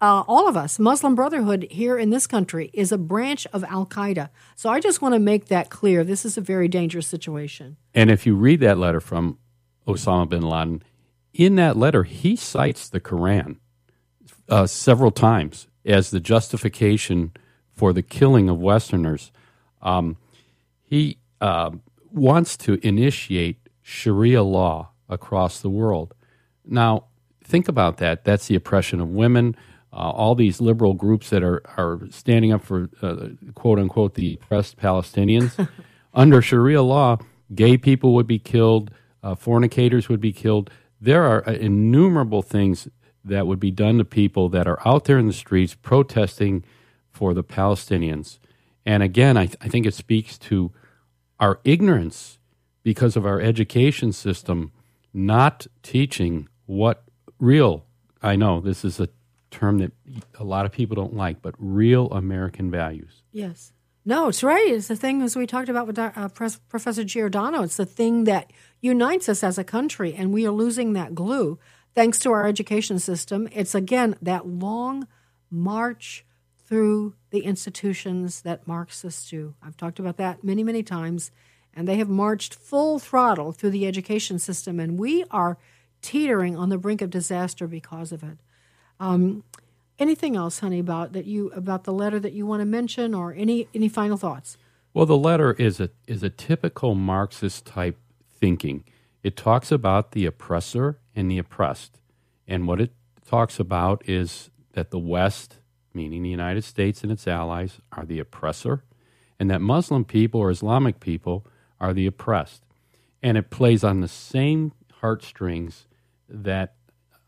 uh, 0.00 0.24
all 0.26 0.48
of 0.48 0.56
us. 0.56 0.78
Muslim 0.78 1.14
Brotherhood 1.14 1.66
here 1.70 1.98
in 1.98 2.10
this 2.10 2.26
country 2.26 2.70
is 2.72 2.90
a 2.90 2.98
branch 2.98 3.46
of 3.52 3.62
Al 3.64 3.86
Qaeda. 3.86 4.30
So 4.56 4.70
I 4.70 4.80
just 4.80 5.02
want 5.02 5.14
to 5.14 5.18
make 5.18 5.46
that 5.46 5.68
clear. 5.68 6.04
This 6.04 6.24
is 6.24 6.38
a 6.38 6.40
very 6.40 6.68
dangerous 6.68 7.06
situation. 7.06 7.76
And 7.94 8.10
if 8.10 8.26
you 8.26 8.34
read 8.34 8.60
that 8.60 8.78
letter 8.78 9.00
from 9.00 9.38
Osama 9.86 10.28
bin 10.28 10.42
Laden, 10.42 10.82
in 11.34 11.56
that 11.56 11.76
letter, 11.76 12.04
he 12.04 12.34
cites 12.34 12.88
the 12.88 13.00
Quran 13.00 13.58
uh, 14.48 14.66
several 14.66 15.10
times 15.10 15.68
as 15.84 16.10
the 16.10 16.20
justification 16.20 17.32
for 17.72 17.92
the 17.92 18.02
killing 18.02 18.48
of 18.48 18.58
Westerners. 18.58 19.30
Um, 19.82 20.16
he 20.82 21.18
uh, 21.40 21.70
wants 22.12 22.56
to 22.58 22.78
initiate 22.86 23.68
Sharia 23.82 24.42
law 24.42 24.90
across 25.10 25.60
the 25.60 25.68
world. 25.68 26.14
Now, 26.64 27.04
think 27.44 27.68
about 27.68 27.98
that. 27.98 28.24
That's 28.24 28.46
the 28.46 28.54
oppression 28.54 29.00
of 29.00 29.08
women. 29.08 29.56
Uh, 29.92 30.10
all 30.10 30.34
these 30.34 30.60
liberal 30.60 30.94
groups 30.94 31.30
that 31.30 31.42
are, 31.42 31.62
are 31.76 32.00
standing 32.10 32.52
up 32.52 32.62
for 32.62 32.88
uh, 33.02 33.30
quote 33.54 33.78
unquote 33.78 34.14
the 34.14 34.34
oppressed 34.34 34.78
Palestinians. 34.78 35.68
Under 36.14 36.40
Sharia 36.40 36.82
law, 36.82 37.18
gay 37.54 37.76
people 37.76 38.14
would 38.14 38.26
be 38.26 38.38
killed, 38.38 38.90
uh, 39.22 39.34
fornicators 39.34 40.08
would 40.08 40.20
be 40.20 40.32
killed. 40.32 40.70
There 41.00 41.24
are 41.24 41.48
uh, 41.48 41.52
innumerable 41.52 42.42
things 42.42 42.88
that 43.24 43.46
would 43.46 43.60
be 43.60 43.70
done 43.70 43.98
to 43.98 44.04
people 44.04 44.48
that 44.50 44.66
are 44.66 44.78
out 44.86 45.04
there 45.04 45.18
in 45.18 45.26
the 45.26 45.32
streets 45.32 45.74
protesting 45.74 46.64
for 47.10 47.34
the 47.34 47.44
Palestinians. 47.44 48.38
And 48.86 49.02
again, 49.02 49.36
I, 49.36 49.46
th- 49.46 49.58
I 49.60 49.68
think 49.68 49.86
it 49.86 49.94
speaks 49.94 50.38
to 50.38 50.72
our 51.38 51.60
ignorance 51.64 52.38
because 52.82 53.16
of 53.16 53.26
our 53.26 53.40
education 53.40 54.12
system 54.12 54.72
not 55.12 55.66
teaching 55.82 56.48
what 56.66 57.04
real, 57.38 57.84
I 58.22 58.36
know 58.36 58.60
this 58.60 58.84
is 58.84 59.00
a 59.00 59.08
term 59.50 59.78
that 59.78 59.92
a 60.38 60.44
lot 60.44 60.66
of 60.66 60.72
people 60.72 60.94
don't 60.94 61.14
like, 61.14 61.42
but 61.42 61.54
real 61.58 62.08
American 62.10 62.70
values. 62.70 63.22
Yes. 63.32 63.72
No, 64.04 64.28
it's 64.28 64.42
right. 64.42 64.68
It's 64.68 64.88
the 64.88 64.96
thing 64.96 65.20
as 65.22 65.36
we 65.36 65.46
talked 65.46 65.68
about 65.68 65.86
with 65.86 65.98
uh, 65.98 66.28
Pres- 66.28 66.60
Professor 66.68 67.04
Giordano. 67.04 67.62
It's 67.62 67.76
the 67.76 67.84
thing 67.84 68.24
that 68.24 68.50
unites 68.80 69.28
us 69.28 69.44
as 69.44 69.58
a 69.58 69.64
country, 69.64 70.14
and 70.14 70.32
we 70.32 70.46
are 70.46 70.52
losing 70.52 70.94
that 70.94 71.14
glue 71.14 71.58
thanks 71.94 72.18
to 72.20 72.30
our 72.30 72.46
education 72.46 72.98
system. 72.98 73.48
It's 73.52 73.74
again 73.74 74.16
that 74.22 74.46
long 74.46 75.06
march 75.50 76.24
through 76.66 77.14
the 77.30 77.40
institutions 77.40 78.42
that 78.42 78.66
Marxists 78.66 79.28
do. 79.28 79.54
I've 79.62 79.76
talked 79.76 79.98
about 79.98 80.16
that 80.18 80.44
many, 80.44 80.62
many 80.62 80.82
times, 80.82 81.30
and 81.74 81.86
they 81.86 81.96
have 81.96 82.08
marched 82.08 82.54
full 82.54 82.98
throttle 82.98 83.52
through 83.52 83.70
the 83.70 83.86
education 83.86 84.38
system, 84.38 84.80
and 84.80 84.98
we 84.98 85.24
are 85.30 85.58
teetering 86.02 86.56
on 86.56 86.68
the 86.68 86.78
brink 86.78 87.02
of 87.02 87.10
disaster 87.10 87.66
because 87.66 88.12
of 88.12 88.22
it. 88.22 88.38
Um, 88.98 89.44
anything 89.98 90.36
else, 90.36 90.60
honey, 90.60 90.78
about 90.78 91.12
that 91.12 91.26
you 91.26 91.50
about 91.50 91.84
the 91.84 91.92
letter 91.92 92.18
that 92.18 92.32
you 92.32 92.46
want 92.46 92.60
to 92.60 92.66
mention, 92.66 93.14
or 93.14 93.32
any 93.32 93.68
any 93.74 93.88
final 93.88 94.16
thoughts? 94.16 94.56
Well, 94.92 95.06
the 95.06 95.16
letter 95.16 95.52
is 95.52 95.80
a 95.80 95.90
is 96.06 96.22
a 96.22 96.30
typical 96.30 96.94
Marxist 96.94 97.64
type 97.64 97.98
thinking. 98.38 98.84
It 99.22 99.36
talks 99.36 99.70
about 99.70 100.12
the 100.12 100.26
oppressor 100.26 100.98
and 101.14 101.30
the 101.30 101.38
oppressed, 101.38 101.98
and 102.48 102.66
what 102.66 102.80
it 102.80 102.92
talks 103.26 103.60
about 103.60 104.02
is 104.08 104.50
that 104.72 104.90
the 104.90 104.98
West, 104.98 105.56
meaning 105.94 106.22
the 106.22 106.30
United 106.30 106.64
States 106.64 107.02
and 107.02 107.12
its 107.12 107.28
allies, 107.28 107.80
are 107.92 108.04
the 108.04 108.18
oppressor, 108.18 108.82
and 109.38 109.50
that 109.50 109.60
Muslim 109.60 110.04
people 110.04 110.40
or 110.40 110.50
Islamic 110.50 111.00
people 111.00 111.46
are 111.80 111.92
the 111.92 112.06
oppressed, 112.06 112.64
and 113.22 113.36
it 113.36 113.50
plays 113.50 113.82
on 113.82 114.00
the 114.00 114.08
same 114.08 114.72
heartstrings 115.00 115.86
that 116.28 116.74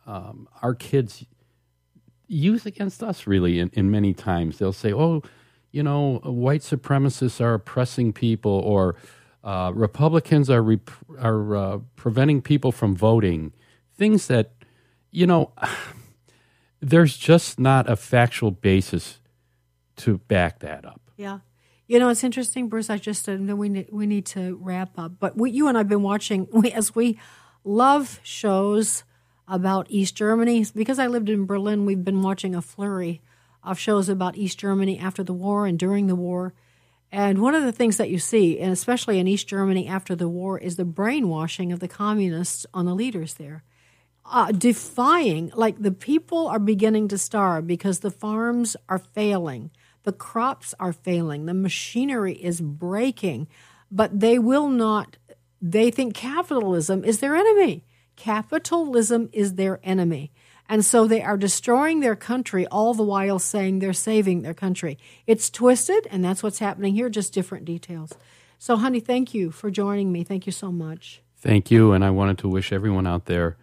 um, 0.07 0.49
our 0.63 0.75
kids 0.75 1.25
use 2.27 2.67
against 2.67 3.03
us 3.03 3.27
really 3.27 3.59
in, 3.59 3.71
in 3.75 3.91
many 3.91 4.13
times. 4.13 4.59
They'll 4.59 4.73
say 4.73 4.93
oh 4.93 5.23
you 5.71 5.83
know 5.83 6.19
white 6.25 6.61
supremacists 6.61 7.41
are 7.41 7.55
oppressing 7.55 8.13
people 8.13 8.53
or 8.53 8.97
uh, 9.45 9.73
republicans 9.75 10.49
are 10.49 10.63
rep- 10.63 10.91
are 11.19 11.57
uh, 11.57 11.79
preventing 11.97 12.43
people 12.43 12.73
from 12.73 12.95
voting. 12.95 13.53
Things 13.97 14.27
that 14.29 14.53
you 15.11 15.27
know 15.27 15.53
there's 16.81 17.17
just 17.17 17.59
not 17.59 17.89
a 17.89 17.97
factual 17.97 18.51
basis 18.51 19.21
to 19.97 20.19
back 20.19 20.61
that 20.61 20.85
up. 20.85 21.01
Yeah. 21.17 21.41
You 21.93 21.99
know, 21.99 22.09
it's 22.09 22.25
interesting, 22.25 22.69
Bruce. 22.69 22.89
I 22.89 22.97
just 22.97 23.29
uh, 23.29 23.37
know 23.37 23.55
we 23.55 23.69
need, 23.69 23.89
we 23.93 24.07
need 24.07 24.25
to 24.29 24.59
wrap 24.63 24.99
up, 24.99 25.13
but 25.21 25.37
we, 25.37 25.51
you 25.51 25.69
and 25.69 25.77
I've 25.77 25.91
been 25.91 26.03
watching 26.03 26.49
we, 26.51 26.73
as 26.73 26.95
we 26.95 27.19
love 27.65 28.19
shows 28.23 29.05
about 29.47 29.89
East 29.91 30.15
Germany. 30.15 30.65
Because 30.75 30.99
I 30.99 31.07
lived 31.07 31.29
in 31.29 31.45
Berlin, 31.45 31.85
we've 31.85 32.03
been 32.03 32.23
watching 32.23 32.55
a 32.55 32.63
flurry 32.63 33.21
of 33.63 33.79
shows 33.79 34.09
about 34.09 34.39
East 34.39 34.59
Germany 34.59 34.99
after 34.99 35.23
the 35.23 35.35
war 35.35 35.67
and 35.67 35.79
during 35.79 36.07
the 36.07 36.15
war. 36.15 36.55
And 37.11 37.43
one 37.43 37.55
of 37.55 37.63
the 37.63 37.73
things 37.73 37.99
that 37.99 38.09
you 38.09 38.19
see, 38.19 38.59
and 38.59 38.73
especially 38.73 39.19
in 39.19 39.29
East 39.29 39.47
Germany 39.47 39.87
after 39.87 40.17
the 40.17 40.31
war, 40.31 40.59
is 40.59 40.77
the 40.77 40.87
brainwashing 40.87 41.73
of 41.73 41.81
the 41.81 41.89
communists 41.89 42.65
on 42.73 42.87
the 42.87 42.95
leaders 42.95 43.35
there. 43.35 43.65
Uh, 44.25 44.51
defying, 44.51 45.53
like 45.55 45.83
the 45.83 45.93
people 45.93 46.47
are 46.47 46.59
beginning 46.59 47.09
to 47.09 47.19
starve 47.19 47.67
because 47.67 48.01
the 48.01 48.11
farms 48.11 48.79
are 48.89 48.97
failing, 48.99 49.71
the 50.05 50.13
crops 50.13 50.75
are 50.81 50.93
failing, 50.93 51.47
the 51.47 51.55
machinery 51.55 52.35
is 52.35 52.61
breaking, 52.61 53.49
but 53.91 54.19
they 54.21 54.39
will 54.39 54.69
not, 54.69 55.17
they 55.61 55.91
think 55.91 56.15
capitalism 56.15 57.05
is 57.05 57.21
their 57.21 57.35
enemy. 57.37 57.85
Capitalism 58.17 59.29
is 59.33 59.55
their 59.55 59.81
enemy. 59.83 60.33
And 60.69 60.85
so 60.85 61.07
they 61.07 61.23
are 61.23 61.37
destroying 61.37 62.01
their 62.01 62.17
country 62.17 62.67
all 62.69 62.95
the 62.95 63.03
while 63.03 63.39
saying 63.39 63.79
they're 63.79 63.93
saving 63.93 64.43
their 64.43 64.55
country. 64.55 64.97
It's 65.27 65.51
twisted, 65.51 66.07
and 66.11 66.25
that's 66.25 66.43
what's 66.43 66.61
happening 66.61 66.95
here, 66.95 67.11
just 67.11 67.33
different 67.35 67.65
details. 67.65 68.13
So, 68.59 68.77
honey, 68.77 69.01
thank 69.01 69.35
you 69.35 69.51
for 69.51 69.71
joining 69.71 70.13
me. 70.13 70.25
Thank 70.25 70.47
you 70.47 70.53
so 70.53 70.71
much. 70.73 71.21
thank 71.37 71.71
you 71.73 71.93
and 71.93 72.05
i 72.05 72.11
wanted 72.11 72.39
to 72.39 72.49
wish 72.49 72.73
everyone 72.73 73.05
out 73.07 73.25
there 73.27 73.57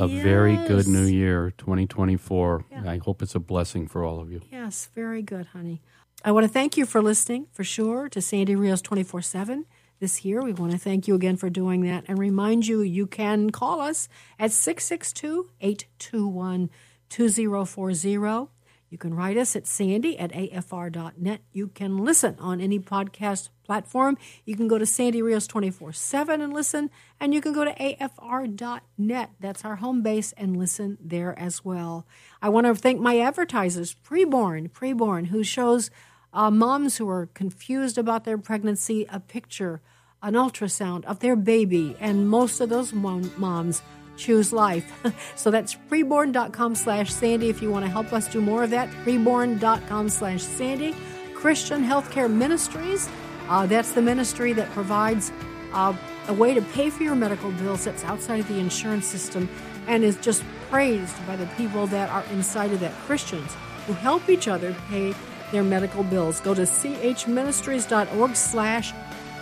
A 0.00 0.08
very 0.08 0.56
good 0.68 0.86
new 0.86 1.04
year 1.06 1.52
2024 1.58 2.64
i 2.86 2.96
hope 2.98 3.22
it's 3.22 3.34
a 3.34 3.40
blessing 3.40 3.86
for 3.88 4.04
all 4.04 4.20
of 4.20 4.30
you 4.30 4.40
Yes, 4.50 4.88
very 4.94 5.22
good, 5.22 5.46
honey. 5.46 5.80
I 6.24 6.32
want 6.32 6.44
to 6.44 6.52
thank 6.52 6.76
you 6.76 6.86
for 6.86 7.02
listening, 7.02 7.46
for 7.52 7.64
sure, 7.64 8.08
to 8.08 8.20
Sandy 8.20 8.56
Rios 8.56 8.80
24 8.82 9.22
7 9.22 9.66
this 10.00 10.24
year. 10.24 10.42
We 10.42 10.52
want 10.52 10.72
to 10.72 10.78
thank 10.78 11.06
you 11.06 11.14
again 11.14 11.36
for 11.36 11.50
doing 11.50 11.82
that 11.82 12.04
and 12.08 12.18
remind 12.18 12.66
you 12.66 12.80
you 12.80 13.06
can 13.06 13.50
call 13.50 13.80
us 13.80 14.08
at 14.38 14.50
662 14.52 15.50
821 15.60 16.70
2040. 17.10 18.53
You 18.94 18.98
can 18.98 19.12
write 19.12 19.36
us 19.36 19.56
at 19.56 19.66
sandy 19.66 20.16
at 20.20 20.30
afr.net. 20.30 21.40
You 21.52 21.66
can 21.66 21.98
listen 21.98 22.36
on 22.38 22.60
any 22.60 22.78
podcast 22.78 23.48
platform. 23.64 24.16
You 24.44 24.54
can 24.54 24.68
go 24.68 24.78
to 24.78 24.86
Sandy 24.86 25.20
Rios 25.20 25.48
24 25.48 25.92
7 25.92 26.40
and 26.40 26.52
listen, 26.52 26.90
and 27.18 27.34
you 27.34 27.40
can 27.40 27.52
go 27.52 27.64
to 27.64 27.74
afr.net. 27.74 29.30
That's 29.40 29.64
our 29.64 29.74
home 29.74 30.02
base 30.02 30.30
and 30.36 30.56
listen 30.56 30.96
there 31.00 31.36
as 31.36 31.64
well. 31.64 32.06
I 32.40 32.50
want 32.50 32.68
to 32.68 32.74
thank 32.76 33.00
my 33.00 33.18
advertisers, 33.18 33.96
Preborn, 33.96 34.70
Preborn, 34.70 35.26
who 35.26 35.42
shows 35.42 35.90
uh, 36.32 36.52
moms 36.52 36.98
who 36.98 37.08
are 37.08 37.26
confused 37.34 37.98
about 37.98 38.22
their 38.22 38.38
pregnancy 38.38 39.06
a 39.10 39.18
picture, 39.18 39.80
an 40.22 40.34
ultrasound 40.34 41.04
of 41.06 41.18
their 41.18 41.34
baby, 41.34 41.96
and 41.98 42.28
most 42.28 42.60
of 42.60 42.68
those 42.68 42.92
mom- 42.92 43.32
moms 43.36 43.82
choose 44.16 44.52
life. 44.52 44.92
so 45.36 45.50
that's 45.50 45.74
preborn.com 45.90 46.74
slash 46.74 47.12
Sandy 47.12 47.48
if 47.48 47.62
you 47.62 47.70
want 47.70 47.84
to 47.84 47.90
help 47.90 48.12
us 48.12 48.28
do 48.28 48.40
more 48.40 48.64
of 48.64 48.70
that. 48.70 48.90
Preborn.com 49.04 50.08
slash 50.08 50.42
Sandy. 50.42 50.94
Christian 51.34 51.84
Healthcare 51.84 52.30
Ministries. 52.30 53.08
Uh, 53.48 53.66
that's 53.66 53.92
the 53.92 54.00
ministry 54.00 54.52
that 54.54 54.70
provides 54.70 55.30
uh, 55.74 55.94
a 56.28 56.32
way 56.32 56.54
to 56.54 56.62
pay 56.62 56.88
for 56.88 57.02
your 57.02 57.14
medical 57.14 57.50
bills 57.52 57.84
that's 57.84 58.04
outside 58.04 58.40
of 58.40 58.48
the 58.48 58.58
insurance 58.58 59.06
system 59.06 59.48
and 59.86 60.02
is 60.02 60.16
just 60.16 60.42
praised 60.70 61.14
by 61.26 61.36
the 61.36 61.46
people 61.58 61.86
that 61.88 62.08
are 62.08 62.24
inside 62.32 62.72
of 62.72 62.80
that 62.80 62.92
Christians 63.00 63.54
who 63.86 63.92
help 63.92 64.28
each 64.30 64.48
other 64.48 64.74
pay 64.88 65.14
their 65.52 65.62
medical 65.62 66.02
bills. 66.02 66.40
Go 66.40 66.54
to 66.54 66.62
chministries.org 66.62 68.34
slash 68.34 68.92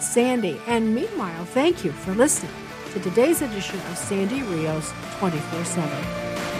Sandy. 0.00 0.60
And 0.66 0.94
meanwhile, 0.94 1.44
thank 1.44 1.84
you 1.84 1.92
for 1.92 2.12
listening 2.14 2.61
to 2.92 3.00
today's 3.00 3.40
edition 3.40 3.80
of 3.90 3.96
Sandy 3.96 4.42
Rios 4.42 4.92
24 5.18 5.64
7. 5.64 6.51